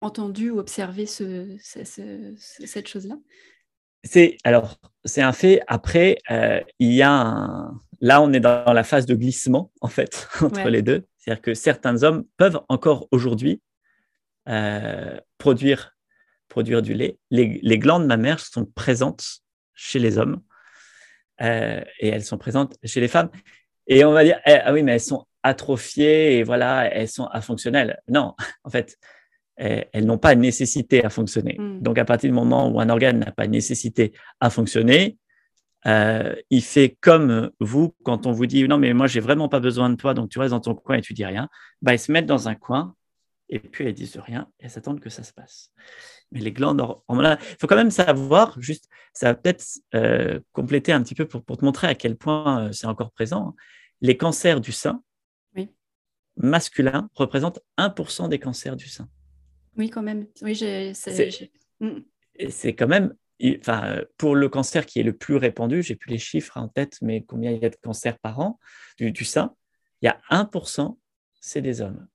entendu 0.00 0.50
ou 0.50 0.60
observé 0.60 1.06
ce, 1.06 1.56
cette 1.58 2.86
chose-là? 2.86 3.16
C'est 4.04 4.36
alors 4.44 4.78
c'est 5.04 5.22
un 5.22 5.32
fait. 5.32 5.60
Après, 5.66 6.18
euh, 6.30 6.60
il 6.78 6.92
y 6.92 7.02
a 7.02 7.10
un... 7.10 7.80
là 8.00 8.22
on 8.22 8.32
est 8.32 8.40
dans 8.40 8.72
la 8.72 8.84
phase 8.84 9.06
de 9.06 9.14
glissement 9.14 9.72
en 9.80 9.88
fait 9.88 10.28
entre 10.40 10.68
les 10.68 10.82
deux. 10.82 11.06
C'est-à-dire 11.18 11.42
que 11.42 11.54
certains 11.54 12.02
hommes 12.02 12.24
peuvent 12.36 12.60
encore 12.68 13.08
aujourd'hui 13.10 13.60
euh, 14.48 15.18
produire 15.38 15.92
produire 16.48 16.82
du 16.82 16.94
lait. 16.94 17.18
Les, 17.30 17.78
glandes 17.78 18.06
mammaires 18.06 18.38
sont 18.38 18.66
présentes 18.66 19.40
chez 19.72 19.98
les 19.98 20.18
hommes 20.18 20.40
euh, 21.40 21.82
et 21.98 22.08
elles 22.08 22.24
sont 22.24 22.38
présentes 22.38 22.76
chez 22.84 23.00
les 23.00 23.08
femmes. 23.08 23.30
Et 23.86 24.04
on 24.04 24.12
va 24.12 24.22
dire 24.22 24.38
eh, 24.46 24.58
ah 24.62 24.72
oui 24.72 24.82
mais 24.82 24.92
elles 24.92 25.00
sont 25.00 25.26
atrophiées 25.42 26.38
et 26.38 26.42
voilà 26.42 26.94
elles 26.94 27.08
sont 27.08 27.26
afonctionnelles. 27.26 28.00
Non, 28.08 28.34
en 28.64 28.70
fait 28.70 28.98
elles, 29.56 30.06
n'ont 30.06 30.18
pas 30.18 30.34
nécessité 30.34 31.04
à 31.04 31.10
fonctionner. 31.10 31.56
Hmm. 31.58 31.80
Donc, 31.80 31.98
à 31.98 32.04
partir 32.04 32.30
du 32.30 32.34
moment 32.34 32.68
où 32.68 32.80
un 32.80 32.88
organe 32.88 33.18
n'a 33.18 33.32
pas 33.32 33.46
nécessité 33.46 34.12
à 34.40 34.50
fonctionner, 34.50 35.18
euh, 35.86 36.34
il 36.50 36.62
fait 36.62 36.96
comme 37.00 37.50
vous 37.60 37.94
quand 38.04 38.26
on 38.26 38.32
vous 38.32 38.46
dit 38.46 38.66
non, 38.66 38.78
mais 38.78 38.94
moi, 38.94 39.06
j'ai 39.06 39.20
vraiment 39.20 39.48
pas 39.48 39.60
besoin 39.60 39.90
de 39.90 39.96
toi, 39.96 40.14
donc 40.14 40.30
tu 40.30 40.38
restes 40.38 40.52
dans 40.52 40.60
ton 40.60 40.74
coin 40.74 40.96
et 40.96 41.02
tu 41.02 41.12
dis 41.12 41.24
rien. 41.24 41.48
Bah, 41.82 41.94
ils 41.94 41.98
se 41.98 42.10
mettent 42.10 42.26
dans 42.26 42.48
un 42.48 42.54
coin 42.54 42.94
et 43.50 43.58
puis 43.58 43.84
elles 43.84 43.94
disent 43.94 44.16
rien 44.16 44.48
et 44.58 44.64
elles 44.64 44.70
s'attendent 44.70 45.00
que 45.00 45.10
ça 45.10 45.22
se 45.22 45.32
passe. 45.32 45.70
Mais 46.32 46.40
les 46.40 46.52
glandes 46.52 46.82
il 47.10 47.56
faut 47.60 47.66
quand 47.66 47.76
même 47.76 47.90
savoir, 47.90 48.58
juste, 48.60 48.88
ça 49.12 49.26
va 49.26 49.34
peut-être 49.34 49.64
euh, 49.94 50.40
compléter 50.52 50.92
un 50.92 51.02
petit 51.02 51.14
peu 51.14 51.26
pour, 51.26 51.44
te 51.44 51.64
montrer 51.64 51.86
à 51.86 51.94
quel 51.94 52.16
point 52.16 52.68
euh, 52.68 52.72
c'est 52.72 52.86
encore 52.86 53.12
présent. 53.12 53.48
Hein. 53.48 53.54
Les 54.00 54.16
cancers 54.16 54.60
du 54.60 54.72
sein 54.72 55.02
masculins 56.36 57.08
représentent 57.14 57.60
1% 57.78 58.28
des 58.28 58.38
cancers 58.38 58.76
du 58.76 58.88
sein. 58.88 59.08
Oui, 59.76 59.90
quand 59.90 60.02
même. 60.02 60.26
Oui, 60.42 60.60
mm. 61.80 61.88
c'est 62.48 62.74
quand 62.74 62.86
même, 62.86 63.14
enfin, 63.60 64.00
pour 64.16 64.34
le 64.34 64.48
cancer 64.48 64.86
qui 64.86 65.00
est 65.00 65.02
le 65.02 65.12
plus 65.12 65.36
répandu, 65.36 65.82
j'ai 65.82 65.96
plus 65.96 66.10
les 66.10 66.18
chiffres 66.18 66.56
en 66.56 66.68
tête, 66.68 66.98
mais 67.02 67.22
combien 67.22 67.50
il 67.50 67.60
y 67.60 67.64
a 67.64 67.70
de 67.70 67.76
cancers 67.76 68.18
par 68.18 68.40
an 68.40 68.58
du, 68.98 69.24
sein, 69.24 69.54
il 70.02 70.06
y 70.06 70.08
a 70.08 70.20
1%, 70.30 70.96
c'est 71.40 71.60
des 71.60 71.80
hommes. 71.80 72.06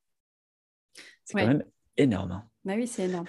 C'est 1.26 1.34
quand 1.34 1.48
même 1.48 1.66
énorme. 1.98 2.32
Hein. 2.32 2.44
Bah 2.66 2.74
oui, 2.76 2.88
c'est 2.88 3.04
énorme. 3.04 3.28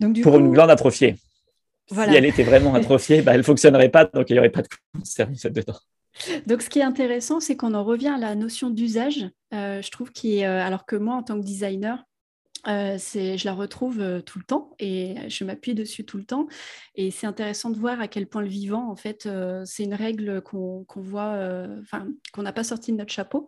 Donc, 0.00 0.20
pour 0.22 0.38
une 0.38 0.52
glande 0.52 0.70
atrophiée. 0.70 1.16
Si 1.88 1.98
elle 1.98 2.24
était 2.24 2.44
vraiment 2.44 2.74
atrophiée, 2.74 3.20
bah, 3.20 3.32
elle 3.32 3.38
ne 3.38 3.44
fonctionnerait 3.44 3.90
pas, 3.90 4.06
donc 4.06 4.30
il 4.30 4.34
n'y 4.34 4.38
aurait 4.38 4.50
pas 4.50 4.62
de 4.62 4.68
cancer 4.94 5.28
dedans. 5.50 5.78
Donc, 6.46 6.62
ce 6.62 6.70
qui 6.70 6.78
est 6.78 6.84
intéressant, 6.84 7.40
c'est 7.40 7.56
qu'on 7.56 7.74
en 7.74 7.84
revient 7.84 8.08
à 8.08 8.18
la 8.18 8.34
notion 8.34 8.70
d'usage. 8.70 9.28
Euh, 9.52 9.82
je 9.82 9.90
trouve 9.90 10.10
qu'il, 10.10 10.44
euh, 10.44 10.62
alors 10.62 10.86
que 10.86 10.96
moi, 10.96 11.16
en 11.16 11.22
tant 11.22 11.38
que 11.38 11.44
designer, 11.44 12.04
euh, 12.68 12.98
je 12.98 13.44
la 13.44 13.52
retrouve 13.52 14.00
euh, 14.00 14.20
tout 14.20 14.38
le 14.38 14.44
temps 14.44 14.70
et 14.78 15.16
je 15.28 15.44
m'appuie 15.44 15.74
dessus 15.74 16.04
tout 16.04 16.16
le 16.16 16.24
temps. 16.24 16.46
Et 16.94 17.10
c'est 17.10 17.26
intéressant 17.26 17.70
de 17.70 17.78
voir 17.78 18.00
à 18.00 18.08
quel 18.08 18.26
point 18.26 18.42
le 18.42 18.48
vivant, 18.48 18.90
en 18.90 18.96
fait, 18.96 19.26
euh, 19.26 19.62
c'est 19.64 19.84
une 19.84 19.94
règle 19.94 20.42
qu'on 20.42 20.86
voit, 20.96 21.38
enfin, 21.80 22.08
qu'on 22.32 22.42
n'a 22.42 22.52
pas 22.52 22.64
sorti 22.64 22.92
de 22.92 22.96
notre 22.96 23.12
chapeau. 23.12 23.46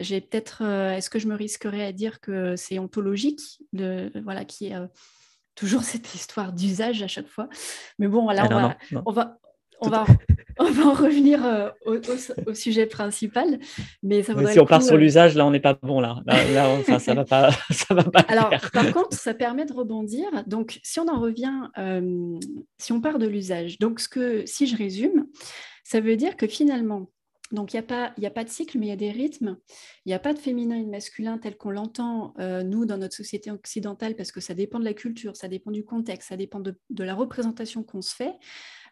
J'ai 0.00 0.20
peut-être, 0.20 0.62
est-ce 0.62 1.10
que 1.10 1.18
je 1.18 1.28
me 1.28 1.34
risquerais 1.34 1.84
à 1.84 1.92
dire 1.92 2.20
que 2.20 2.56
c'est 2.56 2.78
ontologique, 2.78 3.62
de, 3.72 4.10
voilà, 4.22 4.44
qui 4.44 4.66
est 4.66 4.76
toujours 5.54 5.82
cette 5.84 6.14
histoire 6.14 6.52
d'usage 6.52 7.02
à 7.02 7.08
chaque 7.08 7.28
fois? 7.28 7.48
Mais 7.98 8.08
bon, 8.08 8.28
là, 8.30 8.46
ah 8.50 8.76
on, 9.04 9.12
va, 9.12 9.38
on 9.80 9.88
va, 9.88 10.06
on 10.58 10.70
va 10.70 10.86
en 10.86 10.94
revenir 10.94 11.44
euh, 11.44 11.68
au, 12.46 12.54
sujet 12.54 12.86
principal. 12.86 13.58
Mais 14.02 14.22
ça 14.22 14.34
si 14.52 14.58
on 14.58 14.64
part 14.64 14.82
sur 14.82 14.94
euh, 14.94 14.98
l'usage, 14.98 15.34
là, 15.34 15.46
on 15.46 15.50
n'est 15.50 15.60
pas 15.60 15.74
bon. 15.74 16.00
Là, 16.00 16.22
là, 16.26 16.68
enfin, 16.70 16.98
ça 16.98 17.14
va 17.14 17.24
pas. 17.24 17.50
Ça 17.70 17.94
va 17.94 18.04
pas 18.04 18.20
Alors, 18.28 18.50
par 18.72 18.92
contre, 18.92 19.16
ça 19.16 19.34
permet 19.34 19.66
de 19.66 19.72
rebondir. 19.72 20.26
Donc, 20.46 20.80
si 20.82 20.98
on 21.00 21.08
en 21.08 21.20
revient, 21.20 21.68
euh, 21.78 22.38
si 22.78 22.92
on 22.92 23.00
part 23.00 23.18
de 23.18 23.26
l'usage, 23.26 23.78
donc 23.78 24.00
ce 24.00 24.08
que, 24.08 24.44
si 24.46 24.66
je 24.66 24.76
résume, 24.76 25.26
ça 25.84 26.00
veut 26.00 26.16
dire 26.16 26.36
que 26.36 26.46
finalement, 26.46 27.10
donc, 27.52 27.72
il 27.72 27.76
n'y 27.76 27.80
a, 27.80 27.84
pas, 27.84 28.12
a 28.20 28.30
pas 28.30 28.42
de 28.42 28.48
cycle, 28.48 28.76
mais 28.76 28.86
il 28.86 28.88
y 28.88 28.92
a 28.92 28.96
des 28.96 29.12
rythmes. 29.12 29.56
Il 30.04 30.08
n'y 30.08 30.14
a 30.14 30.18
pas 30.18 30.34
de 30.34 30.38
féminin 30.38 30.76
et 30.78 30.84
de 30.84 30.90
masculin 30.90 31.38
tel 31.38 31.56
qu'on 31.56 31.70
l'entend, 31.70 32.34
nous, 32.64 32.86
dans 32.86 32.98
notre 32.98 33.14
société 33.14 33.52
occidentale, 33.52 34.16
parce 34.16 34.32
que 34.32 34.40
ça 34.40 34.52
dépend 34.52 34.80
de 34.80 34.84
la 34.84 34.94
culture, 34.94 35.36
ça 35.36 35.46
dépend 35.46 35.70
du 35.70 35.84
contexte, 35.84 36.30
ça 36.30 36.36
dépend 36.36 36.58
de 36.58 37.04
la 37.04 37.14
représentation 37.14 37.84
qu'on 37.84 38.02
se 38.02 38.16
fait. 38.16 38.34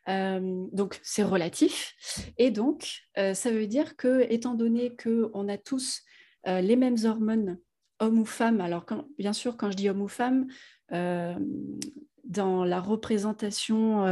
Euh, 0.09 0.67
donc, 0.73 1.01
c'est 1.03 1.23
relatif. 1.23 1.95
Et 2.39 2.51
donc, 2.51 3.03
euh, 3.19 3.35
ça 3.35 3.51
veut 3.51 3.67
dire 3.67 3.97
que, 3.97 4.27
étant 4.31 4.55
donné 4.55 4.95
qu'on 4.97 5.49
a 5.49 5.59
tous 5.59 6.03
euh, 6.47 6.61
les 6.61 6.77
mêmes 6.77 6.97
hormones, 7.05 7.59
hommes 8.01 8.19
ou 8.19 8.25
femmes, 8.25 8.61
alors 8.61 8.85
bien 9.19 9.33
sûr, 9.33 9.57
quand 9.57 9.71
je 9.71 9.77
dis 9.77 9.89
homme 9.89 10.03
ou 10.03 10.09
femme, 10.09 10.47
dans 10.91 12.65
la 12.65 12.81
représentation, 12.81 14.07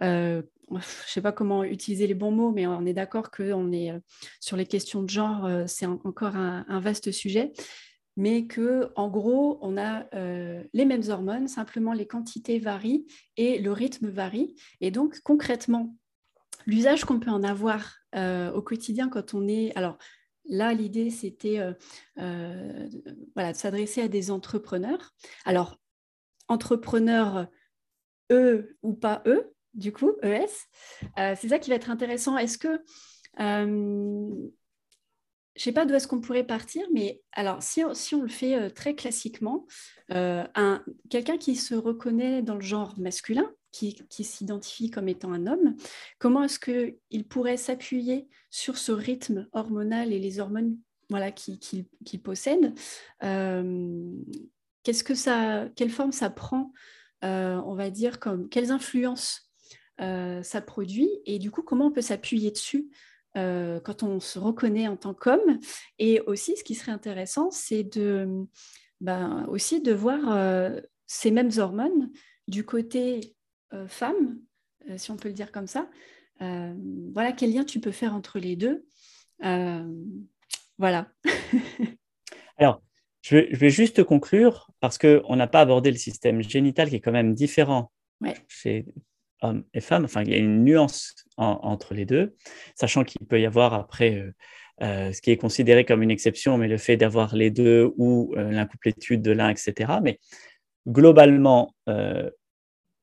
je 0.00 0.42
ne 0.70 0.80
sais 1.06 1.22
pas 1.22 1.32
comment 1.32 1.64
utiliser 1.64 2.06
les 2.06 2.14
bons 2.14 2.30
mots, 2.30 2.52
mais 2.52 2.66
on 2.66 2.84
est 2.84 2.92
d'accord 2.92 3.30
qu'on 3.30 3.72
est 3.72 3.92
sur 4.40 4.56
les 4.56 4.66
questions 4.66 5.02
de 5.02 5.08
genre, 5.08 5.48
c'est 5.66 5.86
encore 5.86 6.36
un, 6.36 6.80
vaste 6.80 7.12
sujet 7.12 7.52
mais 8.16 8.46
que 8.46 8.90
en 8.96 9.08
gros, 9.08 9.58
on 9.60 9.76
a 9.76 10.06
euh, 10.14 10.64
les 10.72 10.86
mêmes 10.86 11.08
hormones, 11.08 11.48
simplement 11.48 11.92
les 11.92 12.06
quantités 12.06 12.58
varient 12.58 13.06
et 13.36 13.58
le 13.58 13.72
rythme 13.72 14.08
varie. 14.08 14.54
Et 14.80 14.90
donc, 14.90 15.20
concrètement, 15.20 15.94
l'usage 16.66 17.04
qu'on 17.04 17.20
peut 17.20 17.30
en 17.30 17.42
avoir 17.42 17.96
euh, 18.14 18.50
au 18.52 18.62
quotidien 18.62 19.08
quand 19.08 19.34
on 19.34 19.46
est... 19.46 19.76
Alors, 19.76 19.98
là, 20.46 20.72
l'idée, 20.72 21.10
c'était 21.10 21.60
euh, 22.18 22.88
voilà, 23.34 23.52
de 23.52 23.56
s'adresser 23.56 24.00
à 24.00 24.08
des 24.08 24.30
entrepreneurs. 24.30 25.14
Alors, 25.44 25.78
entrepreneurs, 26.48 27.48
eux 28.32 28.78
ou 28.82 28.94
pas 28.94 29.22
eux, 29.26 29.52
du 29.74 29.92
coup, 29.92 30.12
ES, 30.22 30.46
c'est 31.36 31.48
ça 31.48 31.58
qui 31.58 31.68
va 31.68 31.76
être 31.76 31.90
intéressant. 31.90 32.38
Est-ce 32.38 32.56
que 32.56 32.82
je 35.56 35.62
ne 35.62 35.64
sais 35.64 35.72
pas 35.72 35.86
d'où 35.86 35.94
est-ce 35.94 36.06
qu'on 36.06 36.20
pourrait 36.20 36.44
partir, 36.44 36.86
mais 36.92 37.22
alors 37.32 37.62
si, 37.62 37.82
on 37.82 38.22
le 38.22 38.28
fait 38.28 38.56
euh, 38.56 38.68
très 38.68 38.94
classiquement, 38.94 39.66
euh, 40.12 40.44
quelqu'un 41.08 41.38
qui 41.38 41.56
se 41.56 41.74
reconnaît 41.74 42.42
dans 42.42 42.54
le 42.54 42.60
genre 42.60 42.94
masculin, 42.98 43.50
qui, 43.72 43.96
s'identifie 44.24 44.90
comme 44.90 45.08
étant 45.08 45.32
un 45.32 45.46
homme, 45.46 45.76
comment 46.18 46.44
est-ce 46.44 46.58
qu'il 46.58 47.28
pourrait 47.28 47.58
s'appuyer 47.58 48.26
sur 48.50 48.78
ce 48.78 48.92
rythme 48.92 49.48
hormonal 49.52 50.12
et 50.12 50.18
les 50.18 50.40
hormones 50.40 50.78
voilà, 51.08 51.30
qu'il 51.30 51.86
possède 52.22 52.74
euh, 53.22 54.12
quelle 54.82 55.90
forme 55.90 56.12
ça 56.12 56.30
prend, 56.30 56.72
on 57.22 57.74
va 57.74 57.90
dire, 57.90 58.18
comme 58.18 58.48
quelles 58.48 58.70
influences 58.70 59.52
ça 59.98 60.60
produit, 60.62 61.10
et 61.26 61.38
du 61.38 61.50
coup 61.50 61.62
comment 61.62 61.86
on 61.86 61.92
peut 61.92 62.00
s'appuyer 62.00 62.50
dessus 62.50 62.88
euh, 63.36 63.80
quand 63.80 64.02
on 64.02 64.20
se 64.20 64.38
reconnaît 64.38 64.88
en 64.88 64.96
tant 64.96 65.14
qu'homme. 65.14 65.58
Et 65.98 66.20
aussi, 66.20 66.56
ce 66.56 66.64
qui 66.64 66.74
serait 66.74 66.92
intéressant, 66.92 67.50
c'est 67.50 67.84
de, 67.84 68.46
ben, 69.00 69.46
aussi 69.48 69.80
de 69.80 69.92
voir 69.92 70.20
euh, 70.34 70.80
ces 71.06 71.30
mêmes 71.30 71.50
hormones 71.58 72.10
du 72.48 72.64
côté 72.64 73.34
euh, 73.72 73.86
femme, 73.88 74.38
si 74.96 75.10
on 75.10 75.16
peut 75.16 75.28
le 75.28 75.34
dire 75.34 75.50
comme 75.50 75.66
ça. 75.66 75.88
voilà, 76.38 77.32
quel 77.32 77.52
lien 77.52 77.64
tu 77.64 77.80
peux 77.80 77.90
faire 77.90 78.14
entre 78.14 78.38
les 78.38 78.56
deux. 78.56 78.86
voilà. 80.78 81.08
Alors, 82.56 82.80
je 83.22 83.36
vais, 83.36 83.70
juste 83.70 84.04
conclure 84.04 84.70
parce 84.80 84.98
qu'on 84.98 85.36
n'a 85.36 85.48
pas 85.48 85.60
abordé 85.60 85.90
le 85.90 85.96
système 85.96 86.40
génital 86.40 86.88
qui 86.88 86.96
est 86.96 87.00
quand 87.00 87.12
même 87.12 87.34
différent 87.34 87.90
chez 88.46 88.86
hommes 89.42 89.64
et 89.74 89.80
femmes. 89.80 90.04
Enfin, 90.04 90.22
il 90.22 90.30
y 90.30 90.34
a 90.34 90.38
une 90.38 90.64
nuance 90.64 91.14
entre 91.36 91.94
les 91.94 92.06
deux, 92.06 92.34
sachant 92.74 93.04
qu'il 93.04 93.26
peut 93.26 93.40
y 93.40 93.46
avoir 93.46 93.74
après 93.74 94.16
euh, 94.16 94.32
euh, 94.82 95.12
ce 95.12 95.20
qui 95.20 95.30
est 95.30 95.36
considéré 95.36 95.84
comme 95.84 96.02
une 96.02 96.10
exception, 96.10 96.58
mais 96.58 96.68
le 96.68 96.78
fait 96.78 96.96
d'avoir 96.96 97.34
les 97.34 97.50
deux 97.50 97.92
ou 97.96 98.34
euh, 98.36 98.50
l'incomplétude 98.50 99.22
de 99.22 99.32
l'un, 99.32 99.50
etc. 99.50 99.94
Mais 100.02 100.18
globalement, 100.88 101.74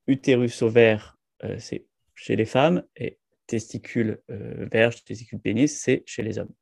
utérus 0.08 0.62
ovaire, 0.62 1.18
c'est 1.58 1.86
chez 2.16 2.38
les 2.38 2.46
femmes 2.46 2.84
et 2.96 3.18
testicules 3.46 4.22
verge, 4.30 5.04
testicules 5.04 5.40
pénis, 5.40 5.78
c'est 5.78 6.02
chez 6.06 6.24
les 6.24 6.40
hommes. 6.40 6.54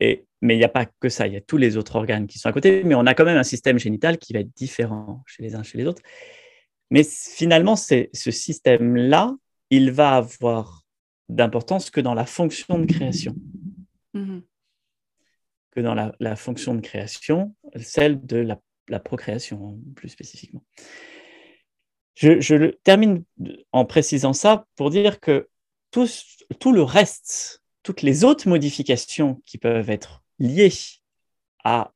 Et, 0.00 0.26
mais 0.40 0.54
il 0.54 0.58
n'y 0.58 0.64
a 0.64 0.70
pas 0.70 0.86
que 0.86 1.08
ça, 1.08 1.26
il 1.26 1.34
y 1.34 1.36
a 1.36 1.40
tous 1.40 1.56
les 1.58 1.76
autres 1.76 1.96
organes 1.96 2.26
qui 2.26 2.38
sont 2.38 2.48
à 2.48 2.52
côté, 2.52 2.82
mais 2.84 2.94
on 2.94 3.04
a 3.04 3.14
quand 3.14 3.24
même 3.24 3.36
un 3.36 3.42
système 3.42 3.78
génital 3.78 4.16
qui 4.16 4.32
va 4.32 4.40
être 4.40 4.54
différent 4.54 5.22
chez 5.26 5.42
les 5.42 5.54
uns 5.54 5.62
chez 5.62 5.76
les 5.76 5.86
autres. 5.86 6.02
Mais 6.90 7.04
finalement, 7.04 7.76
ce 7.76 8.06
système-là, 8.12 9.34
il 9.70 9.90
va 9.90 10.16
avoir 10.16 10.82
d'importance 11.28 11.90
que 11.90 12.00
dans 12.00 12.14
la 12.14 12.26
fonction 12.26 12.78
de 12.78 12.86
création. 12.86 13.34
Mm-hmm. 14.14 14.42
que 15.72 15.80
dans 15.80 15.94
la, 16.18 16.36
fonction 16.36 16.74
de 16.74 16.80
création, 16.80 17.54
celle 17.76 18.24
de 18.24 18.38
la, 18.88 19.00
procréation 19.00 19.78
plus 19.94 20.08
spécifiquement. 20.08 20.64
Je, 22.14 22.70
termine 22.82 23.22
en 23.72 23.84
précisant 23.84 24.32
ça 24.32 24.66
pour 24.76 24.90
dire 24.90 25.20
que 25.20 25.48
tout, 25.90 26.08
tout 26.58 26.72
le 26.72 26.82
reste, 26.82 27.62
toutes 27.82 28.02
les 28.02 28.24
autres 28.24 28.48
modifications 28.48 29.42
qui 29.44 29.58
peuvent 29.58 29.90
être 29.90 30.22
liées 30.38 30.72
à 31.64 31.92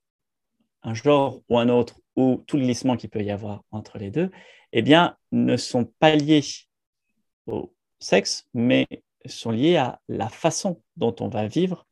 un 0.83 0.94
genre 0.94 1.40
ou 1.48 1.59
un 1.59 1.68
autre, 1.68 2.00
ou 2.14 2.44
tout 2.46 2.59
le 2.59 2.64
glissement 2.64 2.96
qu'il 2.96 3.11
peut 3.11 3.22
y 3.22 3.31
avoir 3.31 3.64
entre 3.70 3.98
les 3.98 4.11
deux, 4.11 4.31
eh 4.73 4.83
bien, 4.83 5.17
ne 5.33 5.57
sont 5.57 5.85
pas 5.85 6.15
liées 6.17 6.45
au 7.47 7.75
sexe, 7.99 8.49
mais 8.55 8.87
sont 9.27 9.51
liées 9.51 9.77
à 9.77 10.01
la 10.09 10.29
façon 10.29 10.83
dont 10.97 11.15
on 11.21 11.29
va 11.29 11.47
vivre 11.47 11.87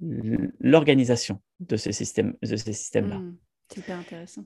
l'organisation 0.00 1.40
de 1.60 1.76
ces 1.76 1.92
systèmes, 1.92 2.36
de 2.42 2.56
ces 2.56 2.72
systèmes-là. 2.72 3.18
Hmm, 3.18 3.36
super 3.72 3.98
intéressant. 3.98 4.44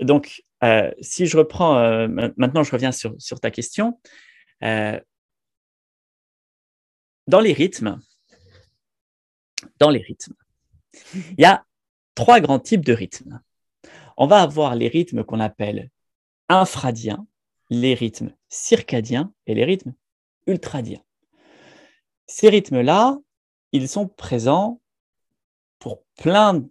Donc, 0.00 0.42
euh, 0.64 0.90
si 1.00 1.26
je 1.26 1.36
reprends, 1.36 1.78
euh, 1.78 2.08
maintenant 2.36 2.62
je 2.62 2.72
reviens 2.72 2.92
sur, 2.92 3.14
sur 3.18 3.40
ta 3.40 3.50
question. 3.50 4.00
Euh, 4.62 5.00
dans 7.26 7.40
les 7.40 7.52
rythmes, 7.52 8.00
dans 9.78 9.90
les 9.90 10.00
rythmes, 10.00 10.34
il 11.14 11.40
y 11.40 11.44
a 11.44 11.64
trois 12.14 12.40
grands 12.40 12.58
types 12.58 12.84
de 12.84 12.92
rythmes. 12.92 13.40
On 14.16 14.26
va 14.26 14.42
avoir 14.42 14.74
les 14.74 14.88
rythmes 14.88 15.24
qu'on 15.24 15.40
appelle 15.40 15.90
infradiens, 16.50 17.26
les 17.70 17.94
rythmes 17.94 18.32
circadiens 18.48 19.32
et 19.46 19.54
les 19.54 19.64
rythmes 19.64 19.94
ultradiens. 20.46 21.02
Ces 22.26 22.48
rythmes-là, 22.48 23.18
ils 23.72 23.88
sont 23.88 24.08
présents 24.08 24.80
pour 25.78 26.02
plein 26.16 26.62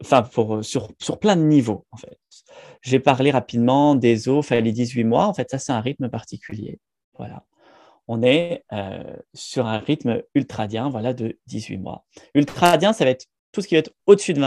enfin 0.00 0.22
pour, 0.22 0.64
sur, 0.64 0.88
sur, 0.98 1.18
plein 1.18 1.36
de 1.36 1.42
niveaux 1.42 1.84
en 1.90 1.98
fait. 1.98 2.18
J'ai 2.80 3.00
parlé 3.00 3.30
rapidement 3.30 3.94
des 3.94 4.28
os, 4.28 4.48
les 4.48 4.72
18 4.72 5.04
mois, 5.04 5.26
en 5.26 5.34
fait 5.34 5.50
ça 5.50 5.58
c'est 5.58 5.72
un 5.72 5.80
rythme 5.80 6.08
particulier. 6.08 6.78
Voilà. 7.18 7.44
On 8.08 8.22
est 8.22 8.64
euh, 8.72 9.16
sur 9.34 9.66
un 9.66 9.78
rythme 9.78 10.22
ultradien 10.34 10.88
voilà, 10.88 11.12
de 11.14 11.38
18 11.46 11.78
mois. 11.78 12.04
Ultradien, 12.34 12.92
ça 12.92 13.04
va 13.04 13.10
être 13.10 13.26
tout 13.52 13.60
ce 13.60 13.68
qui 13.68 13.74
va 13.74 13.80
être 13.80 13.92
au-dessus 14.06 14.34
de 14.34 14.40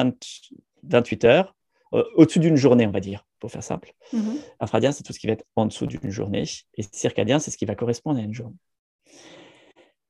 28 0.84 1.25
heures, 1.25 1.55
euh, 1.93 2.03
au-dessus 2.15 2.39
d'une 2.39 2.58
journée, 2.58 2.88
on 2.88 2.91
va 2.91 2.99
dire, 2.99 3.25
pour 3.45 3.51
faire 3.51 3.63
simple. 3.63 3.93
Infradien, 4.60 4.91
c'est 4.91 5.03
tout 5.03 5.13
ce 5.13 5.19
qui 5.19 5.27
va 5.27 5.34
être 5.34 5.45
en 5.55 5.67
dessous 5.67 5.86
d'une 5.86 6.10
journée. 6.10 6.45
Et 6.77 6.84
circadien, 6.91 7.38
c'est 7.38 7.51
ce 7.51 7.58
qui 7.58 7.65
va 7.65 7.75
correspondre 7.75 8.17
à 8.17 8.23
une 8.23 8.34
journée. 8.34 8.58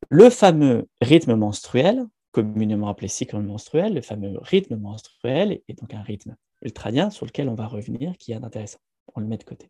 Le 0.09 0.29
fameux 0.29 0.87
rythme 1.01 1.35
menstruel, 1.35 2.05
communément 2.31 2.87
appelé 2.87 3.09
cycle 3.09 3.37
menstruel, 3.39 3.93
le 3.93 3.99
fameux 3.99 4.39
rythme 4.41 4.77
menstruel 4.77 5.59
est 5.67 5.77
donc 5.77 5.93
un 5.93 6.01
rythme 6.01 6.37
ultradien 6.61 7.09
sur 7.09 7.25
lequel 7.25 7.49
on 7.49 7.55
va 7.55 7.67
revenir, 7.67 8.17
qui 8.17 8.31
est 8.31 8.35
intéressant. 8.35 8.79
On 9.15 9.19
le 9.19 9.27
met 9.27 9.37
de 9.37 9.43
côté. 9.43 9.69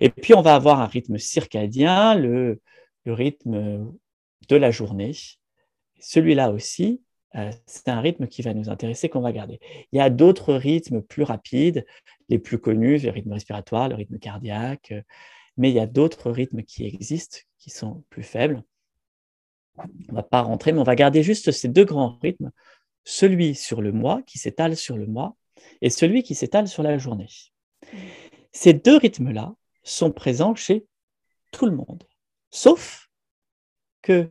Et 0.00 0.10
puis, 0.10 0.34
on 0.34 0.42
va 0.42 0.56
avoir 0.56 0.80
un 0.80 0.86
rythme 0.86 1.18
circadien, 1.18 2.16
le, 2.16 2.60
le 3.04 3.12
rythme 3.12 3.92
de 4.48 4.56
la 4.56 4.72
journée. 4.72 5.12
Celui-là 6.00 6.50
aussi, 6.50 7.00
euh, 7.34 7.50
c'est 7.66 7.88
un 7.88 8.00
rythme 8.00 8.26
qui 8.26 8.42
va 8.42 8.54
nous 8.54 8.68
intéresser, 8.68 9.08
qu'on 9.08 9.20
va 9.20 9.32
garder. 9.32 9.58
Il 9.92 9.98
y 9.98 10.00
a 10.00 10.10
d'autres 10.10 10.54
rythmes 10.54 11.00
plus 11.00 11.22
rapides, 11.22 11.86
les 12.32 12.38
plus 12.38 12.58
connus, 12.58 12.98
le 12.98 13.10
rythme 13.10 13.32
respiratoire, 13.32 13.88
le 13.88 13.94
rythme 13.94 14.18
cardiaque, 14.18 14.92
euh, 14.92 15.02
mais 15.58 15.70
il 15.70 15.74
y 15.74 15.80
a 15.80 15.86
d'autres 15.86 16.30
rythmes 16.30 16.62
qui 16.62 16.86
existent, 16.86 17.38
qui 17.58 17.68
sont 17.70 18.04
plus 18.08 18.22
faibles. 18.22 18.64
On 19.76 19.84
ne 20.08 20.16
va 20.16 20.22
pas 20.22 20.40
rentrer, 20.40 20.72
mais 20.72 20.80
on 20.80 20.84
va 20.84 20.96
garder 20.96 21.22
juste 21.22 21.50
ces 21.52 21.68
deux 21.68 21.84
grands 21.84 22.18
rythmes, 22.22 22.50
celui 23.04 23.54
sur 23.54 23.82
le 23.82 23.92
mois, 23.92 24.22
qui 24.22 24.38
s'étale 24.38 24.76
sur 24.76 24.96
le 24.96 25.06
mois, 25.06 25.36
et 25.82 25.90
celui 25.90 26.22
qui 26.22 26.34
s'étale 26.34 26.68
sur 26.68 26.82
la 26.82 26.96
journée. 26.96 27.28
Ces 28.50 28.72
deux 28.72 28.96
rythmes-là 28.96 29.54
sont 29.82 30.10
présents 30.10 30.54
chez 30.54 30.86
tout 31.50 31.66
le 31.66 31.76
monde, 31.76 32.04
sauf 32.50 33.10
que 34.00 34.30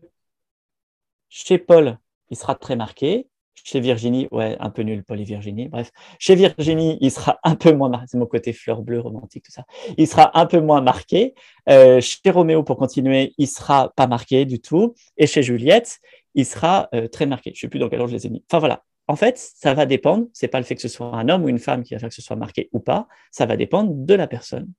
chez 1.30 1.60
Paul, 1.60 2.00
il 2.30 2.38
sera 2.38 2.56
très 2.56 2.76
marqué. 2.76 3.28
Chez 3.64 3.80
Virginie, 3.80 4.28
ouais, 4.32 4.58
un 4.60 4.70
peu 4.70 4.82
nul, 4.82 5.04
Paul 5.04 5.22
Virginie. 5.22 5.68
Bref, 5.68 5.92
chez 6.20 6.36
Virginie, 6.36 6.98
il 7.02 7.12
sera 7.12 7.40
un 7.44 7.56
peu 7.56 7.72
moins 7.74 7.90
marqué. 7.90 8.08
C'est 8.10 8.18
mon 8.18 8.26
côté 8.26 8.54
fleur 8.54 8.82
bleue 8.82 9.00
romantique, 9.00 9.44
tout 9.44 9.52
ça. 9.52 9.64
Il 9.98 10.08
sera 10.08 10.38
un 10.40 10.46
peu 10.46 10.60
moins 10.60 10.82
marqué. 10.82 11.34
Euh, 11.70 12.02
chez 12.02 12.30
Roméo, 12.30 12.64
pour 12.64 12.78
continuer, 12.78 13.34
il 13.38 13.48
sera 13.48 13.92
pas 13.96 14.08
marqué 14.08 14.46
du 14.46 14.60
tout. 14.60 14.94
Et 15.18 15.28
chez 15.28 15.44
Juliette, 15.44 16.00
il 16.36 16.46
sera 16.46 16.90
euh, 16.94 17.08
très 17.08 17.26
marqué. 17.26 17.52
Je 17.56 17.62
sais 17.62 17.68
plus 17.68 17.80
dans 17.80 17.90
quel 17.90 18.00
ordre 18.00 18.12
je 18.12 18.18
les 18.18 18.28
ai 18.28 18.30
mis. 18.30 18.44
Enfin 18.50 18.60
voilà. 18.60 18.84
En 19.08 19.16
fait, 19.16 19.38
ça 19.38 19.74
va 19.74 19.86
dépendre. 19.86 20.28
C'est 20.34 20.48
pas 20.48 20.60
le 20.60 20.66
fait 20.66 20.76
que 20.76 20.82
ce 20.82 20.88
soit 20.88 21.14
un 21.16 21.28
homme 21.30 21.44
ou 21.44 21.50
une 21.50 21.60
femme 21.60 21.84
qui 21.84 21.94
va 21.94 22.00
faire 22.00 22.10
que 22.10 22.16
ce 22.16 22.22
soit 22.22 22.36
marqué 22.36 22.70
ou 22.72 22.80
pas. 22.80 23.08
Ça 23.32 23.46
va 23.46 23.58
dépendre 23.58 23.92
de 23.94 24.14
la 24.14 24.28
personne 24.28 24.72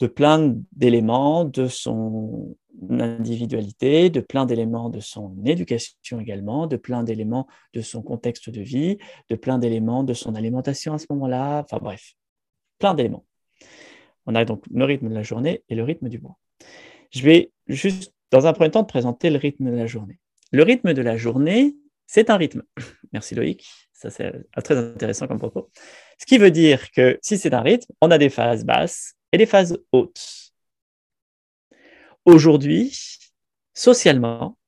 de 0.00 0.06
plein 0.06 0.56
d'éléments 0.72 1.44
de 1.44 1.68
son 1.68 2.56
individualité, 2.88 4.08
de 4.08 4.20
plein 4.20 4.46
d'éléments 4.46 4.88
de 4.88 5.00
son 5.00 5.36
éducation 5.44 6.18
également, 6.18 6.66
de 6.66 6.76
plein 6.76 7.04
d'éléments 7.04 7.46
de 7.74 7.82
son 7.82 8.02
contexte 8.02 8.48
de 8.48 8.62
vie, 8.62 8.96
de 9.28 9.36
plein 9.36 9.58
d'éléments 9.58 10.02
de 10.02 10.14
son 10.14 10.34
alimentation 10.34 10.94
à 10.94 10.98
ce 10.98 11.06
moment-là, 11.10 11.60
enfin 11.60 11.78
bref, 11.80 12.14
plein 12.78 12.94
d'éléments. 12.94 13.26
On 14.26 14.34
a 14.34 14.44
donc 14.44 14.64
le 14.72 14.84
rythme 14.84 15.08
de 15.08 15.14
la 15.14 15.22
journée 15.22 15.62
et 15.68 15.74
le 15.74 15.84
rythme 15.84 16.08
du 16.08 16.18
mois. 16.18 16.38
Je 17.10 17.22
vais 17.22 17.52
juste, 17.66 18.14
dans 18.30 18.46
un 18.46 18.52
premier 18.54 18.70
temps, 18.70 18.84
te 18.84 18.88
présenter 18.88 19.28
le 19.28 19.36
rythme 19.36 19.70
de 19.70 19.76
la 19.76 19.86
journée. 19.86 20.18
Le 20.52 20.62
rythme 20.62 20.94
de 20.94 21.02
la 21.02 21.16
journée, 21.16 21.74
c'est 22.06 22.30
un 22.30 22.36
rythme. 22.36 22.62
Merci 23.12 23.34
Loïc, 23.34 23.68
ça 23.92 24.08
c'est 24.08 24.32
très 24.64 24.76
intéressant 24.76 25.26
comme 25.26 25.38
propos. 25.38 25.70
Ce 26.18 26.24
qui 26.24 26.38
veut 26.38 26.50
dire 26.50 26.90
que 26.92 27.18
si 27.20 27.36
c'est 27.36 27.52
un 27.52 27.60
rythme, 27.60 27.92
on 28.00 28.10
a 28.10 28.16
des 28.16 28.30
phases 28.30 28.64
basses 28.64 29.16
et 29.32 29.38
des 29.38 29.46
phases 29.46 29.78
hautes. 29.92 30.52
Aujourd'hui, 32.24 32.96
socialement, 33.74 34.58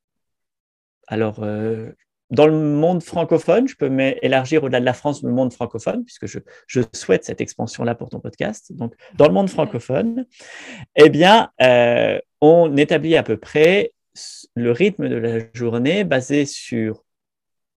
alors 1.07 1.43
euh, 1.43 1.93
dans 2.31 2.47
le 2.47 2.59
monde 2.59 3.03
francophone, 3.03 3.69
je 3.69 3.77
peux 3.77 3.91
m'élargir 3.91 4.65
au-delà 4.65 4.81
de 4.81 4.87
la 4.87 4.95
France, 4.95 5.23
le 5.23 5.33
monde 5.33 5.53
francophone, 5.53 6.05
puisque 6.05 6.27
je, 6.27 6.81
souhaite 6.95 7.25
cette 7.25 7.43
expansion-là 7.43 7.95
pour 7.95 8.09
ton 8.09 8.21
podcast. 8.21 8.73
Donc, 8.73 8.95
dans 9.15 9.27
le 9.27 9.35
monde 9.35 9.51
francophone, 9.51 10.27
eh 10.97 11.11
bien, 11.11 11.51
euh, 11.61 12.19
on 12.41 12.75
établit 12.77 13.17
à 13.17 13.23
peu 13.23 13.37
près 13.37 13.93
le 14.55 14.73
rythme 14.73 15.09
de 15.09 15.17
la 15.17 15.41
journée 15.53 16.05
basé 16.05 16.47
sur 16.47 17.05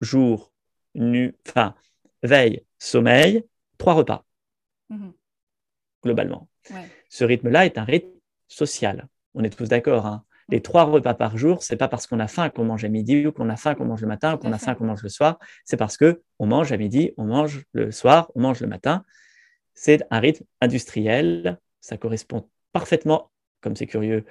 jour, 0.01 0.53
nu, 0.93 1.35
enfin, 1.47 1.73
veille, 2.21 2.63
sommeil, 2.77 3.43
trois 3.77 3.93
repas, 3.93 4.23
mmh 4.89 5.09
globalement. 6.03 6.49
Ce 7.09 7.23
rythme-là 7.23 7.65
est 7.65 7.77
un 7.77 7.83
rythme 7.83 8.09
social. 8.47 9.07
On 9.33 9.43
est 9.43 9.55
tous 9.55 9.67
d'accord. 9.67 10.05
Hein. 10.05 10.23
Les 10.49 10.61
trois 10.61 10.83
repas 10.83 11.13
par 11.13 11.37
jour, 11.37 11.63
c'est 11.63 11.77
pas 11.77 11.87
parce 11.87 12.07
qu'on 12.07 12.19
a 12.19 12.27
faim 12.27 12.49
qu'on 12.49 12.65
mange 12.65 12.83
à 12.83 12.89
midi 12.89 13.25
ou 13.25 13.31
qu'on 13.31 13.49
a 13.49 13.55
faim 13.55 13.75
qu'on 13.75 13.85
mange 13.85 14.01
le 14.01 14.07
matin 14.07 14.35
ou 14.35 14.37
qu'on 14.37 14.51
a 14.51 14.57
faim 14.57 14.75
qu'on 14.75 14.85
mange 14.85 15.03
le 15.03 15.09
soir. 15.09 15.39
C'est 15.65 15.77
parce 15.77 15.97
que 15.97 16.21
on 16.39 16.45
mange 16.45 16.71
à 16.71 16.77
midi, 16.77 17.11
on 17.17 17.25
mange 17.25 17.63
le 17.71 17.91
soir, 17.91 18.31
on 18.35 18.41
mange 18.41 18.59
le 18.59 18.67
matin. 18.67 19.05
C'est 19.73 20.03
un 20.11 20.19
rythme 20.19 20.45
industriel. 20.61 21.59
Ça 21.81 21.97
correspond 21.97 22.49
parfaitement, 22.71 23.31
comme 23.61 23.75
c'est 23.75 23.87
curieux, 23.87 24.25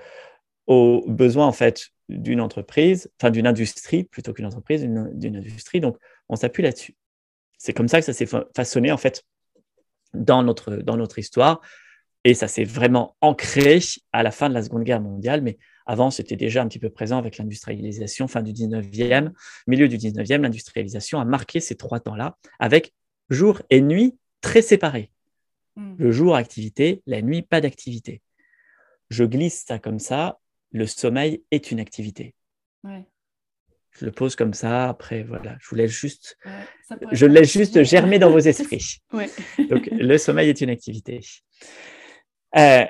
aux 0.67 1.05
besoins 1.09 1.47
en 1.47 1.53
fait 1.53 1.89
d'une 2.09 2.41
entreprise, 2.41 3.11
enfin 3.21 3.31
d'une 3.31 3.47
industrie 3.47 4.05
plutôt 4.05 4.33
qu'une 4.33 4.47
entreprise, 4.47 4.83
d'une 4.83 5.37
industrie. 5.37 5.81
Donc, 5.81 5.97
on 6.29 6.37
s'appuie 6.37 6.63
là-dessus. 6.63 6.95
C'est 7.59 7.73
comme 7.73 7.89
ça 7.89 8.01
que 8.01 8.07
ça 8.07 8.13
s'est 8.13 8.29
façonné 8.55 8.93
en 8.93 8.97
fait 8.97 9.25
dans 10.15 10.43
notre, 10.43 10.77
dans 10.77 10.97
notre 10.97 11.19
histoire. 11.19 11.61
Et 12.25 12.35
ça 12.35 12.47
s'est 12.47 12.65
vraiment 12.65 13.17
ancré 13.21 13.81
à 14.13 14.23
la 14.23 14.31
fin 14.31 14.49
de 14.49 14.55
la 14.55 14.63
Seconde 14.63 14.85
Guerre 14.85 15.01
mondiale, 15.01 15.43
mais 15.43 15.59
avant, 15.87 16.11
c'était 16.11 16.37
déjà 16.37 16.63
un 16.63 16.69
petit 16.69 16.79
peu 16.79 16.91
présent 16.91 17.19
avec 17.19 17.39
l'industrialisation, 17.39 18.29
fin 18.29 18.43
du 18.43 18.53
19e, 18.53 19.33
milieu 19.67 19.89
du 19.89 19.97
19e, 19.97 20.43
l'industrialisation 20.43 21.21
a 21.21 21.25
marqué 21.25 21.59
ces 21.59 21.75
trois 21.75 21.99
temps-là 21.99 22.37
avec 22.61 22.93
jour 23.31 23.63
et 23.71 23.81
nuit 23.81 24.17
très 24.41 24.63
séparés. 24.63 25.11
Hmm. 25.77 25.95
Le 25.99 26.13
jour, 26.13 26.37
activité, 26.37 27.03
la 27.07 27.23
nuit, 27.23 27.43
pas 27.43 27.61
d'activité. 27.61 28.23
Je 29.11 29.25
glisse 29.25 29.65
ça 29.67 29.79
comme 29.79 29.99
ça, 29.99 30.39
le 30.71 30.87
sommeil 30.87 31.43
est 31.51 31.71
une 31.71 31.81
activité. 31.81 32.35
Je 32.85 34.07
le 34.07 34.11
pose 34.11 34.37
comme 34.37 34.55
ça, 34.55 34.89
après, 34.89 35.23
voilà, 35.23 35.57
je 35.61 35.69
vous 35.69 35.77
laisse 35.77 35.91
juste, 35.91 36.39
je 37.13 37.27
laisse 37.27 37.53
juste 37.53 37.83
germer 37.83 38.19
dans 38.19 38.31
vos 38.31 38.39
esprits. 38.39 39.03
Donc, 39.71 39.89
le 39.93 40.17
sommeil 40.17 40.49
est 40.49 40.61
une 40.63 40.71
activité. 40.71 41.21
Euh, 42.57 42.85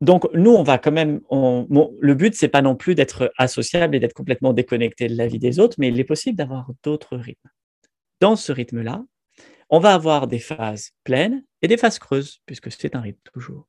donc, 0.00 0.26
nous, 0.32 0.52
on 0.52 0.62
va 0.62 0.78
quand 0.78 0.92
même. 0.92 1.20
le 1.30 2.14
but, 2.14 2.34
c'est 2.34 2.48
pas 2.48 2.62
non 2.62 2.74
plus 2.74 2.94
d'être 2.94 3.32
associable 3.36 3.96
et 3.96 4.00
d'être 4.00 4.14
complètement 4.14 4.52
déconnecté 4.52 5.08
de 5.08 5.16
la 5.16 5.26
vie 5.26 5.38
des 5.38 5.58
autres, 5.60 5.76
mais 5.78 5.88
il 5.88 6.00
est 6.00 6.04
possible 6.04 6.36
d'avoir 6.36 6.70
d'autres 6.82 7.16
rythmes. 7.16 7.50
Dans 8.20 8.36
ce 8.36 8.52
rythme-là, 8.52 9.04
on 9.68 9.78
va 9.78 9.94
avoir 9.94 10.26
des 10.26 10.38
phases 10.38 10.90
pleines 11.04 11.44
et 11.62 11.68
des 11.68 11.76
phases 11.76 11.98
creuses, 11.98 12.40
puisque 12.46 12.72
c'est 12.72 12.94
un 12.96 13.00
rythme 13.00 13.20
toujours. 13.32 13.68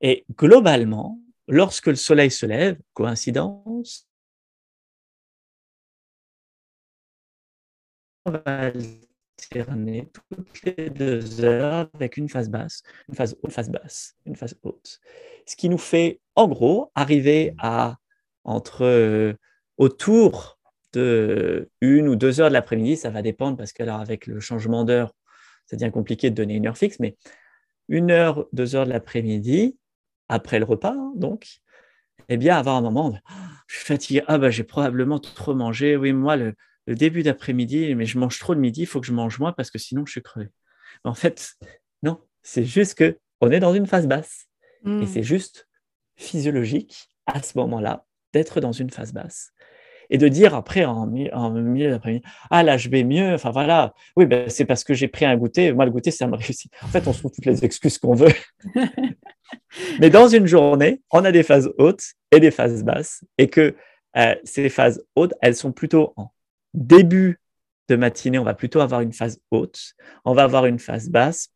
Et 0.00 0.24
globalement, 0.36 1.20
lorsque 1.48 1.86
le 1.86 1.96
soleil 1.96 2.30
se 2.30 2.46
lève, 2.46 2.78
coïncidence, 2.92 4.08
va 8.26 8.72
alterner 9.38 10.10
toutes 10.12 10.62
les 10.64 10.90
deux 10.90 11.44
heures 11.44 11.88
avec 11.94 12.16
une 12.16 12.28
phase 12.28 12.48
basse, 12.48 12.82
une 13.08 13.14
phase 13.14 13.34
haute, 13.34 13.44
une 13.44 13.50
phase 13.50 13.70
basse, 13.70 14.16
une 14.26 14.36
phase 14.36 14.58
haute. 14.62 15.00
Ce 15.46 15.56
qui 15.56 15.68
nous 15.68 15.78
fait, 15.78 16.20
en 16.34 16.48
gros, 16.48 16.90
arriver 16.94 17.54
à 17.58 17.96
entre 18.44 18.84
euh, 18.84 19.34
autour 19.76 20.58
de 20.92 21.68
une 21.80 22.08
ou 22.08 22.16
deux 22.16 22.40
heures 22.40 22.48
de 22.48 22.54
l'après-midi, 22.54 22.96
ça 22.96 23.10
va 23.10 23.22
dépendre 23.22 23.56
parce 23.56 23.72
que 23.72 23.82
alors 23.82 24.00
avec 24.00 24.26
le 24.26 24.40
changement 24.40 24.84
d'heure, 24.84 25.12
ça 25.66 25.76
devient 25.76 25.90
compliqué 25.90 26.30
de 26.30 26.34
donner 26.34 26.54
une 26.54 26.66
heure 26.66 26.78
fixe, 26.78 27.00
mais 27.00 27.16
une 27.88 28.10
heure, 28.10 28.46
deux 28.52 28.74
heures 28.74 28.86
de 28.86 28.90
l'après-midi, 28.90 29.76
après 30.28 30.58
le 30.58 30.64
repas, 30.64 30.92
hein, 30.92 31.12
donc, 31.16 31.60
eh 32.28 32.36
bien, 32.36 32.56
avoir 32.56 32.76
un 32.76 32.80
moment, 32.80 33.10
de, 33.10 33.16
je 33.66 33.76
suis 33.76 33.84
fatigué, 33.84 34.22
ah 34.26 34.38
bah 34.38 34.50
j'ai 34.50 34.64
probablement 34.64 35.18
trop 35.18 35.54
mangé, 35.54 35.96
oui, 35.96 36.12
moi, 36.12 36.36
le, 36.36 36.54
début 36.94 37.22
d'après-midi, 37.22 37.94
mais 37.94 38.06
je 38.06 38.18
mange 38.18 38.38
trop 38.38 38.54
le 38.54 38.60
midi, 38.60 38.82
il 38.82 38.86
faut 38.86 39.00
que 39.00 39.06
je 39.06 39.12
mange 39.12 39.38
moins 39.38 39.52
parce 39.52 39.70
que 39.70 39.78
sinon 39.78 40.06
je 40.06 40.12
suis 40.12 40.22
crevé. 40.22 40.48
en 41.04 41.14
fait, 41.14 41.54
non, 42.02 42.20
c'est 42.42 42.64
juste 42.64 42.94
que 42.94 43.18
on 43.40 43.50
est 43.50 43.60
dans 43.60 43.74
une 43.74 43.86
phase 43.86 44.06
basse 44.06 44.46
et 44.84 44.88
hmm. 44.88 45.06
c'est 45.06 45.22
juste 45.22 45.68
physiologique 46.16 47.08
à 47.26 47.42
ce 47.42 47.58
moment-là 47.58 48.04
d'être 48.32 48.60
dans 48.60 48.72
une 48.72 48.90
phase 48.90 49.12
basse 49.12 49.52
et 50.10 50.18
de 50.18 50.28
dire 50.28 50.54
après 50.54 50.84
en, 50.84 51.06
milieu 51.06 51.90
d'après-midi, 51.90 52.24
ah 52.50 52.62
là 52.62 52.76
je 52.76 52.88
vais 52.88 53.04
mieux, 53.04 53.34
enfin 53.34 53.50
voilà, 53.50 53.94
oui, 54.16 54.26
ben, 54.26 54.48
c'est 54.48 54.64
parce 54.64 54.84
que 54.84 54.94
j'ai 54.94 55.08
pris 55.08 55.24
un 55.24 55.36
goûter, 55.36 55.72
moi 55.72 55.84
le 55.84 55.90
goûter 55.90 56.10
ça 56.10 56.26
me 56.26 56.36
réussit. 56.36 56.72
En 56.82 56.88
fait, 56.88 57.06
on 57.06 57.12
se 57.12 57.18
trouve 57.18 57.32
toutes 57.32 57.46
les 57.46 57.64
excuses 57.64 57.98
qu'on 57.98 58.14
veut. 58.14 58.32
Mais 60.00 60.10
dans 60.10 60.28
une 60.28 60.46
journée, 60.46 61.02
on 61.10 61.24
a 61.24 61.32
des 61.32 61.42
phases 61.42 61.72
hautes 61.78 62.04
et 62.32 62.40
des 62.40 62.50
phases 62.50 62.82
basses 62.84 63.24
et 63.38 63.48
que 63.48 63.74
euh, 64.16 64.34
ces 64.44 64.68
phases 64.68 65.04
hautes, 65.14 65.34
elles 65.42 65.56
sont 65.56 65.72
plutôt 65.72 66.12
en 66.16 66.30
début 66.76 67.40
de 67.88 67.96
matinée, 67.96 68.38
on 68.38 68.44
va 68.44 68.54
plutôt 68.54 68.80
avoir 68.80 69.00
une 69.00 69.12
phase 69.12 69.40
haute, 69.50 69.94
on 70.24 70.34
va 70.34 70.44
avoir 70.44 70.66
une 70.66 70.78
phase 70.78 71.08
basse 71.08 71.50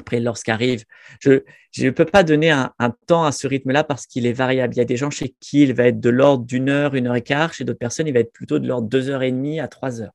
après, 0.00 0.20
lorsqu'arrive, 0.20 0.84
je 1.20 1.40
ne 1.78 1.90
peux 1.90 2.04
pas 2.04 2.22
donner 2.24 2.50
un, 2.50 2.72
temps 3.06 3.24
à 3.24 3.32
ce 3.32 3.46
rythme-là 3.46 3.84
parce 3.84 4.06
qu'il 4.06 4.26
est 4.26 4.32
variable. 4.32 4.74
Il 4.74 4.78
y 4.78 4.80
a 4.80 4.86
des 4.86 4.96
gens 4.96 5.10
chez 5.10 5.34
qui 5.40 5.62
il 5.62 5.74
va 5.74 5.86
être 5.86 6.00
de 6.00 6.10
l'ordre 6.10 6.44
d'une 6.44 6.68
heure, 6.68 6.94
une 6.94 7.06
heure 7.06 7.14
et 7.14 7.22
quart. 7.22 7.52
Chez 7.52 7.64
d'autres 7.64 7.78
personnes, 7.78 8.08
il 8.08 8.14
va 8.14 8.20
être 8.20 8.32
plutôt 8.32 8.58
de 8.58 8.66
l'ordre 8.66 8.88
de 8.88 8.90
deux 8.90 9.10
heures 9.10 9.22
et 9.22 9.30
demie 9.30 9.60
à 9.60 9.68
trois 9.68 10.00
heures. 10.00 10.14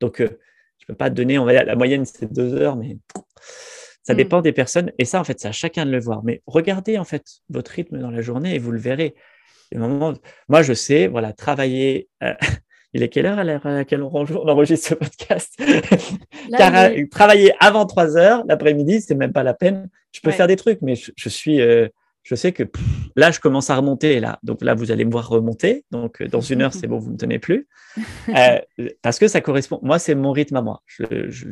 Donc, 0.00 0.20
euh, 0.20 0.26
je 0.78 0.84
ne 0.84 0.86
peux 0.88 0.94
pas 0.94 1.10
donner, 1.10 1.38
on 1.38 1.44
va 1.44 1.52
dire, 1.52 1.64
la 1.64 1.76
moyenne, 1.76 2.04
c'est 2.04 2.32
deux 2.32 2.54
heures, 2.54 2.76
mais 2.76 2.96
ça 4.02 4.14
mm. 4.14 4.16
dépend 4.16 4.40
des 4.40 4.52
personnes. 4.52 4.90
Et 4.98 5.04
ça, 5.04 5.20
en 5.20 5.24
fait, 5.24 5.38
c'est 5.38 5.48
à 5.48 5.52
chacun 5.52 5.86
de 5.86 5.90
le 5.90 6.00
voir. 6.00 6.24
Mais 6.24 6.42
regardez, 6.46 6.98
en 6.98 7.04
fait, 7.04 7.24
votre 7.48 7.70
rythme 7.70 7.98
dans 7.98 8.10
la 8.10 8.22
journée 8.22 8.54
et 8.54 8.58
vous 8.58 8.72
le 8.72 8.80
verrez. 8.80 9.14
moi, 9.74 10.62
je 10.62 10.72
sais, 10.72 11.06
voilà, 11.06 11.32
travailler. 11.32 12.08
Euh, 12.22 12.34
il 12.92 13.02
est 13.02 13.08
quelle 13.08 13.26
heure 13.26 13.38
à 13.38 13.44
laquelle 13.44 14.02
on 14.02 14.14
enregistre 14.48 14.88
ce 14.88 14.94
podcast? 14.94 15.54
Car 16.56 16.90
travailler 17.10 17.52
avant 17.60 17.86
3 17.86 18.16
heures 18.16 18.44
l'après-midi, 18.48 19.00
c'est 19.00 19.14
même 19.14 19.32
pas 19.32 19.42
la 19.42 19.54
peine. 19.54 19.88
Je 20.12 20.20
peux 20.20 20.30
faire 20.30 20.46
des 20.46 20.56
trucs, 20.56 20.80
mais 20.80 20.94
je, 20.94 21.28
suis, 21.28 21.60
euh, 21.60 21.88
je 22.22 22.34
sais 22.34 22.52
que 22.52 22.62
là, 23.16 23.30
je 23.30 23.38
commence 23.38 23.68
à 23.68 23.76
remonter. 23.76 24.18
Là, 24.18 24.38
donc 24.42 24.62
là, 24.62 24.74
vous 24.74 24.90
allez 24.90 25.04
me 25.04 25.10
voir 25.10 25.28
remonter. 25.28 25.84
Donc 25.90 26.22
euh, 26.22 26.28
dans 26.28 26.40
une 26.40 26.62
heure, 26.62 26.72
c'est 26.72 26.86
bon, 26.86 26.98
vous 26.98 27.10
me 27.10 27.16
tenez 27.16 27.38
plus, 27.38 27.68
euh, 28.30 28.58
parce 29.02 29.18
que 29.18 29.28
ça 29.28 29.40
correspond. 29.40 29.78
Moi, 29.82 29.98
c'est 29.98 30.14
mon 30.14 30.32
rythme 30.32 30.56
à 30.56 30.62
moi. 30.62 30.82
Je, 30.86 31.04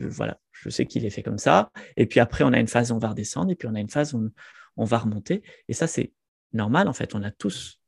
voilà, 0.09 0.39
je 0.53 0.71
sais 0.71 0.87
qu'il 0.87 1.05
est 1.05 1.11
fait 1.11 1.23
comme 1.23 1.39
ça. 1.39 1.71
Et 1.97 2.07
puis 2.07 2.21
après, 2.21 2.45
on 2.45 2.53
a 2.53 2.59
une 2.59 2.69
phase 2.69 2.91
où 2.91 2.95
on 2.95 2.99
va 2.99 3.09
redescendre, 3.09 3.51
et 3.51 3.55
puis 3.55 3.69
on 3.69 3.75
a 3.75 3.81
une 3.81 3.91
phase 3.91 4.15
où 4.15 4.31
on 4.77 4.85
va 4.85 4.99
remonter. 4.99 5.43
Et 5.69 5.75
ça, 5.75 5.87
c'est 5.87 6.13
normal. 6.55 6.89
En 6.89 6.95
fait, 6.95 7.15
on 7.15 7.23
a 7.23 7.31
tous 7.31 7.81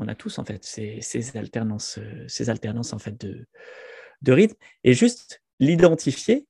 on 0.00 0.08
a 0.08 0.14
tous 0.14 0.38
en 0.38 0.44
fait 0.44 0.64
ces, 0.64 1.36
alternances, 1.36 1.98
euh, 1.98 2.24
ces 2.26 2.50
alternances 2.50 2.92
en 2.92 2.98
fait 2.98 3.20
de, 3.20 3.46
de 4.22 4.32
rythme. 4.32 4.56
Et 4.82 4.94
juste 4.94 5.42
l'identifier, 5.60 6.46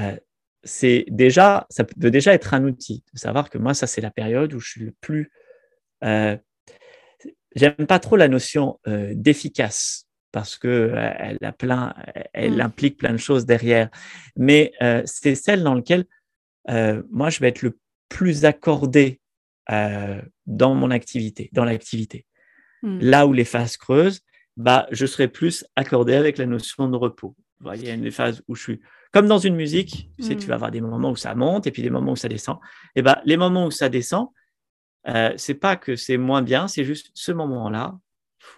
euh, 0.00 0.16
c'est 0.64 1.06
déjà, 1.08 1.66
ça 1.70 1.84
peut 1.84 2.10
déjà 2.10 2.34
être 2.34 2.52
un 2.52 2.64
outil. 2.64 3.04
De 3.14 3.18
savoir 3.18 3.48
que 3.48 3.58
moi, 3.58 3.74
ça 3.74 3.86
c'est 3.86 4.00
la 4.00 4.10
période 4.10 4.52
où 4.52 4.60
je 4.60 4.68
suis 4.68 4.84
le 4.84 4.94
plus. 5.00 5.30
Euh, 6.02 6.36
j'aime 7.54 7.86
pas 7.86 8.00
trop 8.00 8.16
la 8.16 8.28
notion 8.28 8.78
d'efficace 8.86 10.06
parce 10.32 10.58
que 10.58 10.92
elle 11.18 11.38
a 11.42 11.52
plein, 11.52 11.94
elle 12.34 12.56
mmh. 12.56 12.60
implique 12.60 12.98
plein 12.98 13.12
de 13.12 13.18
choses 13.18 13.46
derrière. 13.46 13.88
Mais 14.36 14.72
c'est 15.06 15.34
celle 15.34 15.62
dans 15.62 15.74
laquelle 15.74 16.04
moi 17.10 17.30
je 17.30 17.40
vais 17.40 17.48
être 17.48 17.62
le 17.62 17.78
plus 18.08 18.44
accordé 18.44 19.20
dans 19.68 20.74
mon 20.74 20.90
activité, 20.90 21.48
dans 21.52 21.64
l'activité. 21.64 22.26
Hmm. 22.82 22.98
Là 23.00 23.26
où 23.26 23.32
les 23.32 23.44
phases 23.44 23.76
creusent, 23.76 24.20
bah, 24.56 24.86
je 24.90 25.06
serai 25.06 25.28
plus 25.28 25.64
accordé 25.76 26.14
avec 26.14 26.38
la 26.38 26.46
notion 26.46 26.88
de 26.88 26.96
repos. 26.96 27.34
Il 27.74 27.84
y 27.84 27.90
a 27.90 27.94
une 27.94 28.10
phase 28.10 28.42
où 28.48 28.54
je 28.54 28.62
suis 28.62 28.80
comme 29.12 29.26
dans 29.26 29.38
une 29.38 29.56
musique, 29.56 30.10
tu, 30.18 30.24
sais, 30.24 30.36
tu 30.36 30.46
vas 30.46 30.54
hmm. 30.54 30.56
avoir 30.56 30.70
des 30.70 30.80
moments 30.80 31.10
où 31.10 31.16
ça 31.16 31.34
monte 31.34 31.66
et 31.66 31.70
puis 31.70 31.82
des 31.82 31.90
moments 31.90 32.12
où 32.12 32.16
ça 32.16 32.28
descend. 32.28 32.58
Et 32.94 33.02
bah, 33.02 33.22
les 33.24 33.36
moments 33.36 33.66
où 33.66 33.70
ça 33.70 33.88
descend, 33.88 34.28
euh, 35.08 35.32
c'est 35.36 35.54
pas 35.54 35.76
que 35.76 35.96
c'est 35.96 36.18
moins 36.18 36.42
bien, 36.42 36.68
c'est 36.68 36.84
juste 36.84 37.10
ce 37.14 37.32
moment-là, 37.32 37.98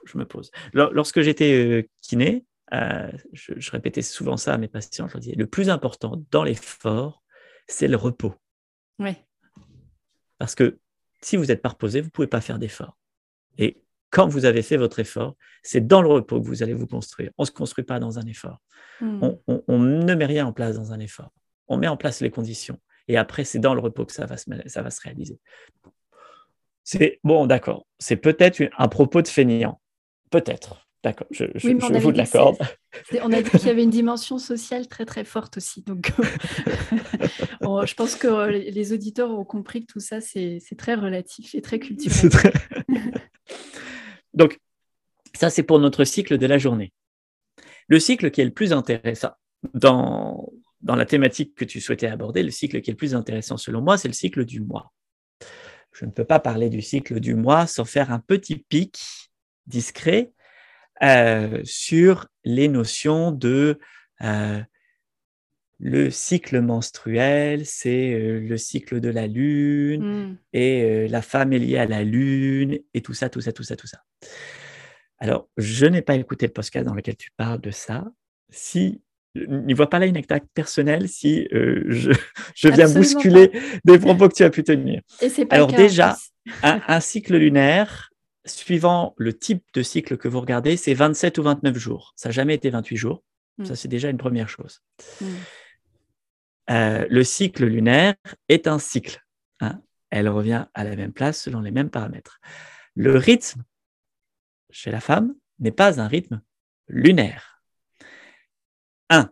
je 0.05 0.19
me 0.19 0.25
pose. 0.25 0.51
Lorsque 0.73 1.21
j'étais 1.21 1.53
euh, 1.53 1.89
kiné, 2.01 2.45
euh, 2.73 3.11
je, 3.33 3.71
répétais 3.71 4.03
souvent 4.03 4.37
ça 4.37 4.55
à 4.55 4.59
mes 4.59 4.69
patients, 4.69 5.09
je 5.09 5.15
leur 5.15 5.21
disais, 5.21 5.37
le 5.37 5.47
plus 5.47 5.71
important 5.71 6.23
dans 6.31 6.45
l'effort, 6.45 7.23
c'est 7.69 7.89
le 7.89 7.97
repos. 7.97 8.35
Oui. 8.99 9.15
Parce 10.39 10.55
que 10.55 10.79
si 11.21 11.37
vous 11.37 11.47
n'êtes 11.47 11.63
pas 11.63 11.71
reposé, 11.71 12.01
vous 12.01 12.07
ne 12.07 12.11
pouvez 12.11 12.27
pas 12.27 12.41
faire 12.41 12.59
d'effort. 12.59 12.97
Et 13.59 13.83
quand 14.11 14.29
vous 14.29 14.45
avez 14.45 14.63
fait 14.63 14.77
votre 14.77 14.99
effort, 14.99 15.37
c'est 15.63 15.87
dans 15.87 16.03
le 16.03 16.09
repos 16.09 16.41
que 16.41 16.47
vous 16.47 16.63
allez 16.63 16.75
vous 16.75 16.87
construire. 16.87 17.31
On 17.39 17.45
ne 17.45 17.47
se 17.47 17.53
construit 17.53 17.85
pas 17.85 17.99
dans 17.99 18.19
un 18.19 18.27
effort. 18.27 18.61
Hmm. 19.01 19.31
On, 19.47 19.79
ne 19.79 20.15
met 20.15 20.27
rien 20.27 20.47
en 20.47 20.53
place 20.53 20.77
dans 20.77 20.93
un 20.93 20.99
effort. 20.99 21.33
On 21.69 21.77
met 21.77 21.89
en 21.89 21.97
place 21.97 22.21
les 22.21 22.31
conditions. 22.31 22.79
Et 23.09 23.17
après, 23.17 23.45
c'est 23.45 23.59
dans 23.59 23.75
le 23.75 23.81
repos 23.81 24.05
que 24.05 24.13
ça 24.13 24.27
va 24.27 24.37
se, 24.37 24.51
ça 24.67 24.83
va 24.83 24.91
se 24.91 25.01
réaliser. 25.01 25.39
C'est 26.83 27.21
bon, 27.25 27.47
d'accord. 27.47 27.87
C'est 27.99 28.17
peut-être 28.17 28.63
un 28.77 28.89
propos 28.89 29.23
de 29.23 29.29
feignant. 29.29 29.81
Peut-être. 30.31 30.87
D'accord, 31.03 31.27
je, 31.31 31.45
vous 31.99 32.11
l'accorde. 32.11 32.59
On 33.23 33.33
a 33.33 33.41
dit 33.41 33.51
qu'il 33.51 33.67
y 33.67 33.71
avait 33.71 33.85
une 33.85 33.91
dimension 33.91 34.39
sociale 34.39 34.87
très 34.87 35.07
très 35.07 35.25
forte 35.25 35.57
aussi. 35.57 35.83
Donc, 35.83 36.13
je 37.63 37.95
pense 37.95 38.17
que 38.17 38.51
les 38.51 38.93
auditeurs 38.93 39.31
ont 39.31 39.47
compris 39.47 39.87
que 39.87 39.93
tout 39.93 40.01
ça, 40.01 40.21
c'est 40.21 40.61
très 40.77 40.95
relatif 40.95 41.55
et 41.55 41.63
très 41.63 41.79
culturel. 41.79 42.29
Très... 42.29 42.53
Donc, 44.35 44.59
ça, 45.35 45.51
c'est 45.51 45.63
pour 45.63 45.79
notre 45.79 46.05
cycle 46.05 46.39
de 46.39 46.47
la 46.47 46.59
journée. 46.59 46.93
Le 47.89 47.99
cycle 47.99 48.31
qui 48.31 48.41
est 48.41 48.45
le 48.45 48.53
plus 48.53 48.73
intéressant 48.73 49.33
dans, 49.75 50.53
la 50.83 51.07
thématique 51.07 51.55
que 51.55 51.65
tu 51.65 51.81
souhaitais 51.81 52.07
aborder, 52.07 52.43
le 52.43 52.51
cycle 52.51 52.81
qui 52.81 52.91
est 52.91 52.95
le 52.95 52.99
plus 52.99 53.15
intéressant 53.15 53.57
selon 53.57 53.81
moi, 53.81 53.99
c'est 53.99 54.09
le 54.09 54.15
cycle 54.15 54.45
du 54.45 54.61
mois. 54.61 54.93
Je 55.93 56.05
ne 56.05 56.11
peux 56.11 56.25
pas 56.25 56.39
parler 56.39 56.71
du 56.71 56.83
cycle 56.83 57.21
du 57.21 57.35
mois 57.35 57.67
sans 57.67 57.85
faire 57.85 58.13
un 58.13 58.21
petit 58.21 58.57
pic 58.57 59.01
discret 59.67 60.33
euh, 61.03 61.61
sur 61.65 62.27
les 62.45 62.69
notions 62.69 63.33
de 63.33 63.79
euh, 64.23 64.63
le 65.81 66.11
cycle 66.11 66.61
menstruel, 66.61 67.65
c'est 67.65 68.13
euh, 68.13 68.41
le 68.41 68.57
cycle 68.57 69.01
de 69.01 69.09
la 69.09 69.27
lune, 69.27 70.03
mmh. 70.03 70.39
et 70.53 70.83
euh, 70.83 71.09
la 71.09 71.23
femme 71.23 71.53
est 71.53 71.59
liée 71.59 71.79
à 71.79 71.87
la 71.87 72.05
lune, 72.05 72.79
et 72.93 73.01
tout 73.01 73.15
ça, 73.15 73.31
tout 73.31 73.41
ça, 73.41 73.53
tout 73.53 73.63
ça, 73.63 73.77
tout 73.77 73.87
ça. 73.87 74.03
Alors, 75.19 75.49
je 75.57 75.87
n'ai 75.87 76.03
pas 76.03 76.15
écouté 76.15 76.47
le 76.47 76.53
podcast 76.53 76.87
dans 76.87 76.95
lequel 76.95 77.17
tu 77.17 77.31
parles 77.37 77.61
de 77.61 77.71
ça. 77.71 78.05
Si 78.51 79.01
n'y 79.37 79.75
vois 79.75 79.89
pas 79.89 79.99
là 79.99 80.07
une 80.07 80.17
attaque 80.17 80.47
personnelle 80.55 81.09
si 81.09 81.47
euh, 81.53 81.85
je, 82.55 82.69
viens 82.69 82.93
bousculer 82.93 83.53
des 83.85 83.99
propos 83.99 84.29
que 84.29 84.35
tu 84.35 84.43
as 84.43 84.51
pu 84.51 84.65
tenir. 84.65 85.03
Alors 85.51 85.73
déjà, 85.73 86.17
un, 86.63 87.01
cycle 87.01 87.37
lunaire, 87.37 88.11
suivant 88.45 89.15
le 89.19 89.33
type 89.33 89.63
de 89.75 89.83
cycle 89.83 90.17
que 90.17 90.29
vous 90.29 90.41
regardez, 90.41 90.77
c'est 90.77 90.95
27 90.95 91.39
ou 91.39 91.43
29 91.45 91.79
jours. 91.79 92.13
Ça 92.17 92.29
n'a 92.29 92.33
jamais 92.33 92.55
été 92.55 92.71
28 92.71 92.97
jours. 92.97 93.23
Mmh. 93.59 93.67
Ça, 93.67 93.77
c'est 93.77 93.89
déjà 93.89 94.11
une 94.11 94.19
première 94.19 94.49
chose. 94.49 94.83
Mmh. 95.21 95.27
Euh, 96.71 97.07
le 97.11 97.25
cycle 97.25 97.67
lunaire 97.67 98.15
est 98.49 98.67
un 98.67 98.79
cycle. 98.79 99.25
Hein. 99.61 99.83
Elle 100.11 100.29
revient 100.29 100.67
à 100.75 100.85
la 100.85 100.97
même 100.97 101.13
place 101.13 101.41
selon 101.43 101.61
les 101.61 101.71
mêmes 101.71 101.91
paramètres. 101.91 102.41
Le 102.95 103.17
rythme 103.17 103.65
chez 104.71 104.91
la 104.91 105.01
femme 105.01 105.35
n'est 105.59 105.73
pas 105.73 106.01
un 106.01 106.07
rythme 106.07 106.43
lunaire. 106.89 107.63
Un, 109.09 109.31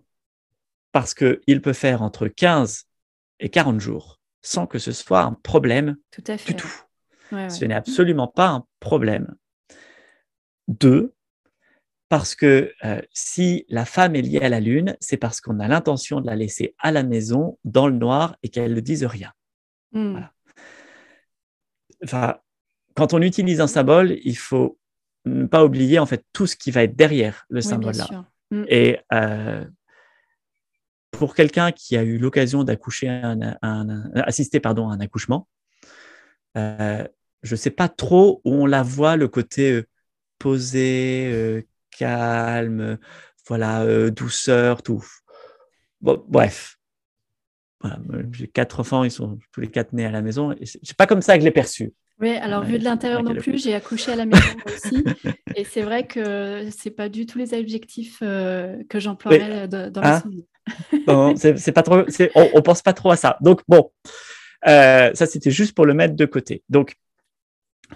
parce 0.92 1.14
qu'il 1.14 1.62
peut 1.62 1.72
faire 1.72 2.02
entre 2.02 2.28
15 2.28 2.86
et 3.40 3.48
40 3.48 3.80
jours 3.80 4.20
sans 4.42 4.66
que 4.66 4.78
ce 4.78 4.92
soit 4.92 5.22
un 5.22 5.34
problème 5.34 5.96
tout 6.10 6.24
à 6.26 6.36
du 6.36 6.56
tout. 6.56 6.72
Ce 7.30 7.64
n'est 7.64 7.74
absolument 7.74 8.28
pas 8.28 8.48
un 8.48 8.66
problème. 8.80 9.34
Deux, 10.66 11.14
parce 12.08 12.34
que 12.34 12.72
euh, 12.84 13.00
si 13.12 13.66
la 13.68 13.84
femme 13.84 14.16
est 14.16 14.22
liée 14.22 14.40
à 14.40 14.48
la 14.48 14.60
lune, 14.60 14.96
c'est 15.00 15.16
parce 15.16 15.40
qu'on 15.40 15.60
a 15.60 15.68
l'intention 15.68 16.20
de 16.20 16.26
la 16.26 16.36
laisser 16.36 16.74
à 16.78 16.90
la 16.90 17.02
maison 17.02 17.58
dans 17.64 17.86
le 17.86 17.96
noir 17.96 18.36
et 18.42 18.48
qu'elle 18.48 18.74
ne 18.74 18.80
dise 18.80 19.04
rien. 19.04 19.32
Hmm. 19.92 20.20
Enfin, 22.02 22.36
quand 22.94 23.12
on 23.12 23.20
utilise 23.20 23.60
un 23.60 23.66
symbole, 23.66 24.16
il 24.22 24.36
faut 24.36 24.78
ne 25.24 25.46
pas 25.46 25.64
oublier 25.64 25.98
en 25.98 26.06
fait 26.06 26.24
tout 26.32 26.46
ce 26.46 26.56
qui 26.56 26.70
va 26.70 26.84
être 26.84 26.96
derrière 26.96 27.44
le 27.50 27.60
symbole-là. 27.60 28.26
Hmm. 28.50 28.64
Et 28.68 28.98
euh, 29.12 29.64
pour 31.10 31.34
quelqu'un 31.34 31.72
qui 31.72 31.96
a 31.96 32.02
eu 32.02 32.16
l'occasion 32.16 32.64
d'accoucher, 32.64 33.08
un, 33.08 33.40
assister 34.14 34.60
pardon, 34.60 34.88
à 34.88 34.94
un 34.94 35.00
accouchement, 35.00 35.48
euh, 36.56 37.06
je 37.42 37.54
ne 37.54 37.56
sais 37.56 37.70
pas 37.70 37.88
trop 37.88 38.40
où 38.44 38.54
on 38.54 38.66
la 38.66 38.82
voit, 38.82 39.16
le 39.16 39.28
côté 39.28 39.82
posé, 40.38 41.30
euh, 41.32 41.62
calme, 41.98 42.98
voilà, 43.46 44.10
douceur, 44.10 44.82
tout. 44.82 45.04
bref. 46.00 46.76
J'ai 48.32 48.48
quatre 48.48 48.80
enfants, 48.80 49.04
ils 49.04 49.10
sont 49.10 49.38
tous 49.52 49.60
les 49.60 49.68
quatre 49.68 49.92
nés 49.92 50.06
à 50.06 50.10
la 50.10 50.22
maison. 50.22 50.54
C'est 50.62 50.96
pas 50.96 51.06
comme 51.06 51.22
ça 51.22 51.34
que 51.34 51.40
je 51.40 51.46
l'ai 51.46 51.52
perçu. 51.52 51.92
Oui, 52.20 52.30
alors 52.30 52.64
vu 52.64 52.80
de 52.80 52.84
l'intérieur 52.84 53.22
non 53.22 53.34
plus, 53.34 53.62
j'ai 53.62 53.74
accouché 53.74 54.12
à 54.12 54.16
la 54.16 54.26
maison 54.26 54.56
aussi. 54.66 55.04
et 55.56 55.64
c'est 55.64 55.82
vrai 55.82 56.06
que 56.06 56.68
c'est 56.76 56.90
pas 56.90 57.08
du 57.08 57.26
tout 57.26 57.38
les 57.38 57.54
objectifs 57.54 58.18
que 58.18 58.98
j'emploierais 58.98 59.68
dans 59.68 60.00
la 60.00 60.22
hein 61.06 61.34
c'est 61.36 61.72
pas 61.72 61.82
trop, 61.82 62.00
on, 62.34 62.50
on, 62.54 62.62
pense 62.62 62.82
pas 62.82 62.92
trop 62.92 63.10
à 63.10 63.16
ça. 63.16 63.38
Donc 63.40 63.62
bon, 63.68 63.90
ça 64.64 65.26
c'était 65.26 65.50
juste 65.50 65.74
pour 65.74 65.86
le 65.86 65.94
mettre 65.94 66.14
de 66.14 66.26
côté. 66.26 66.64
Donc 66.68 66.96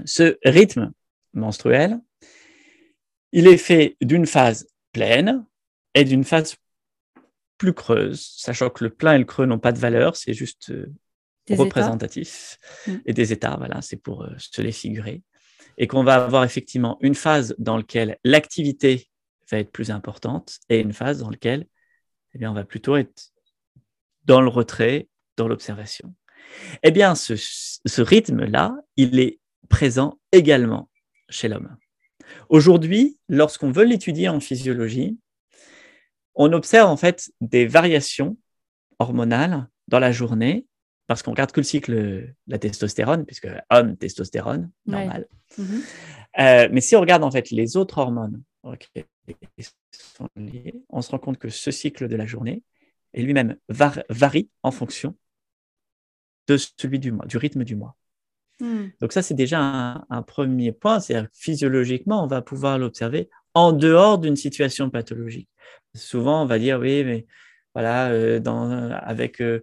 ce 0.05 0.39
rythme 0.45 0.93
menstruel, 1.35 1.99
il 3.33 3.47
est 3.47 3.59
fait 3.59 3.97
d'une 4.01 4.27
phase 4.27 4.67
pleine 4.93 5.45
et 5.95 6.05
d'une 6.05 6.25
phase 6.25 6.57
plus 7.59 7.73
creuse, 7.73 8.35
sachant 8.37 8.71
que 8.71 8.85
le 8.85 8.91
plein 8.91 9.15
et 9.15 9.19
le 9.19 9.25
creux 9.25 9.47
n'ont 9.47 9.59
pas 9.59 9.73
de 9.73 9.79
valeur, 9.79 10.17
c'est 10.17 10.35
juste 10.35 10.71
euh, 10.71 10.93
représentatif. 11.51 12.59
Mm. 12.87 12.97
Et 13.07 13.13
des 13.13 13.33
états, 13.33 13.57
voilà, 13.57 13.81
c'est 13.83 13.97
pour 13.97 14.25
euh, 14.25 14.35
se 14.39 14.61
les 14.61 14.73
figurer. 14.73 15.23
Et 15.79 15.87
qu'on 15.87 16.05
va 16.05 16.17
avoir 16.17 16.45
effectivement 16.45 16.99
une 17.01 17.15
phase 17.15 17.55
dans 17.59 17.77
laquelle 17.77 18.19
l'activité 18.25 19.09
va 19.51 19.59
être 19.59 19.71
plus 19.71 19.91
importante 19.91 20.59
et 20.69 20.81
une 20.81 20.93
phase 20.93 21.21
dans 21.21 21.31
laquelle 21.31 21.67
eh 22.35 22.39
bien, 22.39 22.51
on 22.51 22.55
va 22.55 22.65
plutôt 22.65 22.97
être 22.97 23.31
dans 24.25 24.41
le 24.41 24.49
retrait, 24.49 25.09
dans 25.37 25.49
l'observation. 25.49 26.15
Eh 26.83 26.91
bien, 26.91 27.15
ce 27.15 28.01
rythme-là, 28.01 28.77
il 28.97 29.21
est 29.21 29.39
présent 29.69 30.19
également 30.33 30.91
chez 31.29 31.49
l'homme. 31.49 31.77
Aujourd'hui, 32.49 33.19
lorsqu'on 33.29 33.71
veut 33.71 33.85
l'étudier 33.85 34.29
en 34.29 34.41
physiologie, 34.41 35.19
on 36.35 36.53
observe 36.53 36.89
en 36.89 36.97
fait 36.97 37.31
des 37.41 37.67
variations 37.67 38.37
hormonales 38.99 39.69
dans 39.89 39.99
la 39.99 40.13
journée, 40.13 40.67
parce 41.07 41.23
qu'on 41.23 41.33
regarde 41.33 41.53
que 41.53 41.61
le 41.61 41.65
cycle 41.65 41.95
de 41.95 42.29
la 42.47 42.59
testostérone, 42.59 43.27
puisque 43.27 43.49
homme, 43.71 43.97
testostérone, 43.97 44.71
normal. 44.87 45.27
Mhm. 45.59 45.83
Euh, 46.39 46.69
mais 46.73 46.81
si 46.81 46.97
on 46.97 47.01
regarde 47.01 47.25
en 47.25 47.31
fait 47.31 47.51
les 47.51 47.77
autres 47.77 47.99
hormones 47.99 48.43
sont 49.91 50.29
liées, 50.37 50.83
on 50.89 51.03
se 51.03 51.11
rend 51.11 51.19
compte 51.19 51.39
que 51.39 51.51
ce 51.51 51.71
cycle 51.71 52.09
de 52.09 52.17
la 52.17 52.27
journée 52.27 52.63
est 53.13 53.23
lui-même 53.23 53.57
varie 53.69 54.49
en 54.63 54.71
fonction 54.71 55.15
de 56.49 56.57
celui 56.57 56.99
du 56.99 57.13
mois, 57.13 57.27
du 57.27 57.37
rythme 57.37 57.65
du 57.65 57.77
mois. 57.77 57.97
Hmm. 58.61 58.89
Donc 59.01 59.13
ça, 59.13 59.23
c'est 59.23 59.35
déjà 59.35 60.05
un, 60.09 60.23
premier 60.23 60.73
point, 60.73 61.01
c'est-à-dire 61.01 61.29
physiologiquement, 61.33 62.23
on 62.23 62.27
va 62.27 62.43
pouvoir 62.43 62.79
l'observer 62.79 63.29
en 63.55 63.73
dehors 63.73 64.19
d'une 64.19 64.37
situation 64.37 64.91
pathologique. 64.91 65.49
Souvent, 65.95 66.43
on 66.43 66.47
va 66.47 66.59
dire, 66.59 66.79
oui, 66.79 67.05
mais 67.05 67.27
voilà, 67.75 68.11
euh, 68.11 68.41
dans, 68.41 68.71
avec 68.91 69.41
euh, 69.41 69.63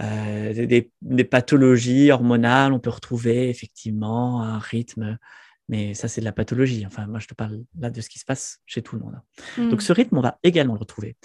euh, 0.00 0.52
des, 0.66 0.90
des, 1.00 1.24
pathologies 1.24 2.10
hormonales, 2.10 2.72
on 2.72 2.78
peut 2.78 2.90
retrouver 2.90 3.48
effectivement 3.48 4.42
un 4.42 4.58
rythme, 4.58 5.18
mais 5.68 5.94
ça, 5.94 6.08
c'est 6.08 6.20
de 6.20 6.26
la 6.26 6.32
pathologie. 6.32 6.84
Enfin, 6.86 7.06
moi, 7.06 7.18
je 7.18 7.26
te 7.26 7.34
parle 7.34 7.64
là 7.78 7.90
de 7.90 8.00
ce 8.00 8.08
qui 8.08 8.18
se 8.18 8.24
passe 8.24 8.60
chez 8.66 8.82
tout 8.82 8.96
le 8.96 9.02
monde. 9.02 9.20
Hmm. 9.56 9.70
Donc 9.70 9.82
ce 9.82 9.92
rythme, 9.92 10.18
on 10.18 10.22
va 10.22 10.38
également 10.42 10.74
le 10.74 10.80
retrouver. 10.80 11.16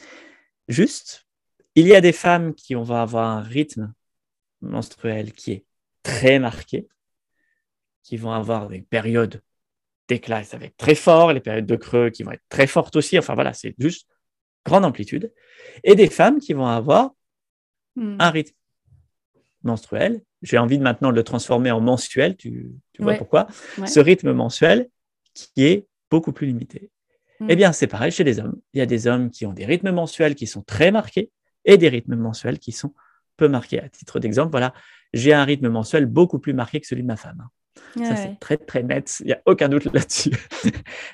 Juste, 0.67 1.27
il 1.75 1.87
y 1.87 1.95
a 1.95 2.01
des 2.01 2.11
femmes 2.11 2.53
qui 2.53 2.73
vont 2.73 2.89
avoir 2.95 3.29
un 3.29 3.41
rythme 3.41 3.93
menstruel 4.61 5.33
qui 5.33 5.51
est 5.51 5.65
très 6.03 6.39
marqué, 6.39 6.87
qui 8.03 8.17
vont 8.17 8.31
avoir 8.31 8.67
des 8.67 8.81
périodes 8.81 9.41
d'éclat, 10.07 10.43
ça 10.43 10.57
va 10.57 10.65
être 10.65 10.77
très 10.77 10.95
fort, 10.95 11.31
les 11.31 11.39
périodes 11.39 11.65
de 11.65 11.75
creux 11.75 12.09
qui 12.09 12.23
vont 12.23 12.31
être 12.31 12.43
très 12.49 12.67
fortes 12.67 12.95
aussi. 12.95 13.17
Enfin 13.17 13.33
voilà, 13.35 13.53
c'est 13.53 13.75
juste 13.77 14.07
grande 14.65 14.85
amplitude. 14.85 15.31
Et 15.83 15.95
des 15.95 16.09
femmes 16.09 16.39
qui 16.39 16.53
vont 16.53 16.67
avoir 16.67 17.11
hmm. 17.95 18.17
un 18.19 18.29
rythme 18.29 18.55
menstruel. 19.63 20.21
J'ai 20.41 20.57
envie 20.57 20.77
de 20.77 20.83
maintenant 20.83 21.11
de 21.11 21.15
le 21.15 21.23
transformer 21.23 21.71
en 21.71 21.81
mensuel, 21.81 22.35
tu, 22.35 22.71
vois 22.99 23.13
pourquoi? 23.15 23.47
Ce 23.85 23.99
rythme 23.99 24.33
mensuel 24.33 24.89
qui 25.33 25.63
est 25.63 25.87
beaucoup 26.09 26.33
plus 26.33 26.47
limité. 26.47 26.89
Hmm. 27.39 27.47
Eh 27.49 27.55
bien, 27.55 27.71
c'est 27.71 27.87
pareil 27.87 28.11
chez 28.11 28.23
les 28.23 28.39
hommes. 28.39 28.59
Il 28.73 28.79
y 28.79 28.81
a 28.81 28.85
des 28.85 29.07
hommes 29.07 29.29
qui 29.29 29.45
ont 29.45 29.53
des 29.53 29.65
rythmes 29.65 29.91
mensuels 29.91 30.35
qui 30.35 30.47
sont 30.47 30.63
très 30.63 30.91
marqués 30.91 31.31
et 31.63 31.77
des 31.77 31.89
rythmes 31.89 32.15
mensuels 32.15 32.59
qui 32.59 32.71
sont 32.71 32.93
peu 33.37 33.47
marqués. 33.47 33.79
À 33.79 33.89
titre 33.89 34.19
d'exemple, 34.19 34.51
voilà, 34.51 34.73
j'ai 35.13 35.33
un 35.33 35.43
rythme 35.43 35.69
mensuel 35.69 36.05
beaucoup 36.05 36.39
plus 36.39 36.53
marqué 36.53 36.79
que 36.79 36.87
celui 36.87 37.03
de 37.03 37.07
ma 37.07 37.15
femme. 37.15 37.47
Ça, 37.97 38.15
c'est 38.15 38.39
très, 38.39 38.57
très 38.57 38.83
net. 38.83 39.17
Il 39.21 39.27
n'y 39.27 39.33
a 39.33 39.41
aucun 39.45 39.69
doute 39.69 39.85
là-dessus. 39.93 40.31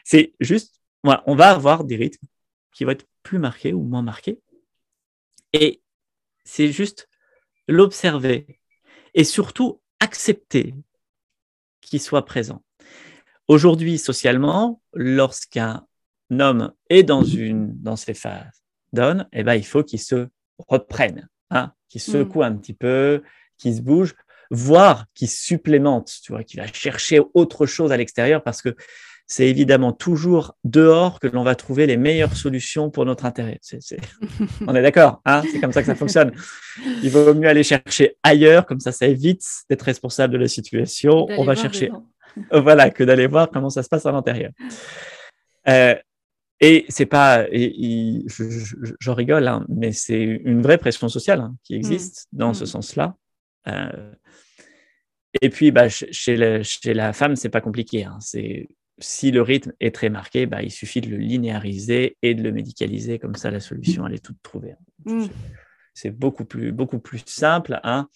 c'est 0.04 0.34
juste, 0.40 0.80
voilà, 1.04 1.24
on 1.26 1.36
va 1.36 1.52
avoir 1.52 1.84
des 1.84 1.96
rythmes 1.96 2.28
qui 2.74 2.84
vont 2.84 2.92
être 2.92 3.08
plus 3.24 3.40
marqués 3.40 3.74
ou 3.74 3.84
moins 3.84 4.02
marqués. 4.02 4.40
Et 5.54 5.82
c'est 6.44 6.72
juste 6.72 7.10
l'observer 7.68 8.60
et 9.14 9.24
surtout 9.24 9.82
accepter 10.00 10.76
qu'il 11.82 12.02
soit 12.02 12.26
présent. 12.26 12.64
Aujourd'hui, 13.48 13.98
socialement, 13.98 14.82
lorsqu'un 14.94 15.86
homme 16.32 16.74
est 16.90 17.04
dans 17.04 17.24
une 17.24 17.82
dans 17.82 17.96
ces 17.96 18.14
phases 18.14 18.64
donne, 18.94 19.28
eh 19.34 19.44
ben, 19.44 19.56
il 19.56 19.66
faut 19.66 19.84
qu'il 19.84 20.00
se 20.00 20.28
reprenne, 20.58 21.30
hein, 21.50 21.74
qu'il 21.90 22.02
mm. 22.02 22.12
secoue 22.12 22.44
un 22.44 22.56
petit 22.56 22.74
peu, 22.74 23.22
qui 23.58 23.76
se 23.76 23.82
bouge, 23.82 24.14
voire 24.52 25.06
qui 25.14 25.28
supplémente, 25.28 26.12
tu 26.24 26.32
vois, 26.32 26.44
qui 26.44 26.58
va 26.58 26.68
chercher 26.68 27.22
autre 27.34 27.66
chose 27.66 27.92
à 27.92 27.98
l'extérieur 27.98 28.44
parce 28.44 28.62
que 28.62 28.76
c'est 29.30 29.48
évidemment 29.48 29.92
toujours 29.92 30.56
dehors 30.64 31.20
que 31.20 31.28
l'on 31.28 31.44
va 31.44 31.54
trouver 31.56 31.86
les 31.86 31.98
meilleures 31.98 32.36
solutions 32.36 32.90
pour 32.90 33.06
notre 33.06 33.26
intérêt. 33.26 33.60
On 34.68 34.74
est 34.74 34.82
d'accord, 34.82 35.22
hein 35.26 35.44
c'est 35.52 35.60
comme 35.60 35.74
ça 35.74 35.82
que 35.82 35.88
ça 35.88 35.96
fonctionne. 35.96 36.32
Il 37.04 37.10
vaut 37.10 37.34
mieux 37.34 37.50
aller 37.50 37.64
chercher 37.64 38.16
ailleurs, 38.24 38.66
comme 38.66 38.80
ça, 38.80 38.94
ça 38.94 39.06
évite 39.06 39.44
d'être 39.70 39.82
responsable 39.82 40.34
de 40.34 40.40
la 40.40 40.48
situation. 40.48 41.28
On 41.38 41.44
va 41.44 41.56
chercher, 41.56 41.92
voilà, 42.54 42.90
que 42.90 43.04
d'aller 43.04 43.28
voir 43.28 43.50
comment 43.50 43.70
ça 43.70 43.84
se 43.84 43.90
passe 43.90 44.06
à 44.06 44.14
l'intérieur. 44.14 44.52
Euh, 45.68 45.96
et 46.62 46.86
c'est 46.88 47.06
pas, 47.06 47.46
j'en 49.00 49.14
rigole, 49.14 49.48
hein, 49.48 49.66
mais 49.68 49.92
c'est 49.92 50.22
une 50.22 50.62
vraie 50.62 50.78
pression 50.78 51.10
sociale 51.10 51.42
hein, 51.42 51.56
qui 51.64 51.76
existe 51.76 52.28
mmh. 52.32 52.38
dans 52.38 52.54
ce 52.54 52.64
mmh. 52.64 52.68
sens-là. 52.68 53.16
Euh, 53.68 54.12
et 55.42 55.50
puis, 55.50 55.72
bah, 55.72 55.90
chez, 55.90 56.36
la 56.38 57.14
femme, 57.14 57.36
c'est 57.36 57.50
pas 57.50 57.62
compliqué. 57.62 58.06
Hein. 58.06 58.18
C'est 58.20 58.68
si 59.00 59.30
le 59.32 59.42
rythme 59.42 59.74
est 59.80 59.94
très 59.94 60.10
marqué, 60.10 60.46
bah, 60.46 60.64
il 60.64 60.72
suffit 60.72 61.02
de 61.02 61.10
le 61.10 61.18
linéariser 61.18 62.18
et 62.22 62.34
de 62.34 62.42
le 62.42 62.52
médicaliser. 62.52 63.20
Comme 63.20 63.36
ça, 63.36 63.52
la 63.52 63.60
solution, 63.60 64.08
elle 64.08 64.16
est 64.16 64.24
toute 64.24 64.42
trouvée. 64.42 64.76
Hein. 65.06 65.26
Mm. 65.26 65.28
C'est 65.94 66.12
beaucoup 66.12 66.46
plus, 66.46 66.72
beaucoup 66.72 67.00
plus 67.00 67.24
simple. 67.26 67.80
Hein. 67.84 68.08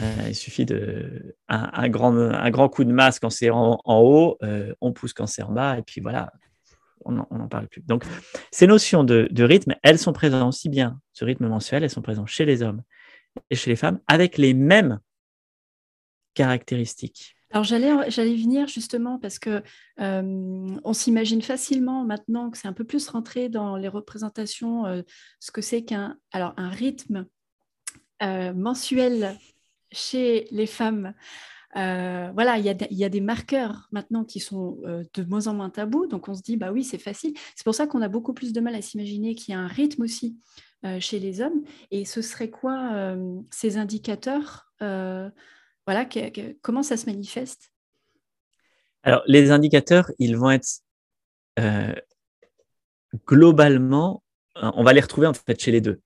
Euh, 0.00 0.26
il 0.28 0.34
suffit 0.34 0.64
de 0.64 1.36
un, 1.48 1.88
grand, 1.88 2.16
un 2.16 2.50
grand 2.50 2.68
coup 2.68 2.84
de 2.84 2.92
masse 2.92 3.20
quand 3.20 3.30
c'est 3.30 3.50
en, 3.50 3.78
haut, 3.86 4.36
euh, 4.42 4.74
on 4.80 4.92
pousse 4.92 5.12
quand 5.12 5.26
c'est 5.26 5.42
en 5.42 5.52
bas, 5.52 5.78
et 5.78 5.82
puis 5.82 6.00
voilà, 6.00 6.32
on 7.04 7.12
n'en 7.12 7.48
parle 7.48 7.68
plus. 7.68 7.82
Donc, 7.82 8.02
ces 8.50 8.66
notions 8.66 9.04
de, 9.04 9.28
de, 9.30 9.44
rythme, 9.44 9.74
elles 9.84 9.98
sont 9.98 10.12
présentes 10.12 10.48
aussi 10.48 10.68
bien, 10.68 10.98
ce 11.12 11.24
rythme 11.24 11.46
mensuel, 11.46 11.84
elles 11.84 11.90
sont 11.90 12.02
présentes 12.02 12.26
chez 12.26 12.44
les 12.44 12.62
hommes 12.62 12.82
et 13.50 13.56
chez 13.56 13.70
les 13.70 13.76
femmes 13.76 14.00
avec 14.06 14.38
les 14.38 14.54
mêmes 14.54 15.00
caractéristiques. 16.34 17.36
Alors 17.54 17.62
j'allais, 17.62 18.10
j'allais 18.10 18.34
venir 18.34 18.66
justement 18.66 19.16
parce 19.20 19.38
que 19.38 19.62
euh, 20.00 20.76
on 20.82 20.92
s'imagine 20.92 21.40
facilement 21.40 22.04
maintenant 22.04 22.50
que 22.50 22.58
c'est 22.58 22.66
un 22.66 22.72
peu 22.72 22.82
plus 22.82 23.08
rentré 23.08 23.48
dans 23.48 23.76
les 23.76 23.86
représentations 23.86 24.86
euh, 24.86 25.02
ce 25.38 25.52
que 25.52 25.60
c'est 25.60 25.84
qu'un 25.84 26.18
alors 26.32 26.52
un 26.56 26.68
rythme 26.68 27.26
euh, 28.24 28.52
mensuel 28.52 29.38
chez 29.92 30.48
les 30.50 30.66
femmes. 30.66 31.14
voilà, 31.74 32.58
il 32.58 32.66
y, 32.66 32.94
y, 32.96 33.04
a 33.04 33.08
des 33.08 33.20
marqueurs 33.20 33.88
maintenant 33.92 34.24
qui 34.24 34.40
sont 34.40 34.78
de 35.14 35.22
moins 35.24 35.46
en 35.46 35.54
moins 35.54 35.70
tabous, 35.70 36.08
donc 36.08 36.28
on 36.28 36.34
se 36.34 36.42
dit 36.42 36.56
bah 36.56 36.72
oui 36.72 36.82
c'est 36.82 36.98
facile. 36.98 37.34
C'est 37.54 37.64
pour 37.64 37.76
ça 37.76 37.86
qu'on 37.86 38.02
a 38.02 38.08
beaucoup 38.08 38.34
plus 38.34 38.52
de 38.52 38.60
mal 38.60 38.74
à 38.74 38.82
s'imaginer 38.82 39.36
qu'il 39.36 39.54
y 39.54 39.56
a 39.56 39.60
un 39.60 39.68
rythme 39.68 40.02
aussi 40.02 40.36
chez 41.00 41.18
les 41.18 41.40
hommes. 41.40 41.62
Et 41.90 42.04
ce 42.04 42.22
serait 42.22 42.50
quoi 42.50 42.92
euh, 42.94 43.40
ces 43.50 43.76
indicateurs 43.76 44.72
euh, 44.82 45.30
voilà, 45.86 46.06
Comment 46.62 46.82
ça 46.82 46.96
se 46.96 47.06
manifeste? 47.06 47.72
Alors, 49.02 49.22
les 49.26 49.50
indicateurs, 49.50 50.10
ils 50.18 50.36
vont 50.36 50.50
être 50.50 50.80
globalement, 53.26 54.22
on 54.56 54.82
va 54.82 54.92
les 54.92 55.00
retrouver 55.00 55.26
en 55.26 55.34
fait 55.34 55.60
chez 55.60 55.70
les 55.70 55.80
deux. 55.80 56.00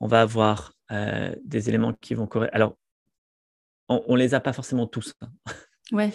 On 0.00 0.06
va 0.06 0.20
avoir 0.20 0.74
des 0.90 1.68
éléments 1.68 1.94
qui 1.94 2.14
vont 2.14 2.26
correspondre. 2.26 2.54
Alors, 2.54 2.76
on 3.88 4.14
ne 4.14 4.18
les 4.18 4.34
a 4.34 4.40
pas 4.40 4.52
forcément 4.52 4.86
tous. 4.86 5.14
Hein. 5.22 5.30
Ouais. 5.92 6.10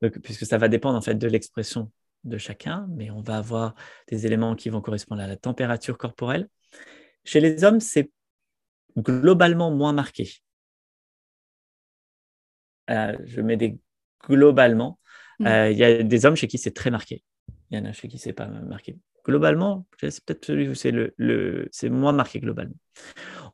puisque 0.22 0.46
ça 0.46 0.58
va 0.58 0.68
dépendre 0.68 0.96
en 0.96 1.00
fait 1.00 1.14
de 1.14 1.28
l'expression 1.28 1.90
de 2.24 2.38
chacun, 2.38 2.86
mais 2.90 3.10
on 3.10 3.20
va 3.20 3.36
avoir 3.36 3.74
des 4.08 4.26
éléments 4.26 4.54
qui 4.54 4.70
vont 4.70 4.80
correspondre 4.80 5.22
à 5.22 5.26
la 5.26 5.36
température 5.36 5.98
corporelle, 5.98 6.48
Chez 7.24 7.40
les 7.40 7.64
hommes, 7.64 7.80
c'est 7.80 8.10
globalement 8.96 9.70
moins 9.70 9.92
marqué. 9.92 10.30
Euh, 12.90 13.16
je 13.24 13.40
mets 13.40 13.56
des 13.56 13.78
globalement. 14.22 14.98
Mm. 15.38 15.46
Euh, 15.46 15.70
il 15.70 15.78
y 15.78 15.84
a 15.84 16.02
des 16.02 16.26
hommes 16.26 16.36
chez 16.36 16.46
qui 16.46 16.58
c'est 16.58 16.74
très 16.74 16.90
marqué. 16.90 17.22
Il 17.70 17.78
y 17.78 17.80
en 17.80 17.84
a 17.84 17.92
chez 17.92 18.08
qui 18.08 18.18
c'est 18.18 18.32
pas 18.32 18.46
marqué. 18.46 18.96
Globalement, 19.24 19.86
c'est 19.98 20.22
peut-être 20.24 20.44
celui 20.44 20.68
où 20.68 20.74
c'est 20.74 20.92
le, 20.92 21.68
c'est 21.72 21.88
moins 21.88 22.12
marqué 22.12 22.40
globalement. 22.40 22.76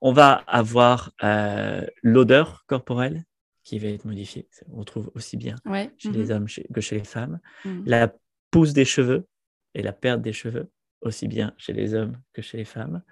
On 0.01 0.13
va 0.13 0.33
avoir 0.49 1.13
euh, 1.23 1.87
l'odeur 2.03 2.65
corporelle 2.67 3.25
qui 3.63 3.79
va 3.79 3.89
être 3.89 4.05
modifiée. 4.05 4.49
On 4.73 4.83
trouve 4.83 5.13
aussi 5.15 5.37
bien 5.37 5.55
chez 5.97 6.11
les 6.11 6.29
mm-hmm. 6.29 6.33
hommes 6.33 6.47
que 6.75 6.81
chez 6.81 6.97
les 6.99 7.05
femmes. 7.05 7.39
Mm. 7.65 7.83
La 7.87 8.13
pousse 8.51 8.73
des 8.73 8.85
cheveux 8.85 9.29
et 9.75 9.83
la 9.83 9.93
perte 9.93 10.23
des 10.23 10.33
cheveux, 10.33 10.69
aussi 11.03 11.29
bien 11.29 11.55
chez 11.57 11.73
les 11.73 11.95
hommes 11.95 12.21
que 12.33 12.43
chez 12.43 12.57
les 12.57 12.65
femmes. 12.65 13.03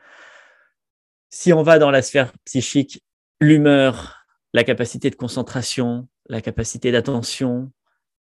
Si 1.31 1.53
on 1.53 1.63
va 1.63 1.79
dans 1.79 1.91
la 1.91 2.03
sphère 2.03 2.33
psychique, 2.45 3.03
l'humeur, 3.41 4.25
la 4.55 4.65
capacité 4.65 5.11
de 5.11 5.15
concentration, 5.15 6.09
la 6.29 6.41
capacité 6.41 6.91
d'attention, 6.93 7.71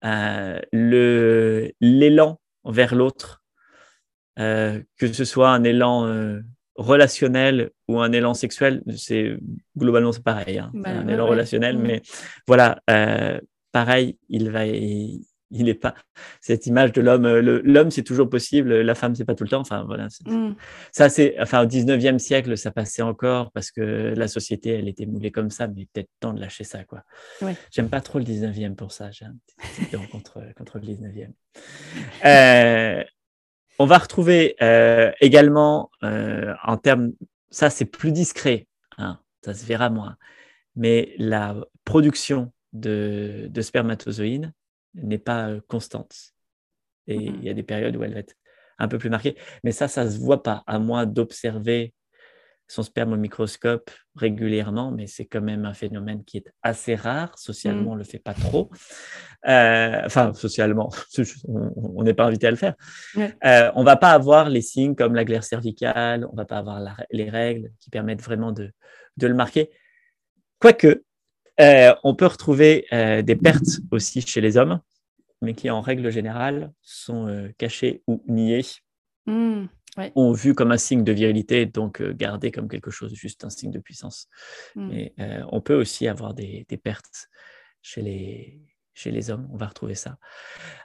euh, 0.04 0.60
l'élan 0.72 2.40
vers 2.64 2.94
l'autre, 2.94 3.42
euh, 4.38 4.82
que 4.96 5.12
ce 5.12 5.24
soit 5.24 5.50
un 5.50 5.64
élan 5.64 6.06
euh, 6.06 6.40
relationnel 6.76 7.70
ou 7.88 8.00
un 8.00 8.12
élan 8.12 8.34
sexuel, 8.34 8.82
c'est 8.96 9.36
globalement 9.76 10.12
c'est 10.12 10.22
pareil, 10.22 10.58
hein. 10.58 10.70
bah, 10.74 10.90
un 10.90 11.08
élan 11.08 11.26
relationnel, 11.26 11.78
mm. 11.78 11.82
mais 11.82 12.02
voilà, 12.46 12.80
pareil, 13.72 14.18
il 14.28 14.50
va, 14.50 14.66
il 14.66 15.24
n'est 15.50 15.74
pas 15.74 15.94
cette 16.40 16.66
image 16.66 16.92
de 16.92 17.00
l'homme. 17.00 17.26
Euh, 17.26 17.60
l'homme, 17.64 17.90
c'est 17.90 18.02
toujours 18.02 18.28
possible, 18.28 18.80
la 18.80 18.94
femme, 18.94 19.14
c'est 19.14 19.24
pas 19.24 19.34
tout 19.34 19.44
le 19.44 19.50
temps. 19.50 19.60
Enfin, 19.60 19.84
voilà. 19.84 20.08
Mm. 20.26 20.54
Ça, 20.92 21.08
c'est, 21.08 21.36
enfin, 21.40 21.62
au 21.62 21.66
19e 21.66 22.18
siècle, 22.18 22.56
ça 22.56 22.70
passait 22.70 23.02
encore 23.02 23.50
parce 23.52 23.70
que 23.70 24.14
la 24.16 24.28
société, 24.28 24.70
elle 24.70 24.88
était 24.88 25.06
moulée 25.06 25.30
comme 25.30 25.50
ça, 25.50 25.68
mais 25.68 25.86
peut-être 25.92 26.08
temps 26.20 26.32
de 26.32 26.40
lâcher 26.40 26.64
ça, 26.64 26.84
quoi. 26.84 27.02
J'aime 27.70 27.88
pas 27.88 28.00
trop 28.00 28.18
le 28.18 28.24
19e 28.24 28.74
pour 28.74 28.92
ça. 28.92 29.10
J'ai 29.10 29.24
un 29.24 29.34
petit 29.66 29.96
contre, 30.12 30.40
contre 30.56 30.78
le 30.78 30.86
19e. 30.86 31.32
Euh, 32.24 33.04
on 33.78 33.86
va 33.86 33.98
retrouver 33.98 34.56
euh, 34.62 35.10
également, 35.20 35.90
en 36.02 36.76
termes, 36.76 37.12
ça, 37.50 37.70
c'est 37.70 37.86
plus 37.86 38.12
discret, 38.12 38.66
hein, 38.98 39.18
ça 39.44 39.54
se 39.54 39.64
verra 39.64 39.90
moins, 39.90 40.16
mais 40.76 41.14
la 41.18 41.56
production 41.84 42.52
de, 42.72 43.48
de 43.50 43.62
spermatozoïdes 43.62 44.52
n'est 44.94 45.18
pas 45.18 45.48
euh, 45.48 45.60
constante. 45.68 46.34
Et 47.06 47.18
mmh 47.18 47.36
il 47.38 47.44
y 47.44 47.48
a 47.50 47.54
des 47.54 47.62
périodes 47.62 47.96
où 47.96 48.02
elle 48.04 48.14
va 48.14 48.20
être 48.20 48.34
un 48.78 48.88
peu 48.88 48.98
plus 48.98 49.10
marquée. 49.10 49.36
Mais 49.64 49.72
ça, 49.72 49.88
ça 49.88 50.04
ne 50.04 50.10
se 50.10 50.18
voit 50.18 50.42
pas, 50.42 50.62
à 50.66 50.78
moins 50.78 51.06
d'observer 51.06 51.94
son 52.70 52.84
sperme 52.84 53.12
au 53.12 53.16
microscope 53.16 53.90
régulièrement, 54.14 54.92
mais 54.92 55.08
c'est 55.08 55.24
quand 55.24 55.40
même 55.40 55.64
un 55.64 55.74
phénomène 55.74 56.24
qui 56.24 56.36
est 56.36 56.52
assez 56.62 56.94
rare. 56.94 57.36
Socialement, 57.36 57.92
on 57.92 57.94
ne 57.94 57.98
le 57.98 58.04
fait 58.04 58.20
pas 58.20 58.32
trop. 58.32 58.70
Euh, 59.48 60.02
enfin, 60.06 60.32
socialement, 60.34 60.88
on 61.48 62.04
n'est 62.04 62.14
pas 62.14 62.26
invité 62.26 62.46
à 62.46 62.50
le 62.50 62.56
faire. 62.56 62.74
Euh, 63.16 63.72
on 63.74 63.80
ne 63.80 63.84
va 63.84 63.96
pas 63.96 64.12
avoir 64.12 64.48
les 64.48 64.62
signes 64.62 64.94
comme 64.94 65.16
la 65.16 65.24
glaire 65.24 65.42
cervicale, 65.42 66.24
on 66.26 66.32
ne 66.32 66.36
va 66.36 66.44
pas 66.44 66.58
avoir 66.58 66.80
les 67.10 67.28
règles 67.28 67.72
qui 67.80 67.90
permettent 67.90 68.22
vraiment 68.22 68.52
de, 68.52 68.70
de 69.16 69.26
le 69.26 69.34
marquer. 69.34 69.70
Quoique, 70.60 71.02
euh, 71.60 71.94
on 72.04 72.14
peut 72.14 72.26
retrouver 72.26 72.86
euh, 72.92 73.22
des 73.22 73.36
pertes 73.36 73.80
aussi 73.90 74.22
chez 74.22 74.40
les 74.40 74.56
hommes, 74.56 74.80
mais 75.42 75.54
qui 75.54 75.70
en 75.70 75.80
règle 75.80 76.10
générale 76.10 76.72
sont 76.82 77.28
euh, 77.28 77.48
cachées 77.58 78.02
ou 78.06 78.22
niées, 78.28 78.64
mmh, 79.26 79.66
ou 80.14 80.34
vues 80.34 80.54
comme 80.54 80.72
un 80.72 80.78
signe 80.78 81.04
de 81.04 81.12
virilité, 81.12 81.66
donc 81.66 82.02
gardées 82.02 82.50
comme 82.50 82.68
quelque 82.68 82.90
chose, 82.90 83.12
juste 83.14 83.44
un 83.44 83.50
signe 83.50 83.70
de 83.70 83.78
puissance. 83.78 84.28
Mmh. 84.74 84.88
Mais 84.88 85.14
on 85.50 85.60
peut 85.60 85.74
aussi 85.74 86.08
avoir 86.08 86.32
des, 86.32 86.64
pertes 86.82 87.28
chez 87.82 88.00
les, 88.00 88.60
chez 88.94 89.10
les 89.10 89.30
hommes, 89.30 89.48
on 89.52 89.56
va 89.56 89.66
retrouver 89.66 89.94
ça. 89.94 90.16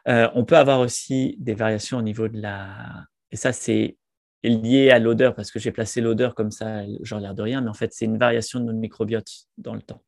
on 0.05 0.43
peut 0.43 0.57
avoir 0.57 0.79
aussi 0.79 1.37
des 1.39 1.53
variations 1.53 1.97
au 1.99 2.01
niveau 2.01 2.27
de 2.27 2.41
la... 2.41 3.05
Et 3.31 3.37
ça, 3.37 3.53
c'est 3.53 3.97
lié 4.43 4.89
à 4.89 4.99
l'odeur, 4.99 5.35
parce 5.35 5.51
que 5.51 5.59
j'ai 5.59 5.71
placé 5.71 6.01
l'odeur 6.01 6.35
comme 6.35 6.51
ça, 6.51 6.83
genre 7.01 7.19
l'air 7.19 7.35
de 7.35 7.41
rien, 7.41 7.61
mais 7.61 7.69
en 7.69 7.73
fait, 7.73 7.93
c'est 7.93 8.05
une 8.05 8.17
variation 8.17 8.59
de 8.59 8.65
notre 8.65 8.79
microbiote 8.79 9.29
dans 9.57 9.75
le 9.75 9.81
temps. 9.81 10.01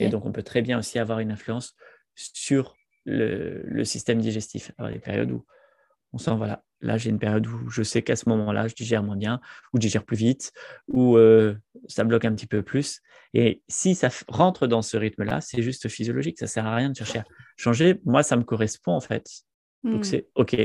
Et 0.00 0.08
donc, 0.08 0.24
on 0.26 0.32
peut 0.32 0.42
très 0.42 0.62
bien 0.62 0.78
aussi 0.78 0.98
avoir 0.98 1.20
une 1.20 1.30
influence 1.30 1.74
sur 2.14 2.76
le, 3.04 3.84
système 3.84 4.20
digestif. 4.20 4.72
Alors, 4.78 4.90
des 4.92 4.98
périodes 4.98 5.30
où 5.30 5.44
on 6.12 6.18
sent, 6.18 6.34
voilà, 6.36 6.62
là, 6.80 6.96
j'ai 6.96 7.10
une 7.10 7.18
période 7.18 7.46
où 7.46 7.68
je 7.70 7.82
sais 7.82 8.02
qu'à 8.02 8.16
ce 8.16 8.28
moment-là, 8.28 8.66
je 8.68 8.74
digère 8.74 9.02
moins 9.02 9.16
bien, 9.16 9.40
ou 9.72 9.76
je 9.76 9.80
digère 9.80 10.04
plus 10.04 10.16
vite, 10.16 10.52
ou 10.88 11.16
euh, 11.16 11.54
ça 11.86 12.04
bloque 12.04 12.24
un 12.24 12.34
petit 12.34 12.46
peu 12.46 12.62
plus. 12.62 13.00
Et 13.34 13.62
si 13.68 13.94
ça 13.94 14.08
rentre 14.28 14.66
dans 14.66 14.82
ce 14.82 14.96
rythme-là, 14.96 15.40
c'est 15.40 15.62
juste 15.62 15.88
physiologique. 15.88 16.38
Ça 16.38 16.46
ne 16.46 16.50
sert 16.50 16.66
à 16.66 16.74
rien 16.74 16.90
de 16.90 16.96
chercher 16.96 17.20
à 17.20 17.24
changer. 17.56 18.00
Moi, 18.04 18.22
ça 18.22 18.36
me 18.36 18.42
correspond, 18.42 18.92
en 18.92 19.00
fait. 19.00 19.26
Donc, 19.84 20.00
hmm. 20.00 20.04
c'est 20.04 20.28
OK. 20.34 20.56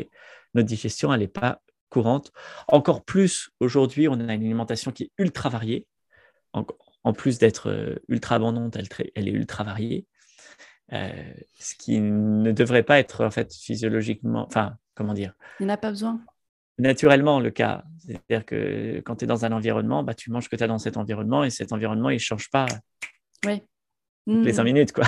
Notre 0.53 0.67
digestion, 0.67 1.13
elle 1.13 1.21
n'est 1.21 1.27
pas 1.27 1.61
courante. 1.89 2.31
Encore 2.67 3.03
plus, 3.03 3.51
aujourd'hui, 3.59 4.07
on 4.07 4.13
a 4.13 4.23
une 4.23 4.29
alimentation 4.29 4.91
qui 4.91 5.03
est 5.03 5.11
ultra 5.17 5.49
variée 5.49 5.87
en 6.53 6.65
plus 7.11 7.37
d'être 7.37 7.69
euh, 7.69 7.95
ultra 8.07 8.35
abondante, 8.35 8.77
elle, 9.15 9.27
est 9.27 9.31
ultra 9.31 9.65
variée. 9.65 10.07
Euh, 10.93 11.11
ce 11.59 11.75
qui 11.75 11.99
ne 11.99 12.51
devrait 12.51 12.83
pas 12.83 12.99
être 12.99 13.25
en 13.25 13.31
fait 13.31 13.53
physiologiquement, 13.53 14.45
enfin, 14.45 14.77
comment 14.95 15.13
dire? 15.13 15.33
Il 15.59 15.65
n'a 15.65 15.77
pas 15.77 15.89
besoin. 15.89 16.21
Naturellement, 16.77 17.39
le 17.39 17.51
cas. 17.51 17.83
C'est-à-dire 17.99 18.45
que 18.45 19.01
quand 19.01 19.17
tu 19.17 19.25
es 19.25 19.27
dans 19.27 19.45
un 19.45 19.51
environnement, 19.51 20.03
bah, 20.03 20.13
tu 20.13 20.31
manges 20.31 20.45
ce 20.45 20.49
que 20.49 20.55
tu 20.55 20.63
as 20.63 20.67
dans 20.67 20.79
cet 20.79 20.97
environnement 20.97 21.43
et 21.43 21.49
cet 21.49 21.73
environnement, 21.73 22.09
il 22.09 22.15
ne 22.15 22.19
change 22.19 22.49
pas 22.49 22.65
oui. 23.45 23.61
les 24.27 24.53
cinq 24.53 24.63
mmh. 24.63 24.65
minutes. 24.65 24.91
Quoi. 24.91 25.05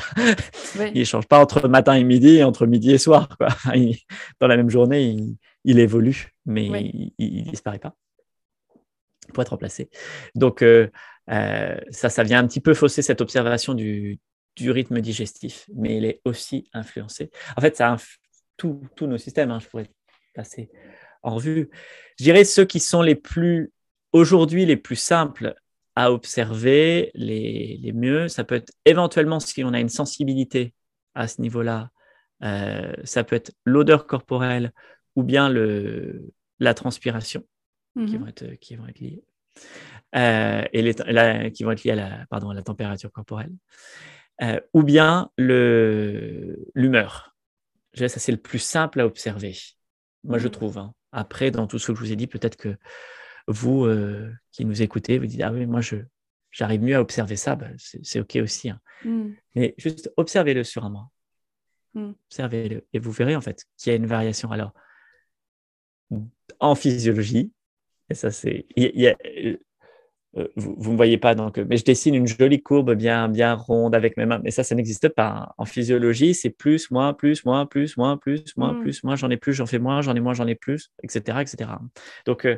Il 0.94 1.00
ne 1.00 1.06
change 1.06 1.28
pas 1.28 1.40
entre 1.40 1.68
matin 1.68 1.94
et 1.94 2.04
midi 2.04 2.38
et 2.38 2.44
entre 2.44 2.66
midi 2.66 2.92
et 2.92 2.98
soir. 2.98 3.30
Quoi. 3.38 3.48
dans 4.40 4.48
la 4.48 4.58
même 4.58 4.70
journée, 4.70 5.18
il, 5.64 5.80
évolue, 5.80 6.34
mais 6.46 6.66
il 7.18 7.46
ne 7.46 7.50
disparaît 7.50 7.80
pas 7.80 7.96
pour 9.34 9.42
être 9.42 9.50
remplacé. 9.50 9.90
Donc, 10.36 10.62
euh, 10.62 10.90
euh, 11.32 11.78
ça, 11.90 12.10
ça 12.10 12.24
vient 12.24 12.40
un 12.40 12.48
petit 12.48 12.62
peu 12.62 12.74
fausser 12.74 13.02
cette 13.02 13.22
observation 13.22 13.74
du, 13.74 14.20
rythme 14.60 15.02
digestif, 15.02 15.66
mais 15.76 15.98
il 15.98 16.06
est 16.06 16.22
aussi 16.24 16.70
influencé. 16.74 17.30
En 17.58 17.62
fait, 17.62 17.76
ça 17.76 17.96
tous 18.58 18.80
nos 19.02 19.18
systèmes, 19.18 19.52
hein, 19.52 19.60
je 19.60 19.68
pourrais 19.68 19.90
passer 20.34 20.70
en 21.24 21.36
revue. 21.36 21.70
Je 22.18 22.24
dirais 22.24 22.46
ceux 22.46 22.66
qui 22.66 22.80
sont 22.80 23.02
les 23.02 23.16
plus, 23.16 23.72
aujourd'hui, 24.14 24.66
les 24.66 24.78
plus 24.78 24.96
simples 24.96 25.56
à 25.96 26.12
observer, 26.12 27.12
les, 27.16 27.92
mieux, 27.94 28.28
ça 28.28 28.44
peut 28.44 28.56
être 28.56 28.72
éventuellement 28.86 29.40
si 29.40 29.64
on 29.64 29.74
a 29.74 29.80
une 29.80 29.90
sensibilité 29.90 30.74
à 31.16 31.28
ce 31.28 31.42
niveau-là, 31.42 31.90
euh, 32.44 32.94
ça 33.06 33.24
peut 33.24 33.36
être 33.36 33.54
l'odeur 33.64 34.06
corporelle 34.06 34.72
ou 35.16 35.24
bien 35.24 35.50
le, 35.50 36.34
la 36.60 36.74
transpiration 36.74 37.44
qui, 37.96 38.02
mmh 38.02 38.18
vont 38.18 38.28
être, 38.28 38.56
qui 38.56 38.76
vont 38.76 38.88
être 38.88 39.00
liées. 39.00 39.24
Euh, 40.16 40.64
et 40.72 40.82
les, 40.82 41.52
qui 41.52 41.64
vont 41.64 41.72
être 41.72 41.84
liés 41.84 41.92
à 41.92 41.96
la, 41.96 42.26
pardon, 42.28 42.50
à 42.50 42.54
la 42.54 42.64
température 42.64 43.12
corporelle, 43.12 43.52
euh, 44.42 44.60
ou 44.74 44.84
bien 44.84 45.30
l'humeur. 45.38 47.36
Ça, 47.94 48.08
c'est 48.08 48.32
le 48.32 48.38
plus 48.38 48.60
simple 48.60 49.02
à 49.02 49.06
observer, 49.06 49.56
moi 50.24 50.38
je 50.38 50.48
mmh. 50.48 50.52
trouve. 50.52 50.78
Hein. 50.78 50.94
Après, 51.12 51.52
dans 51.52 51.68
tout 51.68 51.80
ce 51.80 51.88
que 51.88 51.96
je 51.96 52.00
vous 52.00 52.12
ai 52.12 52.16
dit, 52.16 52.28
peut-être 52.28 52.56
que 52.56 52.78
vous 53.48 53.86
euh, 53.86 54.32
qui 54.52 54.66
nous 54.66 54.82
écoutez, 54.82 55.18
vous 55.18 55.28
dites 55.28 55.42
Ah 55.42 55.52
oui, 55.52 55.66
moi 55.66 55.82
je, 55.82 55.98
j'arrive 56.52 56.82
mieux 56.82 56.96
à 56.96 57.02
observer 57.02 57.36
ça, 57.36 57.56
bah, 57.56 57.68
c'est, 57.78 58.20
OK 58.20 58.38
aussi. 58.38 58.70
Hein. 58.70 58.80
Mmh. 59.04 59.30
Mais 59.56 59.76
juste 59.78 60.12
observez-le 60.18 60.64
sur 60.64 60.86
un 60.86 60.90
mois. 60.90 61.10
Mmh. 61.94 62.12
Observez-le 62.30 62.86
et 62.94 63.00
vous 63.00 63.12
verrez 63.12 63.36
en 63.36 63.42
fait 63.42 63.66
qu'il 63.78 63.92
y 63.92 63.94
a 63.94 63.98
une 63.98 64.08
variation. 64.08 64.52
Alors, 64.52 64.74
en 66.60 66.76
physiologie, 66.76 67.52
et 68.10 68.14
ça 68.14 68.32
c'est, 68.32 68.66
vous 70.56 70.88
ne 70.88 70.92
me 70.92 70.96
voyez 70.98 71.18
pas, 71.18 71.34
donc, 71.34 71.58
mais 71.58 71.78
je 71.78 71.86
dessine 71.86 72.14
une 72.14 72.28
jolie 72.28 72.62
courbe 72.62 72.94
bien, 72.94 73.30
bien 73.30 73.54
ronde 73.54 73.96
avec 73.96 74.18
mes 74.18 74.26
mains. 74.26 74.42
Mais 74.44 74.52
ça, 74.52 74.64
ça 74.64 74.76
n'existe 74.76 75.08
pas. 75.10 75.54
En 75.58 75.66
physiologie, 75.66 76.34
c'est 76.34 76.50
plus, 76.50 76.92
moins, 76.92 77.14
plus, 77.14 77.46
moins, 77.46 77.66
plus, 77.66 77.96
moins, 77.96 78.18
plus, 78.18 78.44
moins, 78.58 78.74
mm. 78.74 78.82
plus, 78.82 79.04
moins, 79.04 79.16
j'en 79.16 79.30
ai 79.30 79.38
plus, 79.38 79.54
j'en 79.54 79.66
fais 79.66 79.80
moins, 79.80 80.02
j'en 80.02 80.14
ai 80.14 80.20
moins, 80.20 80.34
j'en 80.34 80.48
ai 80.48 80.56
plus, 80.56 80.92
etc. 81.04 81.40
etc. 81.40 81.72
Donc, 82.26 82.46
euh, 82.46 82.58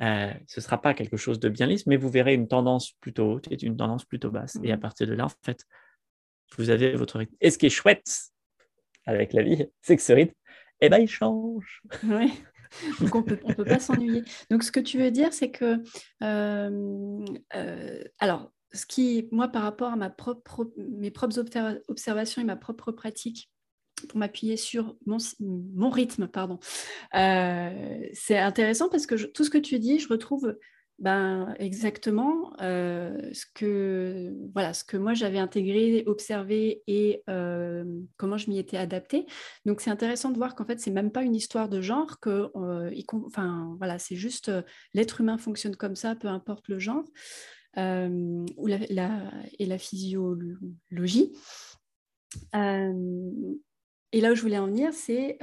euh, 0.00 0.30
ce 0.46 0.60
ne 0.60 0.62
sera 0.62 0.80
pas 0.80 0.94
quelque 0.94 1.16
chose 1.16 1.40
de 1.40 1.48
bien 1.48 1.66
lisse, 1.66 1.86
mais 1.86 1.96
vous 1.96 2.08
verrez 2.08 2.34
une 2.34 2.46
tendance 2.46 2.92
plutôt 3.00 3.32
haute 3.32 3.50
et 3.50 3.60
une 3.64 3.76
tendance 3.76 4.04
plutôt 4.04 4.30
basse. 4.30 4.56
Et 4.62 4.70
à 4.70 4.76
mm. 4.76 4.80
partir 4.80 5.06
de 5.08 5.14
là, 5.14 5.24
en 5.24 5.32
fait, 5.44 5.64
vous 6.56 6.70
avez 6.70 6.92
votre 6.92 7.18
rythme. 7.18 7.34
Et 7.40 7.50
ce 7.50 7.58
qui 7.58 7.66
est 7.66 7.70
chouette 7.70 8.30
avec 9.06 9.32
la 9.32 9.42
vie, 9.42 9.66
c'est 9.82 9.96
que 9.96 10.02
ce 10.02 10.12
rythme, 10.12 10.34
eh 10.80 10.88
ben, 10.88 10.98
il 10.98 11.08
change. 11.08 11.82
Oui. 12.04 12.32
Donc 13.00 13.14
on 13.14 13.20
ne 13.20 13.54
peut 13.54 13.64
pas 13.64 13.78
s'ennuyer. 13.78 14.22
Donc 14.50 14.62
ce 14.62 14.72
que 14.72 14.80
tu 14.80 14.98
veux 14.98 15.10
dire, 15.10 15.32
c'est 15.32 15.50
que, 15.50 15.82
euh, 16.22 17.24
euh, 17.54 18.04
alors, 18.18 18.52
ce 18.72 18.86
qui, 18.86 19.28
moi, 19.32 19.48
par 19.48 19.62
rapport 19.62 19.92
à 19.92 19.96
mes 19.96 21.10
propres 21.10 21.38
observations 21.88 22.42
et 22.42 22.44
ma 22.44 22.56
propre 22.56 22.92
pratique, 22.92 23.50
pour 24.08 24.18
m'appuyer 24.18 24.56
sur 24.56 24.96
mon, 25.06 25.16
mon, 25.40 25.90
rythme, 25.90 26.28
pardon, 26.28 26.60
euh, 27.14 28.06
c'est 28.12 28.38
intéressant 28.38 28.88
parce 28.88 29.06
que 29.06 29.16
tout 29.26 29.44
ce 29.44 29.50
que 29.50 29.58
tu 29.58 29.78
dis, 29.78 29.98
je 29.98 30.08
retrouve 30.08 30.56
ben, 30.98 31.54
exactement 31.60 32.52
euh, 32.60 33.30
ce, 33.32 33.46
que, 33.54 34.34
voilà, 34.52 34.74
ce 34.74 34.82
que 34.82 34.96
moi 34.96 35.14
j'avais 35.14 35.38
intégré, 35.38 36.02
observé 36.06 36.82
et 36.88 37.22
euh, 37.28 37.84
comment 38.16 38.36
je 38.36 38.50
m'y 38.50 38.58
étais 38.58 38.76
adaptée. 38.76 39.24
Donc 39.64 39.80
c'est 39.80 39.90
intéressant 39.90 40.30
de 40.30 40.36
voir 40.36 40.56
qu'en 40.56 40.64
fait, 40.64 40.80
c'est 40.80 40.90
même 40.90 41.12
pas 41.12 41.22
une 41.22 41.36
histoire 41.36 41.68
de 41.68 41.80
genre, 41.80 42.18
que 42.18 42.50
euh, 42.56 42.90
voilà, 43.78 44.00
c'est 44.00 44.16
juste 44.16 44.50
l'être 44.92 45.20
humain 45.20 45.38
fonctionne 45.38 45.76
comme 45.76 45.94
ça, 45.94 46.16
peu 46.16 46.26
importe 46.26 46.66
le 46.66 46.80
genre, 46.80 47.04
ou 47.76 48.66
la, 48.66 49.22
et 49.58 49.66
la 49.66 49.78
physiologie. 49.78 51.32
Et 54.10 54.22
là 54.22 54.32
où 54.32 54.34
je 54.34 54.40
voulais 54.40 54.58
en 54.58 54.66
venir, 54.66 54.92
c'est 54.92 55.38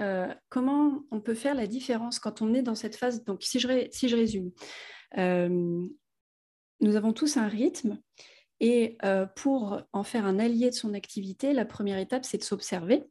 comment 0.50 1.06
on 1.12 1.22
peut 1.22 1.34
faire 1.34 1.56
la 1.56 1.68
différence 1.68 2.20
quand 2.20 2.42
on 2.42 2.54
est 2.54 2.62
dans 2.62 2.76
cette 2.76 2.98
phase. 2.98 3.24
Donc, 3.24 3.42
si 3.42 3.60
je, 3.60 3.88
si 3.92 4.10
je 4.10 4.18
résume, 4.18 4.52
nous 5.16 6.96
avons 6.96 7.14
tous 7.14 7.38
un 7.38 7.48
rythme 7.48 7.98
et 8.60 8.98
euh, 9.04 9.26
pour 9.26 9.82
en 9.92 10.04
faire 10.04 10.26
un 10.26 10.40
allié 10.40 10.70
de 10.70 10.76
son 10.76 10.94
activité, 10.94 11.54
la 11.54 11.66
première 11.66 11.98
étape, 11.98 12.26
c'est 12.26 12.38
de 12.38 12.44
s'observer. 12.44 13.04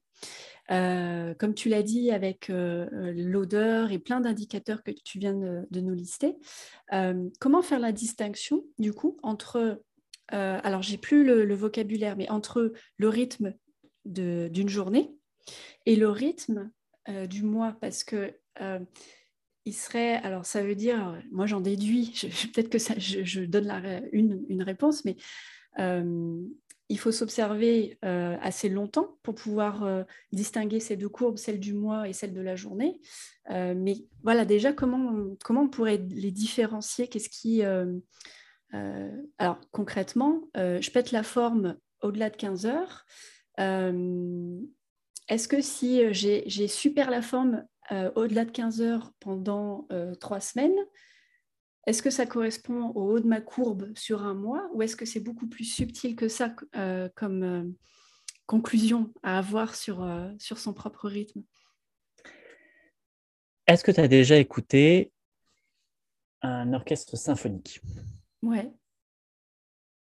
Euh, 0.70 1.34
comme 1.34 1.55
tu 1.55 1.68
l'as 1.68 1.82
dit, 1.82 2.11
avec 2.11 2.48
l'odeur 2.48 3.92
et 3.92 3.98
plein 3.98 4.20
d'indicateurs 4.20 4.82
que 4.82 4.90
tu 4.90 5.18
viens 5.18 5.34
de, 5.34 5.80
nous 5.80 5.94
lister, 5.94 6.36
comment 7.40 7.62
faire 7.62 7.80
la 7.80 7.92
distinction, 7.92 8.64
du 8.78 8.94
coup, 8.94 9.18
entre, 9.22 9.82
alors 10.28 10.80
j'ai 10.80 10.96
plus 10.96 11.24
le, 11.24 11.44
le, 11.44 11.55
vocabulaire, 11.55 12.16
mais 12.16 12.30
entre 12.30 12.72
le 12.96 13.09
rythme 13.09 13.52
d'une 14.07 14.68
journée 14.68 15.14
et 15.84 15.96
le 15.96 16.09
rythme 16.09 16.70
du 17.28 17.42
mois, 17.42 17.76
parce 17.82 18.02
que 18.02 18.34
il 19.64 19.72
serait, 19.72 20.14
alors 20.16 20.44
ça 20.44 20.62
veut 20.62 20.74
dire, 20.74 21.20
moi 21.30 21.46
j'en 21.46 21.60
déduis, 21.60 22.12
peut-être 22.54 22.68
que 22.68 22.78
ça, 22.78 22.94
je, 22.98 23.40
donne 23.40 23.66
la, 23.66 24.00
une, 24.12 24.44
une, 24.48 24.62
réponse, 24.62 25.04
mais 25.04 25.16
euh, 25.78 26.42
il 26.90 26.98
faut 26.98 27.12
s'observer 27.12 27.98
euh, 28.04 28.36
assez 28.42 28.68
longtemps 28.68 29.16
pour 29.22 29.34
pouvoir 29.34 29.84
euh, 29.84 30.04
distinguer 30.32 30.80
ces 30.80 30.96
deux 30.96 31.08
courbes, 31.08 31.38
celle 31.38 31.58
du 31.58 31.72
mois 31.72 32.08
et 32.08 32.12
celle 32.12 32.34
de 32.34 32.42
la 32.42 32.56
journée. 32.56 33.00
mais 33.48 33.96
voilà, 34.22 34.44
déjà, 34.44 34.72
comment, 34.72 35.34
comment 35.42 35.62
on 35.62 35.68
pourrait 35.68 36.04
les 36.10 36.30
différencier? 36.30 37.08
Qu'est-ce 37.08 37.30
qui. 37.30 37.62
alors 39.38 39.60
concrètement, 39.70 40.48
je 40.54 40.90
pète 40.90 41.10
la 41.12 41.22
forme 41.22 41.76
au-delà 42.02 42.28
de 42.28 42.36
15 42.36 42.66
heures. 42.66 43.06
Est-ce 45.28 45.48
que 45.48 45.62
si 45.62 46.02
j'ai 46.12 46.68
super 46.68 47.10
la 47.10 47.22
forme 47.22 47.64
euh, 47.93 48.11
au-delà 48.14 48.45
de 48.45 48.51
15 48.51 48.80
heures 48.80 49.12
pendant 49.20 49.87
euh, 49.93 50.14
trois 50.14 50.41
semaines, 50.41 50.76
est-ce 51.87 52.03
que 52.03 52.11
ça 52.11 52.24
correspond 52.24 52.93
au 52.95 53.12
haut 53.12 53.20
de 53.20 53.26
ma 53.26 53.43
courbe 53.43 53.93
sur 53.95 54.22
un 54.22 54.32
mois 54.32 54.70
ou 54.72 54.82
est-ce 54.82 54.97
que 54.97 55.05
c'est 55.05 55.20
beaucoup 55.20 55.47
plus 55.47 55.64
subtil 55.64 56.16
que 56.16 56.28
ça 56.28 56.55
euh, 56.76 57.11
comme 57.14 57.74
conclusion 58.47 59.12
à 59.22 59.39
avoir 59.39 59.74
sur, 59.74 60.07
sur 60.39 60.59
son 60.59 60.72
propre 60.72 61.09
rythme? 61.09 61.43
Est-ce 63.66 63.85
que 63.85 63.91
tu 63.91 64.01
as 64.01 64.09
déjà 64.09 64.37
écouté 64.37 65.12
un 66.41 66.72
orchestre 66.72 67.16
symphonique? 67.16 67.82
Ouais. 68.43 68.72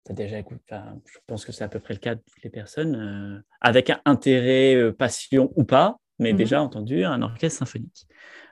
Tu 0.05 0.13
as 0.13 0.15
déjà 0.15 0.39
écouté, 0.39 0.77
je 1.07 1.19
pense 1.27 1.47
que 1.47 1.53
c'est 1.53 1.65
à 1.65 1.69
peu 1.69 1.81
près 1.81 1.95
le 1.95 2.01
cas 2.01 2.15
de 2.15 2.21
toutes 2.21 2.43
les 2.43 2.51
personnes, 2.51 3.43
avec 3.63 3.89
un 3.89 4.01
intérêt, 4.05 4.93
passion 4.93 5.51
ou 5.57 5.65
pas, 5.65 5.99
mais 6.21 6.33
mhm. 6.33 6.39
déjà 6.39 6.63
entendu 6.63 7.05
un 7.05 7.23
orchestre 7.23 7.59
symphonique. 7.59 8.07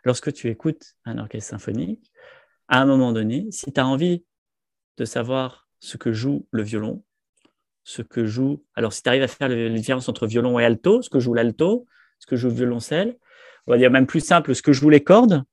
Lorsque 0.05 0.33
tu 0.33 0.49
écoutes 0.49 0.95
un 1.05 1.19
orchestre 1.19 1.51
symphonique, 1.51 2.11
à 2.67 2.81
un 2.81 2.87
moment 2.87 3.13
donné, 3.13 3.47
si 3.51 3.73
tu 3.73 3.81
as 3.81 3.87
envie 3.87 4.25
de 4.97 5.05
savoir 5.05 5.69
ce 5.79 5.97
que 5.97 6.13
joue 6.13 6.47
le 6.51 6.63
violon, 6.63 7.05
ce 7.85 8.03
que 8.03 8.27
joue. 8.27 8.65
Alors, 8.75 8.93
si 8.93 9.03
tu 9.03 9.09
arrives 9.09 9.23
à 9.23 9.29
faire 9.29 9.49
la 9.49 9.71
différence 9.71 10.09
entre 10.09 10.27
violon 10.27 10.59
et 10.59 10.65
alto, 10.65 11.01
ce 11.03 11.09
que 11.09 11.21
joue 11.21 11.35
l'alto, 11.35 11.87
ce 12.19 12.27
que 12.27 12.37
joue 12.37 12.49
le 12.49 12.55
violoncelle, 12.55 13.17
on 13.67 13.73
va 13.73 13.79
dire 13.79 13.91
même 13.91 14.07
plus 14.07 14.21
simple, 14.21 14.55
ce 14.55 14.63
que 14.63 14.73
jouent 14.73 14.91
les 14.91 15.05
cordes, 15.05 15.45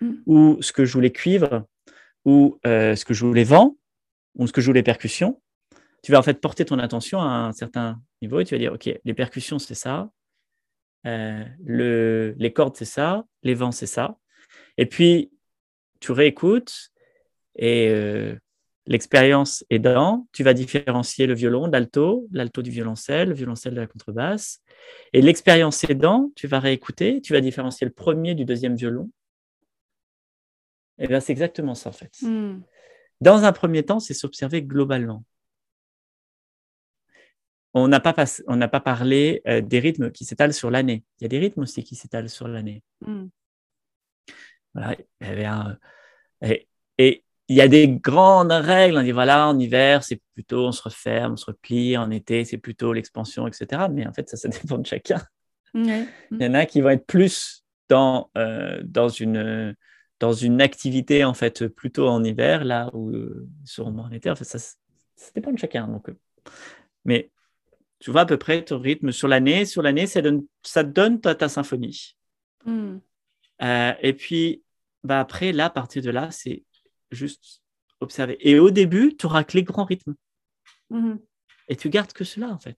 mm. 0.00 0.12
ou 0.26 0.58
ce 0.60 0.72
que 0.72 0.84
jouent 0.84 1.00
les 1.00 1.12
cuivres, 1.12 1.64
ou 2.24 2.58
euh, 2.66 2.94
ce 2.94 3.04
que 3.04 3.12
jouent 3.12 3.32
les 3.32 3.44
vents, 3.44 3.76
ou 4.36 4.46
ce 4.46 4.52
que 4.52 4.60
jouent 4.60 4.72
les 4.72 4.82
percussions, 4.82 5.42
tu 6.02 6.12
vas 6.12 6.18
en 6.18 6.22
fait 6.22 6.40
porter 6.40 6.64
ton 6.64 6.78
attention 6.78 7.20
à 7.20 7.26
un 7.26 7.52
certain 7.52 8.00
niveau 8.20 8.40
et 8.40 8.44
tu 8.44 8.54
vas 8.54 8.58
dire, 8.58 8.72
OK, 8.72 8.88
les 9.04 9.14
percussions, 9.14 9.58
c'est 9.58 9.74
ça, 9.74 10.10
euh, 11.06 11.44
le, 11.64 12.34
les 12.38 12.52
cordes, 12.52 12.76
c'est 12.76 12.84
ça, 12.84 13.24
les 13.42 13.54
vents, 13.54 13.72
c'est 13.72 13.86
ça. 13.86 14.18
Et 14.78 14.86
puis, 14.86 15.30
tu 16.00 16.12
réécoutes 16.12 16.90
et 17.56 17.88
euh, 17.90 18.34
l'expérience 18.86 19.64
aidant, 19.70 20.26
tu 20.32 20.42
vas 20.42 20.54
différencier 20.54 21.26
le 21.26 21.34
violon 21.34 21.66
l'alto, 21.66 22.26
l'alto 22.32 22.62
du 22.62 22.70
violoncelle, 22.70 23.28
le 23.28 23.34
violoncelle 23.34 23.74
de 23.74 23.80
la 23.80 23.86
contrebasse. 23.86 24.60
Et 25.12 25.22
l'expérience 25.22 25.84
aidant, 25.84 26.32
tu 26.34 26.46
vas 26.46 26.60
réécouter, 26.60 27.20
tu 27.20 27.32
vas 27.32 27.40
différencier 27.40 27.86
le 27.86 27.92
premier 27.92 28.34
du 28.34 28.44
deuxième 28.44 28.74
violon. 28.74 29.10
Et 30.98 31.08
bien, 31.08 31.20
c'est 31.20 31.32
exactement 31.32 31.74
ça, 31.74 31.90
en 31.90 31.92
fait. 31.92 32.12
Hmm. 32.22 32.60
Dans 33.20 33.44
un 33.44 33.52
premier 33.52 33.82
temps, 33.84 34.00
c'est 34.00 34.14
s'observer 34.14 34.62
globalement 34.62 35.24
on 37.74 37.88
n'a 37.88 38.00
pas, 38.00 38.12
pas 38.12 38.80
parlé 38.80 39.42
euh, 39.46 39.60
des 39.60 39.78
rythmes 39.78 40.10
qui 40.10 40.24
s'étalent 40.24 40.52
sur 40.52 40.70
l'année. 40.70 41.04
Il 41.18 41.24
y 41.24 41.26
a 41.26 41.28
des 41.28 41.38
rythmes 41.38 41.62
aussi 41.62 41.82
qui 41.84 41.94
s'étalent 41.94 42.28
sur 42.28 42.48
l'année. 42.48 42.82
Hmm. 43.00 43.26
Voilà, 44.74 44.96
et, 46.98 47.24
il 47.48 47.56
y 47.56 47.60
a 47.60 47.68
des 47.68 47.88
grandes 47.88 48.52
règles. 48.52 48.96
On 48.96 49.02
dit 49.02 49.12
voilà, 49.12 49.48
en 49.48 49.58
hiver, 49.58 50.04
c'est 50.04 50.22
plutôt 50.32 50.66
on 50.66 50.72
se 50.72 50.82
referme, 50.82 51.32
on 51.32 51.36
se 51.36 51.46
replie. 51.46 51.96
En 51.96 52.10
été, 52.10 52.44
c'est 52.44 52.58
plutôt 52.58 52.92
l'expansion, 52.92 53.46
etc. 53.46 53.88
Mais 53.90 54.06
en 54.06 54.12
fait, 54.12 54.28
ça, 54.28 54.36
ça 54.36 54.48
dépend 54.62 54.78
de 54.78 54.86
chacun. 54.86 55.20
Il 55.74 56.06
y 56.32 56.46
en 56.46 56.54
a 56.54 56.66
qui 56.66 56.80
vont 56.80 56.90
être 56.90 57.06
plus 57.06 57.64
dans, 57.88 58.30
euh, 58.38 58.80
dans, 58.84 59.08
une, 59.08 59.74
dans 60.20 60.32
une 60.32 60.60
activité 60.62 61.24
en 61.24 61.34
fait 61.34 61.66
plutôt 61.68 62.08
en 62.08 62.22
hiver, 62.24 62.64
là 62.64 62.90
où 62.94 63.10
euh, 63.10 63.48
ils 63.64 63.68
seront 63.68 63.98
en 63.98 64.10
été. 64.10 64.30
En 64.30 64.36
fait, 64.36 64.44
ça, 64.44 64.58
ça 64.58 65.30
dépend 65.34 65.52
de 65.52 65.58
chacun. 65.58 65.88
Donc, 65.88 66.10
mais 67.04 67.30
tu 68.02 68.10
vois 68.10 68.22
à 68.22 68.26
peu 68.26 68.36
près 68.36 68.64
ton 68.64 68.80
rythme 68.80 69.12
sur 69.12 69.28
l'année. 69.28 69.64
Sur 69.64 69.80
l'année, 69.80 70.08
ça, 70.08 70.20
donne, 70.20 70.44
ça 70.64 70.82
te 70.82 70.88
donne 70.88 71.20
ta, 71.20 71.48
symphonie. 71.48 72.16
Hmm. 72.64 72.98
Euh, 73.62 73.92
et 74.02 74.12
puis, 74.12 74.64
bah 75.04 75.20
après, 75.20 75.52
là, 75.52 75.66
à 75.66 75.70
partir 75.70 76.02
de 76.02 76.10
là, 76.10 76.32
c'est 76.32 76.64
juste 77.12 77.62
observer. 78.00 78.36
Et 78.40 78.58
au 78.58 78.70
début, 78.70 79.14
tu 79.16 79.26
auras 79.26 79.44
que 79.44 79.56
les 79.56 79.62
grands 79.62 79.84
rythmes. 79.84 80.16
Hmm. 80.90 81.14
Et 81.68 81.76
tu 81.76 81.90
gardes 81.90 82.12
que 82.12 82.24
cela, 82.24 82.48
en 82.48 82.58
fait. 82.58 82.76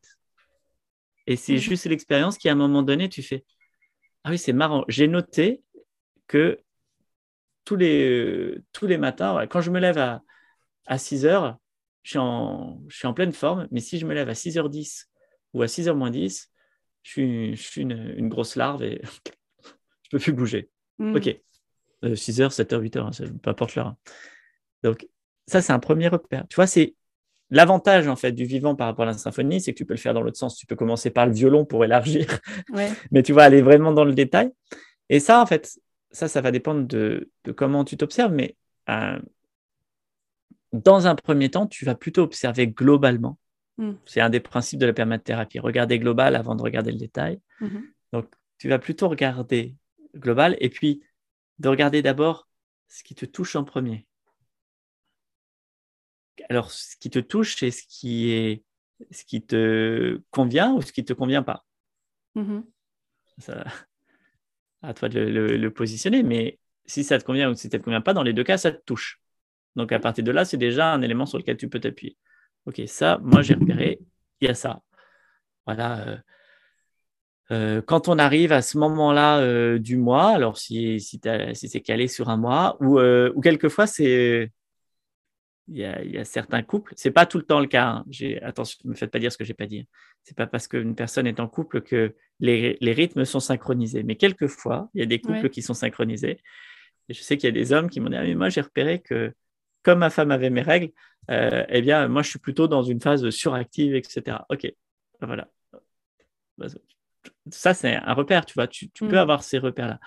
Et 1.27 1.37
c'est 1.37 1.55
hmm. 1.55 1.59
juste 1.59 1.87
l'expérience 1.87 2.37
qui, 2.37 2.51
à 2.51 2.53
un 2.53 2.57
moment 2.57 2.83
donné, 2.83 3.09
tu 3.09 3.22
fais 3.22 3.47
Ah 4.25 4.31
oui, 4.31 4.37
c'est 4.37 4.53
marrant. 4.53 4.85
J'ai 4.89 5.09
noté 5.09 5.62
que 6.27 6.61
tous 7.64 7.77
les, 7.77 8.59
tous 8.72 8.87
les 8.87 8.99
matins, 8.99 9.47
quand 9.47 9.62
je 9.62 9.70
me 9.70 9.81
lève 9.81 9.97
à, 9.97 10.22
à 10.85 10.99
6 10.99 11.25
heures, 11.25 11.57
je 12.03 12.11
suis, 12.11 12.18
en, 12.18 12.79
je 12.89 12.97
suis 12.99 13.07
en 13.07 13.14
pleine 13.14 13.33
forme, 13.33 13.68
mais 13.70 13.81
si 13.81 13.99
je 13.99 14.05
me 14.05 14.12
lève 14.12 14.29
à 14.29 14.35
6h10 14.35 15.07
ou 15.55 15.63
à 15.63 15.67
6h 15.67 15.95
moins 15.95 16.11
10, 16.11 16.51
je 17.03 17.11
suis, 17.11 17.57
je 17.57 17.63
suis 17.63 17.83
une, 17.83 18.29
grosse 18.29 18.57
larve 18.57 18.83
et 18.83 19.01
je 20.03 20.11
peux 20.11 20.19
plus 20.19 20.33
bouger. 20.33 20.71
Hmm. 20.99 21.17
Ok, 21.17 21.41
6h, 22.03 22.51
7h, 22.51 22.81
8h, 22.81 23.39
peu 23.39 23.51
importe 23.51 23.75
l'heure. 23.75 23.89
Hein. 23.89 23.97
Donc, 24.83 25.09
ça, 25.47 25.63
c'est 25.63 25.73
un 25.73 25.79
premier 25.79 26.09
repère. 26.09 26.45
Tu 26.49 26.57
vois, 26.57 26.67
c'est 26.67 26.95
l'avantage 27.51 28.09
en 28.09 28.17
fait 28.17 28.33
du 28.33 28.45
vivant 28.45 28.75
par 28.75 28.87
rapport 28.87 29.05
à 29.05 29.13
la 29.13 29.19
symphonie, 29.19 29.61
c'est 29.61 29.73
que 29.73 29.79
tu 29.79 29.85
peux 29.85 29.95
le 29.95 29.99
faire 29.99 30.15
dans 30.15 30.23
l'autre 30.23 30.39
sens. 30.39 30.57
Tu 30.57 30.67
peux 30.67 30.77
commencer 30.77 31.11
par 31.11 31.27
le 31.27 31.33
violon 31.33 31.65
pour 31.65 31.85
élargir, 31.85 32.27
mais 33.11 33.23
tu 33.23 33.33
vas 33.33 33.45
aller 33.45 33.63
vraiment 33.63 33.93
dans 33.93 34.05
le 34.05 34.15
détail. 34.15 34.51
Et 35.09 35.21
ça, 35.21 35.41
en 35.41 35.47
fait, 35.47 35.79
ça, 36.11 36.29
ça 36.29 36.41
va 36.41 36.51
dépendre 36.51 36.87
de, 36.87 37.31
comment 37.57 37.85
tu 37.85 37.97
t'observes, 37.97 38.33
mais 38.33 38.57
euh, 38.89 39.19
dans 40.73 41.07
un 41.07 41.15
premier 41.15 41.51
temps, 41.51 41.67
tu 41.67 41.85
vas 41.85 41.95
plutôt 41.95 42.23
observer 42.23 42.69
globalement 42.69 43.39
Mm. 43.79 43.93
C'est 44.07 44.20
un 44.20 44.31
des 44.31 44.41
principes 44.41 44.81
de 44.81 44.87
la 44.87 44.93
permathérapie. 44.93 45.59
Regarder 45.59 45.99
global 45.99 46.37
avant 46.37 46.55
de 46.55 46.62
regarder 46.62 46.93
le 46.93 46.99
détail. 46.99 47.41
Mm-hmm. 47.61 47.83
Donc, 48.12 48.33
tu 48.59 48.68
vas 48.68 48.79
plutôt 48.79 49.09
regarder 49.09 49.75
global 50.14 50.57
et 50.61 50.70
puis 50.70 51.03
de 51.59 51.68
regarder 51.68 52.03
d'abord 52.03 52.49
ce 52.89 53.03
qui 53.03 53.14
te 53.14 53.25
touche 53.25 53.57
en 53.57 53.64
premier. 53.64 54.07
Alors, 56.49 56.70
ce 56.70 56.97
qui 56.97 57.11
te 57.11 57.18
touche, 57.18 57.57
c'est 57.57 57.70
ce 57.70 57.85
qui 57.89 58.31
est 58.31 58.62
ce 59.11 59.25
qui 59.25 59.43
te 59.43 60.20
convient 60.31 60.72
ou 60.72 60.83
ce 60.83 60.93
qui 60.93 61.01
ne 61.01 61.07
te 61.07 61.12
convient 61.12 61.43
pas. 61.43 61.64
Ça, 63.39 63.64
à 64.83 64.95
toi 64.95 65.09
de 65.09 65.20
le, 65.20 65.70
positionner, 65.70 66.22
mais 66.22 66.59
si 66.85 67.05
ça 67.05 67.18
te 67.18 67.25
convient 67.25 67.51
ou 67.51 67.55
si 67.55 67.62
ça 67.62 67.68
ne 67.68 67.79
te 67.79 67.85
convient 67.85 68.01
pas, 68.01 68.12
dans 68.12 68.22
les 68.22 68.33
deux 68.33 68.45
cas, 68.45 68.59
ça 68.59 68.70
te 68.70 68.83
touche. 68.85 69.20
Donc, 69.77 69.91
à 69.93 69.99
partir 69.99 70.22
de 70.22 70.31
là, 70.31 70.45
c'est 70.45 70.57
déjà 70.57 70.93
un 70.93 71.03
élément 71.03 71.27
sur 71.27 71.39
lequel 71.39 71.57
tu 71.57 71.68
peux 71.68 71.81
t'appuyer. 71.81 72.16
Ok, 72.67 72.83
ça, 72.87 73.19
moi 73.23 73.43
j'ai 73.43 73.55
repéré, 73.55 74.01
il 74.41 74.49
y 74.49 74.51
a 74.51 74.55
ça. 74.55 74.83
Voilà. 75.67 76.07
Euh, 76.09 76.17
euh, 77.51 77.83
quand 77.83 78.09
on 78.09 78.19
arrive 78.19 78.53
à 78.53 78.62
ce 78.62 78.79
moment-là 78.79 79.39
euh, 79.41 79.79
du 79.79 79.97
mois, 79.97 80.31
alors 80.31 80.57
si, 80.57 81.01
si, 81.01 81.21
c'est 81.55 81.81
calé 81.81 82.09
sur 82.09 82.31
un 82.31 82.37
mois, 82.37 82.77
ou, 82.81 82.99
ou 83.01 83.41
quelquefois 83.41 83.87
c'est 83.87 84.51
il 85.69 85.79
y, 85.79 86.19
a, 86.19 86.25
certains 86.25 86.62
couples, 86.62 86.93
c'est 86.97 87.11
pas 87.11 87.25
tout 87.25 87.39
le 87.39 87.45
temps 87.45 87.61
le 87.61 87.67
cas. 87.67 87.87
Hein. 87.87 88.05
Attention, 88.43 88.79
ne 88.85 88.91
me 88.91 88.95
faites 88.95 89.11
pas 89.11 89.19
dire 89.19 89.33
ce 89.33 89.39
que 89.39 89.45
j'ai 89.45 89.55
pas 89.55 89.67
dit. 89.67 89.87
C'est 90.23 90.37
pas 90.37 90.47
parce 90.47 90.69
qu'une 90.69 90.95
personne 90.95 91.27
est 91.27 91.41
en 91.41 91.49
couple 91.49 91.81
que 91.81 92.15
les, 92.41 92.77
rythmes 92.83 93.25
sont 93.25 93.41
synchronisés. 93.41 94.03
Mais 94.03 94.17
quelquefois, 94.17 94.91
il 94.93 95.01
y 95.01 95.03
a 95.03 95.07
des 95.07 95.21
couples 95.21 95.49
qui 95.49 95.62
sont 95.62 95.73
synchronisés. 95.73 96.39
Et 97.09 97.15
je 97.15 97.23
sais 97.23 97.37
qu'il 97.39 97.49
y 97.49 97.53
a 97.53 97.53
des 97.53 97.73
hommes 97.73 97.89
qui 97.89 98.01
m'ont 98.01 98.11
dit 98.11 98.17
ah, 98.17 98.23
mais 98.25 98.35
moi 98.35 98.49
j'ai 98.49 98.61
repéré 98.61 99.01
que 99.01 99.33
comme 99.85 100.01
ma 100.01 100.11
femme 100.11 100.32
avait 100.32 100.51
mes 100.51 100.62
règles, 100.62 100.91
euh, 101.30 101.64
eh 101.68 101.82
bien 101.82 102.09
moi 102.09 102.22
je 102.22 102.30
suis 102.30 102.39
plutôt 102.39 102.66
dans 102.66 102.82
une 102.82 103.01
phase 103.01 103.28
suractive, 103.30 103.95
etc. 103.95 104.39
Ok, 104.49 104.66
ben 105.20 105.26
voilà. 105.26 105.49
Ça 107.51 107.74
c'est 107.74 107.95
un 107.95 108.14
repère, 108.14 108.45
tu 108.47 108.55
vois. 108.55 108.66
Tu, 108.66 108.89
peux 108.89 109.07
mm. 109.07 109.14
avoir 109.14 109.43
ces 109.45 109.59
repères 109.59 109.89
là. 109.89 110.01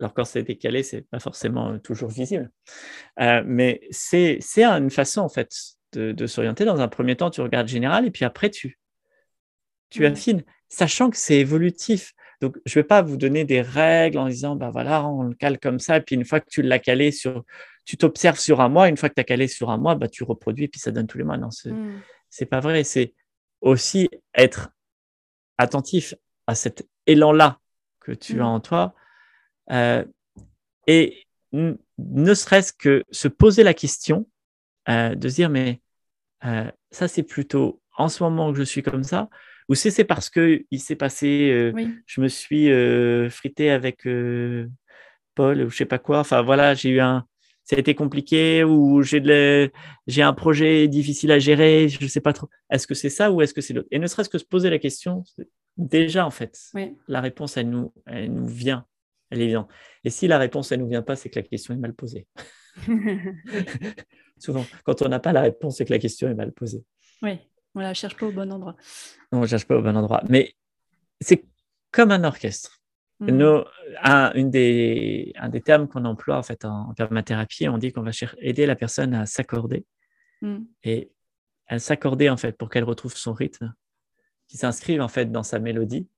Alors 0.00 0.12
quand 0.12 0.24
c'est 0.24 0.42
décalé, 0.42 0.82
c'est 0.82 1.02
pas 1.02 1.20
forcément 1.20 1.70
euh, 1.70 1.78
toujours 1.78 2.10
visible. 2.10 2.50
Euh, 3.20 3.42
mais 3.46 3.80
c'est 3.90 4.40
une 4.58 4.90
façon 4.90 5.20
en 5.20 5.28
fait 5.28 5.50
de, 5.92 6.26
s'orienter. 6.26 6.64
Dans 6.64 6.80
un 6.80 6.88
premier 6.88 7.16
temps, 7.16 7.30
tu 7.30 7.40
regardes 7.40 7.68
général 7.68 8.06
et 8.06 8.10
puis 8.10 8.24
après 8.24 8.50
tu, 8.50 8.78
tu 9.90 10.02
mmh. 10.02 10.06
affines, 10.06 10.44
sachant 10.68 11.10
que 11.10 11.16
c'est 11.16 11.38
évolutif. 11.38 12.12
Donc 12.40 12.58
je 12.66 12.76
ne 12.76 12.82
vais 12.82 12.86
pas 12.86 13.02
vous 13.02 13.16
donner 13.16 13.44
des 13.44 13.62
règles 13.62 14.18
en 14.18 14.28
disant 14.28 14.56
bah 14.56 14.70
voilà, 14.70 15.06
on 15.06 15.22
le 15.22 15.34
cale 15.34 15.60
comme 15.60 15.78
ça. 15.78 15.98
Et 15.98 16.00
puis 16.00 16.16
une 16.16 16.24
fois 16.24 16.40
que 16.40 16.48
tu 16.50 16.62
l'as 16.62 16.80
calé 16.80 17.12
sur, 17.12 17.44
tu 17.84 17.96
t'observes 17.96 18.38
sur 18.38 18.60
un 18.60 18.68
mois. 18.68 18.88
Une 18.88 18.96
fois 18.96 19.08
que 19.08 19.14
tu 19.14 19.20
as 19.20 19.24
calé 19.24 19.48
sur 19.48 19.70
un 19.70 19.76
mois, 19.76 19.94
bah, 19.94 20.08
tu 20.08 20.24
reproduis 20.24 20.64
et 20.64 20.68
puis 20.68 20.80
ça 20.80 20.90
donne 20.90 21.06
tous 21.06 21.18
les 21.18 21.24
mois. 21.24 21.36
Non, 21.36 21.50
c'est 21.50 21.70
mmh. 21.70 22.46
pas 22.48 22.60
vrai. 22.60 22.84
C'est 22.84 23.14
aussi 23.60 24.08
être 24.34 24.70
attentif 25.58 26.14
à 26.46 26.54
cet 26.54 26.86
élan-là 27.06 27.58
que 28.00 28.12
tu 28.12 28.40
as 28.40 28.44
mmh. 28.44 28.46
en 28.46 28.60
toi 28.60 28.94
euh, 29.70 30.04
et 30.86 31.24
ne 31.52 32.34
serait-ce 32.34 32.72
que 32.72 33.04
se 33.10 33.28
poser 33.28 33.62
la 33.62 33.74
question 33.74 34.28
euh, 34.88 35.14
de 35.14 35.28
se 35.28 35.36
dire, 35.36 35.50
mais 35.50 35.80
euh, 36.44 36.70
ça, 36.90 37.08
c'est 37.08 37.22
plutôt 37.22 37.80
en 37.96 38.08
ce 38.08 38.22
moment 38.22 38.52
que 38.52 38.58
je 38.58 38.64
suis 38.64 38.82
comme 38.82 39.04
ça, 39.04 39.28
ou 39.68 39.74
si 39.74 39.90
c'est 39.90 40.04
parce 40.04 40.28
que 40.28 40.64
il 40.70 40.80
s'est 40.80 40.96
passé, 40.96 41.72
je 42.06 42.20
me 42.20 42.28
suis 42.28 42.68
frité 43.30 43.70
avec 43.70 44.06
Paul 45.34 45.62
ou 45.62 45.70
je 45.70 45.76
sais 45.76 45.86
pas 45.86 45.98
quoi. 45.98 46.18
Enfin 46.18 46.42
voilà, 46.42 46.74
j'ai 46.74 46.90
eu 46.90 47.00
un, 47.00 47.24
ça 47.64 47.76
a 47.76 47.78
été 47.78 47.94
compliqué 47.94 48.62
ou 48.64 49.02
j'ai 49.02 49.70
j'ai 50.06 50.22
un 50.22 50.32
projet 50.34 50.86
difficile 50.88 51.32
à 51.32 51.38
gérer, 51.38 51.88
je 51.88 52.02
ne 52.02 52.08
sais 52.08 52.20
pas 52.20 52.32
trop. 52.32 52.48
Est-ce 52.70 52.86
que 52.86 52.94
c'est 52.94 53.10
ça 53.10 53.30
ou 53.32 53.42
est-ce 53.42 53.54
que 53.54 53.60
c'est 53.60 53.74
l'autre? 53.74 53.88
Et 53.90 53.98
ne 53.98 54.06
serait-ce 54.06 54.28
que 54.28 54.38
se 54.38 54.44
poser 54.44 54.70
la 54.70 54.78
question, 54.78 55.24
déjà 55.76 56.26
en 56.26 56.30
fait, 56.30 56.58
la 57.08 57.20
réponse 57.20 57.56
elle 57.56 57.70
nous, 57.70 57.92
elle 58.06 58.32
nous 58.32 58.46
vient 58.46 58.86
elle 59.34 59.40
est 59.40 59.44
évidente. 59.44 59.70
Et 60.04 60.10
si 60.10 60.28
la 60.28 60.38
réponse, 60.38 60.70
elle 60.72 60.78
ne 60.78 60.84
nous 60.84 60.90
vient 60.90 61.02
pas, 61.02 61.16
c'est 61.16 61.28
que 61.28 61.38
la 61.38 61.42
question 61.42 61.74
est 61.74 61.78
mal 61.78 61.94
posée. 61.94 62.26
Souvent, 64.38 64.64
quand 64.84 65.02
on 65.02 65.08
n'a 65.08 65.20
pas 65.20 65.32
la 65.32 65.42
réponse, 65.42 65.76
c'est 65.76 65.84
que 65.84 65.92
la 65.92 65.98
question 65.98 66.28
est 66.28 66.34
mal 66.34 66.52
posée. 66.52 66.84
Oui, 67.22 67.38
on 67.74 67.80
ne 67.80 67.84
la 67.84 67.94
cherche 67.94 68.16
pas 68.16 68.26
au 68.26 68.32
bon 68.32 68.52
endroit. 68.52 68.76
On 69.32 69.40
ne 69.40 69.46
cherche 69.46 69.64
pas 69.64 69.76
au 69.76 69.82
bon 69.82 69.96
endroit. 69.96 70.22
Mais 70.28 70.54
c'est 71.20 71.44
comme 71.90 72.10
un 72.10 72.24
orchestre. 72.24 72.80
Mm. 73.20 73.62
un, 74.02 74.32
une 74.34 74.50
des, 74.50 75.32
un 75.36 75.48
des 75.48 75.60
termes 75.60 75.86
qu'on 75.86 76.04
emploie 76.04 76.36
en 76.36 76.42
fait 76.42 76.64
en, 76.64 76.92
permathérapie, 76.94 77.68
on 77.68 77.78
dit 77.78 77.92
qu'on 77.92 78.02
va 78.02 78.10
aider 78.38 78.66
la 78.66 78.74
personne 78.74 79.14
à 79.14 79.24
s'accorder 79.26 79.86
mm. 80.42 80.58
et 80.82 81.12
à 81.68 81.78
s'accorder 81.78 82.28
en 82.28 82.36
fait 82.36 82.56
pour 82.58 82.68
qu'elle 82.70 82.84
retrouve 82.84 83.16
son 83.16 83.32
rythme, 83.32 83.72
qui 84.48 84.56
s'inscrive 84.56 85.00
en 85.00 85.08
fait 85.08 85.30
dans 85.30 85.44
sa 85.44 85.58
mélodie 85.58 86.08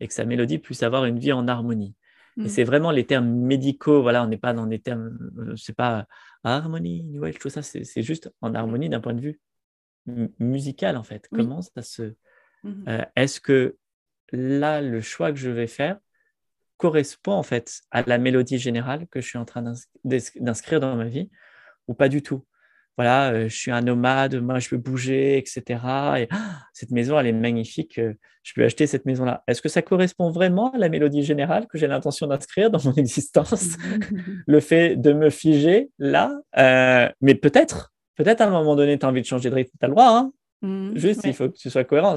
et 0.00 0.06
que 0.06 0.14
sa 0.14 0.24
mélodie 0.24 0.58
puisse 0.58 0.82
avoir 0.82 1.04
une 1.06 1.18
vie 1.18 1.32
en 1.32 1.48
harmonie. 1.48 1.94
Et 2.36 2.42
mm. 2.42 2.48
c'est 2.48 2.64
vraiment 2.64 2.92
les 2.92 3.04
termes 3.04 3.28
médicaux, 3.28 4.02
voilà, 4.02 4.22
on 4.22 4.28
n'est 4.28 4.38
pas 4.38 4.52
dans 4.52 4.66
des 4.66 4.78
termes, 4.78 5.18
euh, 5.38 5.56
c'est 5.56 5.76
pas 5.76 6.06
harmonie, 6.44 7.18
ouais, 7.18 7.32
tout 7.32 7.48
ça, 7.48 7.62
c'est 7.62 8.02
juste 8.02 8.32
en 8.42 8.54
harmonie 8.54 8.88
d'un 8.88 9.00
point 9.00 9.14
de 9.14 9.20
vue 9.20 9.40
musical, 10.38 10.96
en 10.96 11.02
fait. 11.02 11.28
Comment 11.32 11.62
ça 11.62 11.82
se. 11.82 12.14
Mm-hmm. 12.64 12.88
Euh, 12.88 13.04
est-ce 13.16 13.40
que 13.40 13.76
là, 14.32 14.82
le 14.82 15.00
choix 15.00 15.32
que 15.32 15.38
je 15.38 15.50
vais 15.50 15.66
faire 15.66 15.98
correspond, 16.76 17.32
en 17.32 17.42
fait, 17.42 17.80
à 17.90 18.02
la 18.02 18.18
mélodie 18.18 18.58
générale 18.58 19.06
que 19.08 19.20
je 19.20 19.28
suis 19.28 19.38
en 19.38 19.44
train 19.44 19.64
d'inscrire 20.04 20.80
dans 20.80 20.96
ma 20.96 21.04
vie 21.04 21.30
ou 21.88 21.94
pas 21.94 22.08
du 22.08 22.22
tout 22.22 22.44
voilà, 22.96 23.32
euh, 23.32 23.48
je 23.48 23.56
suis 23.56 23.70
un 23.70 23.80
nomade, 23.80 24.36
moi 24.36 24.60
je 24.60 24.68
peux 24.68 24.76
bouger, 24.76 25.36
etc. 25.38 25.62
Et 26.18 26.28
ah, 26.30 26.60
cette 26.72 26.90
maison, 26.90 27.18
elle 27.18 27.26
est 27.26 27.32
magnifique, 27.32 27.98
euh, 27.98 28.14
je 28.42 28.52
peux 28.54 28.62
acheter 28.64 28.86
cette 28.86 29.04
maison-là. 29.04 29.42
Est-ce 29.48 29.60
que 29.60 29.68
ça 29.68 29.82
correspond 29.82 30.30
vraiment 30.30 30.70
à 30.72 30.78
la 30.78 30.88
mélodie 30.88 31.24
générale 31.24 31.66
que 31.66 31.76
j'ai 31.76 31.88
l'intention 31.88 32.26
d'inscrire 32.28 32.70
dans 32.70 32.80
mon 32.84 32.94
existence? 32.94 33.76
Le 34.46 34.60
fait 34.60 34.96
de 34.96 35.12
me 35.12 35.30
figer 35.30 35.90
là, 35.98 36.32
euh, 36.56 37.08
mais 37.20 37.34
peut-être, 37.34 37.92
peut-être 38.16 38.42
à 38.42 38.46
un 38.46 38.50
moment 38.50 38.76
donné, 38.76 38.96
tu 38.98 39.04
as 39.04 39.08
envie 39.08 39.22
de 39.22 39.26
changer 39.26 39.50
de 39.50 39.56
rythme, 39.56 39.72
tu 39.78 39.84
as 39.84 39.88
le 39.88 39.94
droit. 39.94 40.10
Hein 40.10 40.32
mmh, 40.62 40.96
Juste, 40.96 41.22
il 41.24 41.34
faut 41.34 41.48
que 41.48 41.56
tu 41.56 41.70
sois 41.70 41.84
cohérent. 41.84 42.16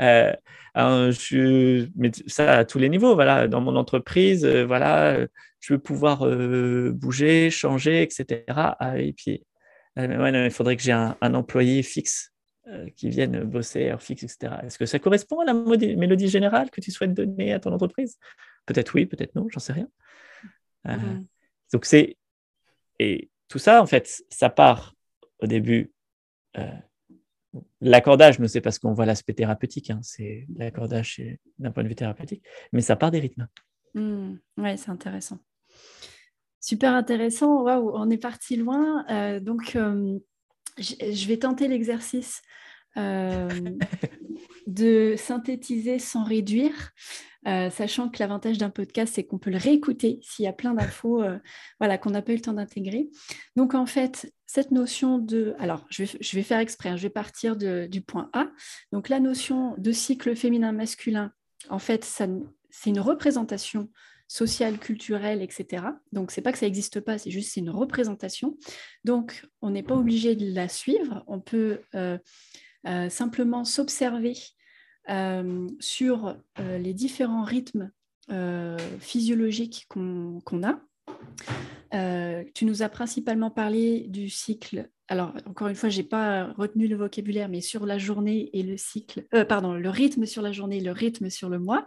Euh, 0.00 0.32
je, 0.76 1.88
mais 1.96 2.10
ça 2.26 2.58
à 2.58 2.64
tous 2.64 2.78
les 2.78 2.88
niveaux. 2.88 3.14
Voilà, 3.14 3.48
dans 3.48 3.60
mon 3.60 3.76
entreprise, 3.76 4.44
euh, 4.44 4.64
voilà, 4.64 5.26
je 5.60 5.74
veux 5.74 5.78
pouvoir 5.78 6.26
euh, 6.26 6.92
bouger, 6.94 7.50
changer, 7.50 8.02
etc. 8.02 8.44
Ah, 8.48 8.98
et 8.98 9.12
puis, 9.12 9.44
il 9.96 10.50
faudrait 10.50 10.76
que 10.76 10.82
j'ai 10.82 10.92
un, 10.92 11.16
employé 11.20 11.82
fixe 11.82 12.30
qui 12.96 13.10
vienne 13.10 13.42
bosser, 13.42 13.90
heure 13.90 14.02
fixe, 14.02 14.22
etc. 14.22 14.54
Est-ce 14.62 14.78
que 14.78 14.86
ça 14.86 14.98
correspond 14.98 15.40
à 15.40 15.44
la 15.44 15.52
mélodie 15.52 16.28
générale 16.28 16.70
que 16.70 16.80
tu 16.80 16.90
souhaites 16.90 17.12
donner 17.12 17.52
à 17.52 17.60
ton 17.60 17.72
entreprise? 17.72 18.18
Peut-être 18.66 18.94
oui, 18.94 19.04
peut-être 19.04 19.34
non, 19.34 19.48
j'en 19.50 19.60
sais 19.60 19.72
rien. 19.72 19.88
Donc 21.72 21.84
c'est 21.84 22.16
et 22.98 23.30
tout 23.48 23.58
ça 23.58 23.82
en 23.82 23.86
fait, 23.86 24.22
ça 24.30 24.48
part 24.48 24.94
au 25.40 25.46
début 25.46 25.92
L'accordage, 27.80 28.38
ne 28.38 28.46
c'est 28.46 28.60
pas 28.60 28.70
ce 28.70 28.80
qu'on 28.80 28.94
voit 28.94 29.06
l'aspect 29.06 29.34
thérapeutique, 29.34 29.90
hein. 29.90 30.00
c'est 30.02 30.46
l'accordage 30.56 31.20
d'un 31.58 31.70
point 31.70 31.82
de 31.82 31.88
vue 31.88 31.94
thérapeutique, 31.94 32.42
mais 32.72 32.80
ça 32.80 32.96
part 32.96 33.10
des 33.10 33.20
rythmes. 33.20 33.46
Mmh. 33.94 34.36
oui, 34.58 34.78
c'est 34.78 34.90
intéressant. 34.90 35.38
Super 36.62 36.94
intéressant. 36.94 37.62
Waouh, 37.62 37.90
on 37.94 38.08
est 38.08 38.18
parti 38.18 38.56
loin. 38.56 39.04
Euh, 39.10 39.40
donc, 39.40 39.74
euh, 39.74 40.18
je 40.78 41.26
vais 41.26 41.36
tenter 41.36 41.66
l'exercice 41.66 42.40
euh, 42.96 43.48
de 44.68 45.14
synthétiser 45.18 45.98
sans 45.98 46.22
réduire. 46.22 46.92
Euh, 47.48 47.70
sachant 47.70 48.08
que 48.08 48.18
l'avantage 48.20 48.58
d'un 48.58 48.70
podcast, 48.70 49.14
c'est 49.14 49.24
qu'on 49.24 49.38
peut 49.38 49.50
le 49.50 49.56
réécouter 49.56 50.20
s'il 50.22 50.44
y 50.44 50.48
a 50.48 50.52
plein 50.52 50.74
d'infos 50.74 51.22
euh, 51.22 51.38
voilà, 51.80 51.98
qu'on 51.98 52.10
n'a 52.10 52.22
pas 52.22 52.32
eu 52.32 52.36
le 52.36 52.40
temps 52.40 52.52
d'intégrer. 52.52 53.08
Donc 53.56 53.74
en 53.74 53.86
fait, 53.86 54.32
cette 54.46 54.70
notion 54.70 55.18
de... 55.18 55.54
Alors, 55.58 55.84
je 55.90 56.04
vais, 56.04 56.42
faire 56.42 56.60
exprès, 56.60 56.90
hein, 56.90 56.96
je 56.96 57.02
vais 57.02 57.10
partir 57.10 57.56
du 57.56 58.00
point 58.00 58.30
A. 58.32 58.46
Donc 58.92 59.08
la 59.08 59.18
notion 59.18 59.74
de 59.78 59.90
cycle 59.90 60.36
féminin-masculin, 60.36 61.32
en 61.68 61.78
fait, 61.78 62.04
c'est 62.04 62.90
une 62.90 63.00
représentation 63.00 63.88
sociale, 64.28 64.78
culturelle, 64.78 65.42
etc. 65.42 65.84
Donc, 66.12 66.30
c'est 66.30 66.40
pas 66.40 66.52
que 66.52 66.58
ça 66.58 66.64
n'existe 66.64 67.00
pas, 67.00 67.18
c'est 67.18 67.30
juste 67.30 67.52
c'est 67.52 67.60
une 67.60 67.70
représentation. 67.70 68.56
Donc, 69.04 69.44
on 69.60 69.70
n'est 69.70 69.82
pas 69.82 69.94
obligé 69.94 70.34
de 70.36 70.54
la 70.54 70.68
suivre. 70.68 71.22
On 71.26 71.38
peut 71.38 71.80
euh, 71.94 72.18
simplement 73.10 73.64
s'observer 73.64 74.34
sur 75.08 76.36
euh, 76.58 76.78
les 76.78 76.94
différents 76.94 77.44
rythmes 77.44 77.90
euh, 78.30 78.78
physiologiques 79.00 79.86
qu'on 79.88 80.62
a. 80.62 80.80
tu 82.54 82.64
nous 82.64 82.82
as 82.82 82.88
principalement 82.88 83.50
parlé 83.50 84.06
du 84.08 84.28
cycle. 84.28 84.88
Alors, 85.08 85.34
encore 85.46 85.68
une 85.68 85.74
fois, 85.74 85.88
je 85.88 85.98
n'ai 85.98 86.06
pas 86.06 86.52
retenu 86.56 86.86
le 86.86 86.96
vocabulaire, 86.96 87.48
mais 87.48 87.60
sur 87.60 87.84
la 87.84 87.98
journée 87.98 88.50
et 88.52 88.62
le 88.62 88.76
cycle, 88.76 89.22
pardon, 89.48 89.74
le 89.74 89.90
rythme 89.90 90.24
sur 90.26 90.42
la 90.42 90.52
journée, 90.52 90.80
le 90.80 90.92
rythme 90.92 91.28
sur 91.28 91.48
le 91.48 91.58
mois. 91.58 91.86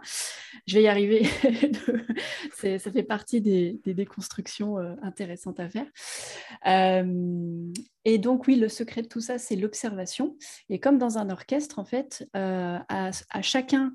Je 0.66 0.76
vais 0.76 0.82
y 0.82 0.88
arriver. 0.88 1.24
ça 2.78 2.90
fait 2.90 3.02
partie 3.02 3.40
des, 3.40 3.80
déconstructions 3.84 4.76
intéressantes 5.02 5.58
à 5.60 5.68
faire. 5.68 5.86
Et 8.06 8.18
donc, 8.18 8.46
oui, 8.46 8.54
le 8.54 8.68
secret 8.68 9.02
de 9.02 9.08
tout 9.08 9.20
ça, 9.20 9.36
c'est 9.36 9.56
l'observation. 9.56 10.36
Et 10.68 10.78
comme 10.78 10.96
dans 10.96 11.18
un 11.18 11.28
orchestre, 11.28 11.80
en 11.80 11.84
fait, 11.84 12.24
euh, 12.36 12.78
à, 12.88 13.42
chacun 13.42 13.92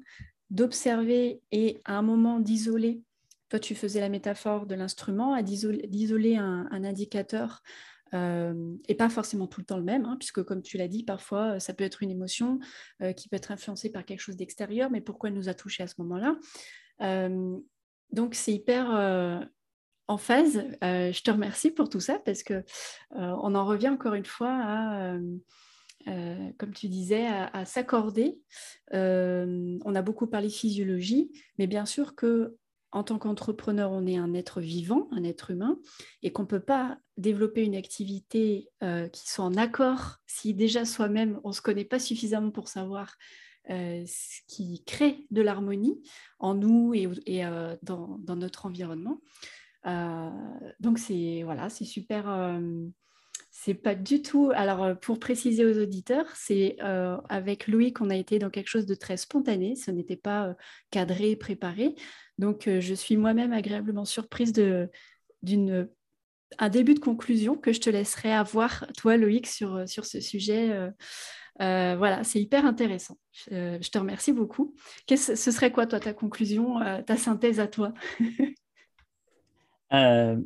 d'observer 0.49 1.39
et 1.53 1.79
à 1.85 1.97
un 1.97 2.01
moment 2.01 2.41
d'isoler, 2.41 2.99
toi, 3.47 3.57
tu 3.57 3.73
faisais 3.73 4.01
la 4.01 4.09
métaphore 4.09 4.65
de 4.65 4.75
l'instrument, 4.75 5.41
d'isoler 5.41 6.35
un, 6.35 6.67
indicateur. 6.83 7.63
Et 8.13 8.95
pas 8.95 9.09
forcément 9.09 9.47
tout 9.47 9.61
le 9.61 9.65
temps 9.65 9.77
le 9.77 9.83
même, 9.83 10.05
hein, 10.05 10.17
puisque 10.19 10.43
comme 10.43 10.61
tu 10.61 10.77
l'as 10.77 10.87
dit, 10.87 11.03
parfois 11.03 11.59
ça 11.59 11.73
peut 11.73 11.83
être 11.83 12.03
une 12.03 12.11
émotion 12.11 12.59
qui 13.15 13.29
peut 13.29 13.37
être 13.37 13.51
influencée 13.51 13.89
par 13.91 14.05
quelque 14.05 14.19
chose 14.19 14.35
d'extérieur, 14.35 14.91
mais 14.91 15.01
pourquoi 15.01 15.29
elle 15.29 15.35
nous 15.35 15.49
a 15.49 15.53
touché 15.53 15.83
à 15.83 15.87
ce 15.87 15.95
moment-là? 15.99 16.35
Donc 18.11 18.35
c'est 18.35 18.53
hyper 18.53 19.47
en 20.07 20.17
phase. 20.17 20.65
Je 20.81 21.21
te 21.21 21.31
remercie 21.31 21.71
pour 21.71 21.89
tout 21.89 22.01
ça 22.01 22.19
parce 22.19 22.43
que 22.43 22.63
on 23.11 23.55
en 23.55 23.65
revient 23.65 23.89
encore 23.89 24.13
une 24.13 24.25
fois 24.25 24.51
à, 24.51 25.17
comme 26.05 26.73
tu 26.73 26.87
disais, 26.87 27.27
à, 27.27 27.65
s'accorder. 27.65 28.39
on 28.91 29.95
a 29.95 30.01
beaucoup 30.01 30.27
parlé 30.27 30.49
physiologie, 30.49 31.31
mais 31.57 31.67
bien 31.67 31.85
sûr 31.85 32.15
que 32.15 32.57
en 32.91 33.03
tant 33.03 33.17
qu'entrepreneur, 33.17 33.91
on 33.91 34.05
est 34.05 34.17
un 34.17 34.33
être 34.33 34.59
vivant, 34.59 35.07
un 35.11 35.23
être 35.23 35.51
humain, 35.51 35.79
et 36.23 36.31
qu'on 36.31 36.43
ne 36.43 36.47
peut 36.47 36.59
pas 36.61 36.97
développer 37.17 37.63
une 37.63 37.75
activité 37.75 38.69
euh, 38.83 39.07
qui 39.07 39.29
soit 39.29 39.45
en 39.45 39.55
accord 39.55 40.17
si 40.27 40.53
déjà 40.53 40.85
soi-même, 40.85 41.39
on 41.43 41.49
ne 41.49 41.53
se 41.53 41.61
connaît 41.61 41.85
pas 41.85 41.99
suffisamment 41.99 42.51
pour 42.51 42.67
savoir 42.67 43.15
euh, 43.69 44.03
ce 44.05 44.41
qui 44.47 44.83
crée 44.85 45.27
de 45.31 45.41
l'harmonie 45.41 46.01
en 46.39 46.53
nous 46.53 46.93
et, 46.93 47.45
euh, 47.45 47.75
dans, 47.83 48.19
notre 48.35 48.65
environnement. 48.65 49.21
donc 50.79 50.99
c'est 50.99 51.43
voilà, 51.43 51.69
c'est 51.69 51.85
super 51.85 52.27
c'est 53.63 53.75
pas 53.75 53.93
du 53.93 54.23
tout. 54.23 54.51
Alors, 54.55 54.83
euh, 54.83 54.95
pour 54.95 55.19
préciser 55.19 55.63
aux 55.67 55.79
auditeurs, 55.79 56.25
c'est 56.35 56.77
euh, 56.81 57.17
avec 57.29 57.67
Louis 57.67 57.93
qu'on 57.93 58.09
a 58.09 58.15
été 58.15 58.39
dans 58.39 58.49
quelque 58.49 58.69
chose 58.69 58.87
de 58.87 58.95
très 58.95 59.17
spontané. 59.17 59.75
Ce 59.75 59.91
n'était 59.91 60.15
pas 60.15 60.47
euh, 60.47 60.53
cadré, 60.89 61.35
préparé. 61.35 61.93
Donc, 62.39 62.67
je 62.67 62.93
suis 62.95 63.17
moi-même 63.17 63.53
agréablement 63.53 64.03
surprise 64.03 64.51
de, 64.51 64.89
d'une 65.43 65.87
un 66.57 66.69
début 66.69 66.95
de 66.95 66.99
conclusion 66.99 67.55
que 67.55 67.71
je 67.71 67.79
te 67.79 67.89
laisserai 67.91 68.33
avoir, 68.33 68.87
toi, 68.97 69.15
Loïc, 69.15 69.45
sur, 69.45 69.87
sur 69.87 70.05
ce 70.05 70.19
sujet. 70.19 70.91
voilà, 71.59 72.23
c'est 72.23 72.41
hyper 72.41 72.65
intéressant. 72.65 73.19
Je, 73.31 73.77
je, 73.79 73.89
te 73.91 73.99
remercie 73.99 74.33
beaucoup. 74.33 74.73
ce 75.07 75.35
serait 75.35 75.71
quoi, 75.71 75.85
toi, 75.85 75.99
ta 75.99 76.13
conclusion, 76.13 76.79
ta 77.05 77.15
synthèse 77.15 77.59
à 77.59 77.67
toi? 77.67 77.93
Euh, 79.93 80.37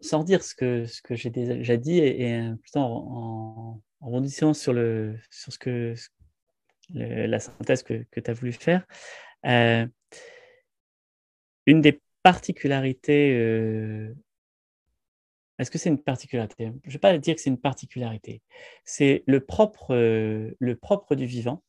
sans 0.00 0.22
dire 0.22 0.44
ce 0.44 0.54
que, 0.54 0.86
j'ai 1.10 1.30
déjà 1.30 1.76
dit 1.76 1.98
et, 1.98 2.40
plutôt 2.60 2.80
en, 2.80 3.82
en, 4.00 4.06
rebondissant 4.06 4.54
sur, 4.54 4.72
ce 4.74 5.58
que, 5.58 5.94
la 6.94 7.40
synthèse 7.40 7.82
que, 7.82 8.04
que 8.10 8.20
tu 8.20 8.30
as 8.30 8.34
voulu 8.34 8.52
faire, 8.52 8.86
euh, 9.46 9.86
une 11.66 11.80
des 11.80 12.00
particularités, 12.22 13.34
euh, 13.36 14.14
est-ce 15.58 15.70
que 15.70 15.78
c'est 15.78 15.88
une 15.88 16.02
particularité? 16.02 16.72
Je 16.84 16.88
ne 16.88 16.92
vais 16.92 16.98
pas 16.98 17.18
dire 17.18 17.34
que 17.34 17.40
c'est 17.40 17.50
une 17.50 17.60
particularité, 17.60 18.42
c'est 18.84 19.24
le 19.26 19.40
propre 19.44 19.94
du 21.14 21.26
vivant. 21.26 21.62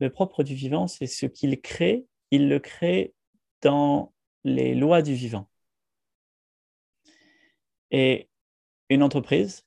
Le 0.00 0.10
propre 0.10 0.42
du 0.42 0.54
vivant, 0.54 0.88
c'est 0.88 1.06
ce 1.06 1.26
qu'il 1.26 1.60
crée, 1.60 2.06
il 2.30 2.48
le 2.48 2.58
crée 2.58 3.14
dans 3.60 4.12
les 4.44 4.74
lois 4.74 5.00
du 5.00 5.14
vivant. 5.14 5.48
Et 7.92 8.30
une 8.88 9.02
entreprise, 9.02 9.66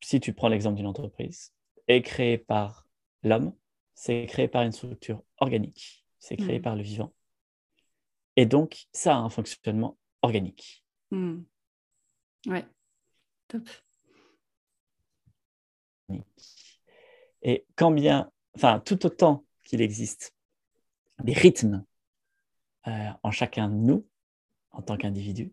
si 0.00 0.20
tu 0.20 0.34
prends 0.34 0.48
l'exemple 0.48 0.76
d'une 0.76 0.86
entreprise, 0.86 1.52
est 1.88 2.02
créée 2.02 2.38
par 2.38 2.86
l'homme, 3.22 3.54
c'est 3.94 4.26
créé 4.26 4.46
par 4.46 4.62
une 4.62 4.72
structure 4.72 5.24
organique, 5.38 6.06
c'est 6.18 6.36
créé 6.36 6.58
hmm. 6.58 6.62
par 6.62 6.76
le 6.76 6.82
vivant. 6.82 7.12
Et 8.36 8.46
donc, 8.46 8.86
ça 8.92 9.16
a 9.16 9.18
un 9.18 9.30
fonctionnement 9.30 9.98
organique. 10.22 10.84
Hmm. 11.10 11.40
Ouais, 12.46 12.64
top. 13.48 13.68
Et 17.42 17.66
quand 17.76 17.90
bien, 17.90 18.30
enfin, 18.54 18.80
tout 18.80 19.06
autant 19.06 19.44
qu'il 19.64 19.80
existe 19.80 20.34
des 21.22 21.32
rythmes 21.32 21.84
euh, 22.86 23.10
en 23.22 23.30
chacun 23.30 23.68
de 23.68 23.74
nous, 23.74 24.06
en 24.70 24.82
tant 24.82 24.96
qu'individu, 24.96 25.52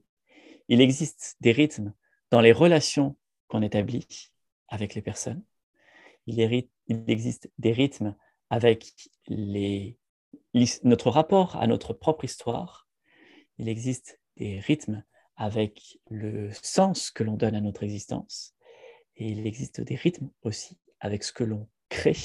il 0.67 0.81
existe 0.81 1.37
des 1.41 1.51
rythmes 1.51 1.93
dans 2.31 2.41
les 2.41 2.51
relations 2.51 3.15
qu'on 3.47 3.61
établit 3.61 4.31
avec 4.67 4.95
les 4.95 5.01
personnes. 5.01 5.43
Il, 6.27 6.39
existe 6.89 7.49
des 7.59 7.71
rythmes 7.71 8.15
avec 8.49 9.09
notre 10.83 11.09
rapport 11.09 11.55
à 11.57 11.67
notre 11.67 11.93
propre 11.93 12.25
histoire. 12.25 12.87
Il 13.57 13.69
existe 13.69 14.19
des 14.37 14.59
rythmes 14.59 15.03
avec 15.35 15.99
le 16.09 16.51
sens 16.51 17.11
que 17.11 17.23
l'on 17.23 17.35
donne 17.35 17.55
à 17.55 17.61
notre 17.61 17.83
existence. 17.83 18.55
Et 19.17 19.29
il 19.29 19.45
existe 19.45 19.81
des 19.81 19.95
rythmes 19.95 20.29
aussi 20.41 20.77
avec 20.99 21.23
ce 21.23 21.31
que 21.31 21.43
l'on 21.43 21.69
crée. 21.89 22.17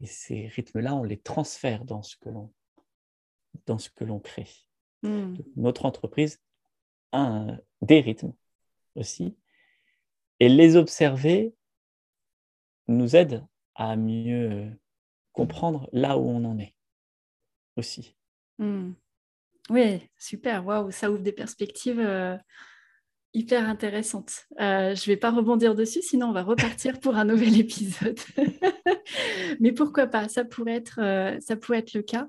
Et 0.00 0.06
ces 0.06 0.46
rythmes-là, 0.48 0.94
on 0.94 1.02
les 1.02 1.18
transfère 1.18 1.84
dans 1.84 2.02
ce 2.02 2.16
que 2.16 2.28
l'on 2.28 2.52
dans 3.66 3.78
ce 3.78 3.88
que 3.88 4.04
l'on 4.04 4.18
crée. 4.18 4.48
Hmm. 5.02 5.36
Notre 5.56 5.84
entreprise 5.84 6.40
des 7.82 8.00
rythmes 8.00 8.32
aussi. 8.94 9.36
Et 10.40 10.48
les 10.48 10.76
observer 10.76 11.54
nous 12.88 13.16
aide 13.16 13.44
à 13.74 13.96
mieux 13.96 14.70
comprendre 15.32 15.88
là 15.92 16.16
où 16.18 16.28
on 16.28 16.44
en 16.44 16.58
est 16.58 16.74
aussi. 17.76 18.16
Hmm. 18.58 18.92
Oui, 19.70 20.00
super, 20.18 20.66
waouh, 20.66 20.90
ça 20.90 21.10
ouvre 21.10 21.22
des 21.22 21.32
perspectives 21.32 21.98
euh, 21.98 22.36
hyper 23.32 23.68
intéressantes. 23.68 24.46
Euh, 24.60 24.94
je 24.94 25.02
ne 25.02 25.06
vais 25.06 25.16
pas 25.16 25.30
rebondir 25.30 25.74
dessus, 25.74 26.02
sinon 26.02 26.28
on 26.28 26.32
va 26.32 26.42
repartir 26.42 27.00
pour 27.00 27.16
un 27.16 27.24
nouvel 27.24 27.58
épisode. 27.60 28.18
Mais 29.60 29.72
pourquoi 29.72 30.06
pas, 30.06 30.28
ça 30.28 30.44
pourrait 30.44 30.76
être, 30.76 31.00
euh, 31.00 31.38
ça 31.40 31.56
pourrait 31.56 31.78
être 31.78 31.94
le 31.94 32.02
cas. 32.02 32.28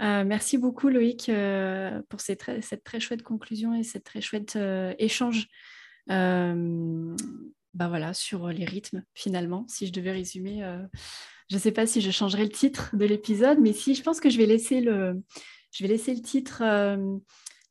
Euh, 0.00 0.24
merci 0.24 0.58
beaucoup 0.58 0.88
Loïc 0.88 1.28
euh, 1.28 2.00
pour 2.08 2.20
cette 2.20 2.40
très, 2.84 3.00
chouette 3.00 3.22
conclusion 3.22 3.74
et 3.74 3.82
cette 3.82 4.04
très 4.04 4.20
chouette 4.20 4.56
euh, 4.56 4.94
échange 4.98 5.48
bah 7.74 7.88
voilà, 7.88 8.12
sur 8.12 8.48
les 8.48 8.66
rythmes 8.66 9.02
finalement. 9.14 9.64
Si 9.66 9.86
je 9.86 9.92
devais 9.92 10.12
résumer, 10.12 10.60
je 11.48 11.54
ne 11.54 11.60
sais 11.60 11.72
pas 11.72 11.86
si 11.86 12.02
je 12.02 12.10
changerais 12.10 12.42
le 12.42 12.50
titre 12.50 12.94
de 12.94 13.06
l'épisode, 13.06 13.60
mais 13.60 13.72
si 13.72 13.94
je 13.94 14.02
pense 14.02 14.20
que 14.20 14.28
je 14.28 14.36
vais 14.36 14.44
laisser 14.44 14.82
le, 14.82 15.22
je 15.70 15.82
vais 15.82 15.88
laisser 15.88 16.12
le 16.14 16.20
titre 16.20 16.62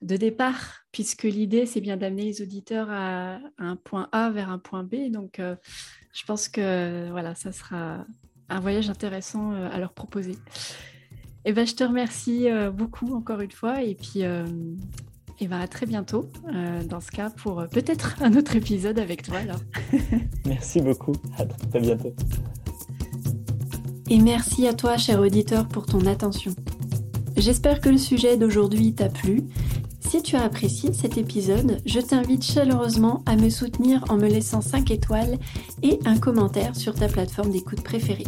de 0.02 0.18
départ, 0.18 0.86
puisque 0.92 1.24
l'idée 1.24 1.68
c'est 1.68 1.82
bien 1.82 1.98
d'amener 1.98 2.24
les 2.24 2.42
auditeurs 2.42 2.90
à, 2.90 3.36
à, 3.36 3.42
un 3.60 3.76
point 3.76 4.10
A 4.12 4.32
vers 4.32 4.50
un 4.50 4.58
point 4.58 4.84
B. 4.84 5.12
Donc 5.12 5.40
je 5.40 6.26
pense 6.26 6.50
que 6.50 7.12
voilà, 7.12 7.36
ça 7.36 7.52
sera 7.52 8.08
un 8.50 8.60
voyage 8.60 8.90
intéressant 8.90 9.52
à 9.52 9.78
leur 9.78 9.94
proposer. 9.94 10.36
Eh 11.44 11.54
ben, 11.54 11.66
je 11.66 11.74
te 11.74 11.84
remercie 11.84 12.50
euh, 12.50 12.70
beaucoup 12.70 13.16
encore 13.16 13.42
une 13.42 13.52
fois 13.52 13.82
et 13.82 13.96
puis 13.96 14.24
euh, 14.24 14.46
et 15.40 15.48
ben, 15.48 15.60
à 15.60 15.68
très 15.68 15.88
bientôt 15.88 16.30
euh, 16.54 16.84
dans 16.84 17.00
ce 17.00 17.10
cas 17.10 17.32
pour 17.32 17.66
peut-être 17.72 18.18
un 18.22 18.36
autre 18.36 18.56
épisode 18.56 19.00
avec 19.00 19.24
toi 19.24 19.38
alors. 19.38 19.60
merci 20.46 20.82
beaucoup, 20.82 21.14
à 21.38 21.46
très 21.46 21.80
bientôt. 21.80 22.14
Et 24.10 24.20
merci 24.20 24.68
à 24.68 24.74
toi 24.74 24.98
cher 24.98 25.20
auditeur 25.20 25.68
pour 25.68 25.86
ton 25.88 26.06
attention. 26.06 26.54
J'espère 27.38 27.82
que 27.82 27.90
le 27.90 27.98
sujet 27.98 28.38
d'aujourd'hui 28.38 28.94
t'a 28.94 29.10
plu. 29.10 29.46
Si 30.02 30.22
tu 30.22 30.36
as 30.36 30.44
apprécié 30.44 30.92
cet 30.92 31.18
épisode, 31.18 31.78
je 31.86 32.02
t'invite 32.02 32.44
chaleureusement 32.44 33.24
à 33.26 33.38
me 33.38 33.50
soutenir 33.50 34.04
en 34.10 34.18
me 34.18 34.28
laissant 34.28 34.60
5 34.60 34.92
étoiles 34.92 35.40
et 35.82 35.98
un 36.06 36.18
commentaire 36.18 36.76
sur 36.76 36.94
ta 36.94 37.08
plateforme 37.08 37.52
d'écoute 37.52 37.82
préférée. 37.82 38.28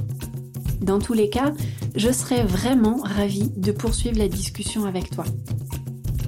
Dans 0.79 0.99
tous 0.99 1.13
les 1.13 1.29
cas, 1.29 1.51
je 1.95 2.11
serais 2.11 2.43
vraiment 2.43 2.97
ravie 3.03 3.51
de 3.55 3.71
poursuivre 3.71 4.17
la 4.17 4.27
discussion 4.27 4.85
avec 4.85 5.09
toi. 5.09 5.25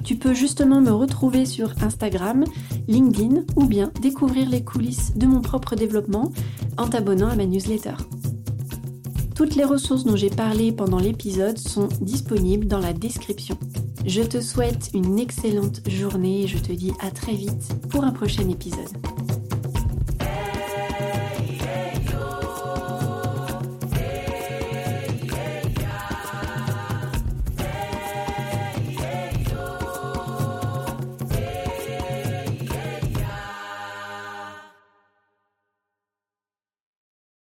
Tu 0.04 0.16
peux 0.16 0.34
justement 0.34 0.80
me 0.80 0.92
retrouver 0.92 1.46
sur 1.46 1.72
Instagram, 1.82 2.44
LinkedIn 2.86 3.42
ou 3.56 3.66
bien 3.66 3.90
découvrir 4.00 4.48
les 4.48 4.62
coulisses 4.62 5.16
de 5.16 5.26
mon 5.26 5.40
propre 5.40 5.74
développement 5.74 6.32
en 6.78 6.86
t'abonnant 6.86 7.28
à 7.28 7.34
ma 7.34 7.46
newsletter. 7.46 7.94
Toutes 9.34 9.56
les 9.56 9.64
ressources 9.64 10.04
dont 10.04 10.16
j'ai 10.16 10.30
parlé 10.30 10.72
pendant 10.72 10.98
l'épisode 10.98 11.58
sont 11.58 11.88
disponibles 12.00 12.68
dans 12.68 12.78
la 12.78 12.92
description. 12.92 13.58
Je 14.06 14.22
te 14.22 14.40
souhaite 14.40 14.90
une 14.94 15.18
excellente 15.18 15.80
journée 15.88 16.42
et 16.42 16.46
je 16.46 16.58
te 16.58 16.72
dis 16.72 16.92
à 17.00 17.10
très 17.10 17.34
vite 17.34 17.74
pour 17.90 18.04
un 18.04 18.12
prochain 18.12 18.48
épisode. 18.48 18.88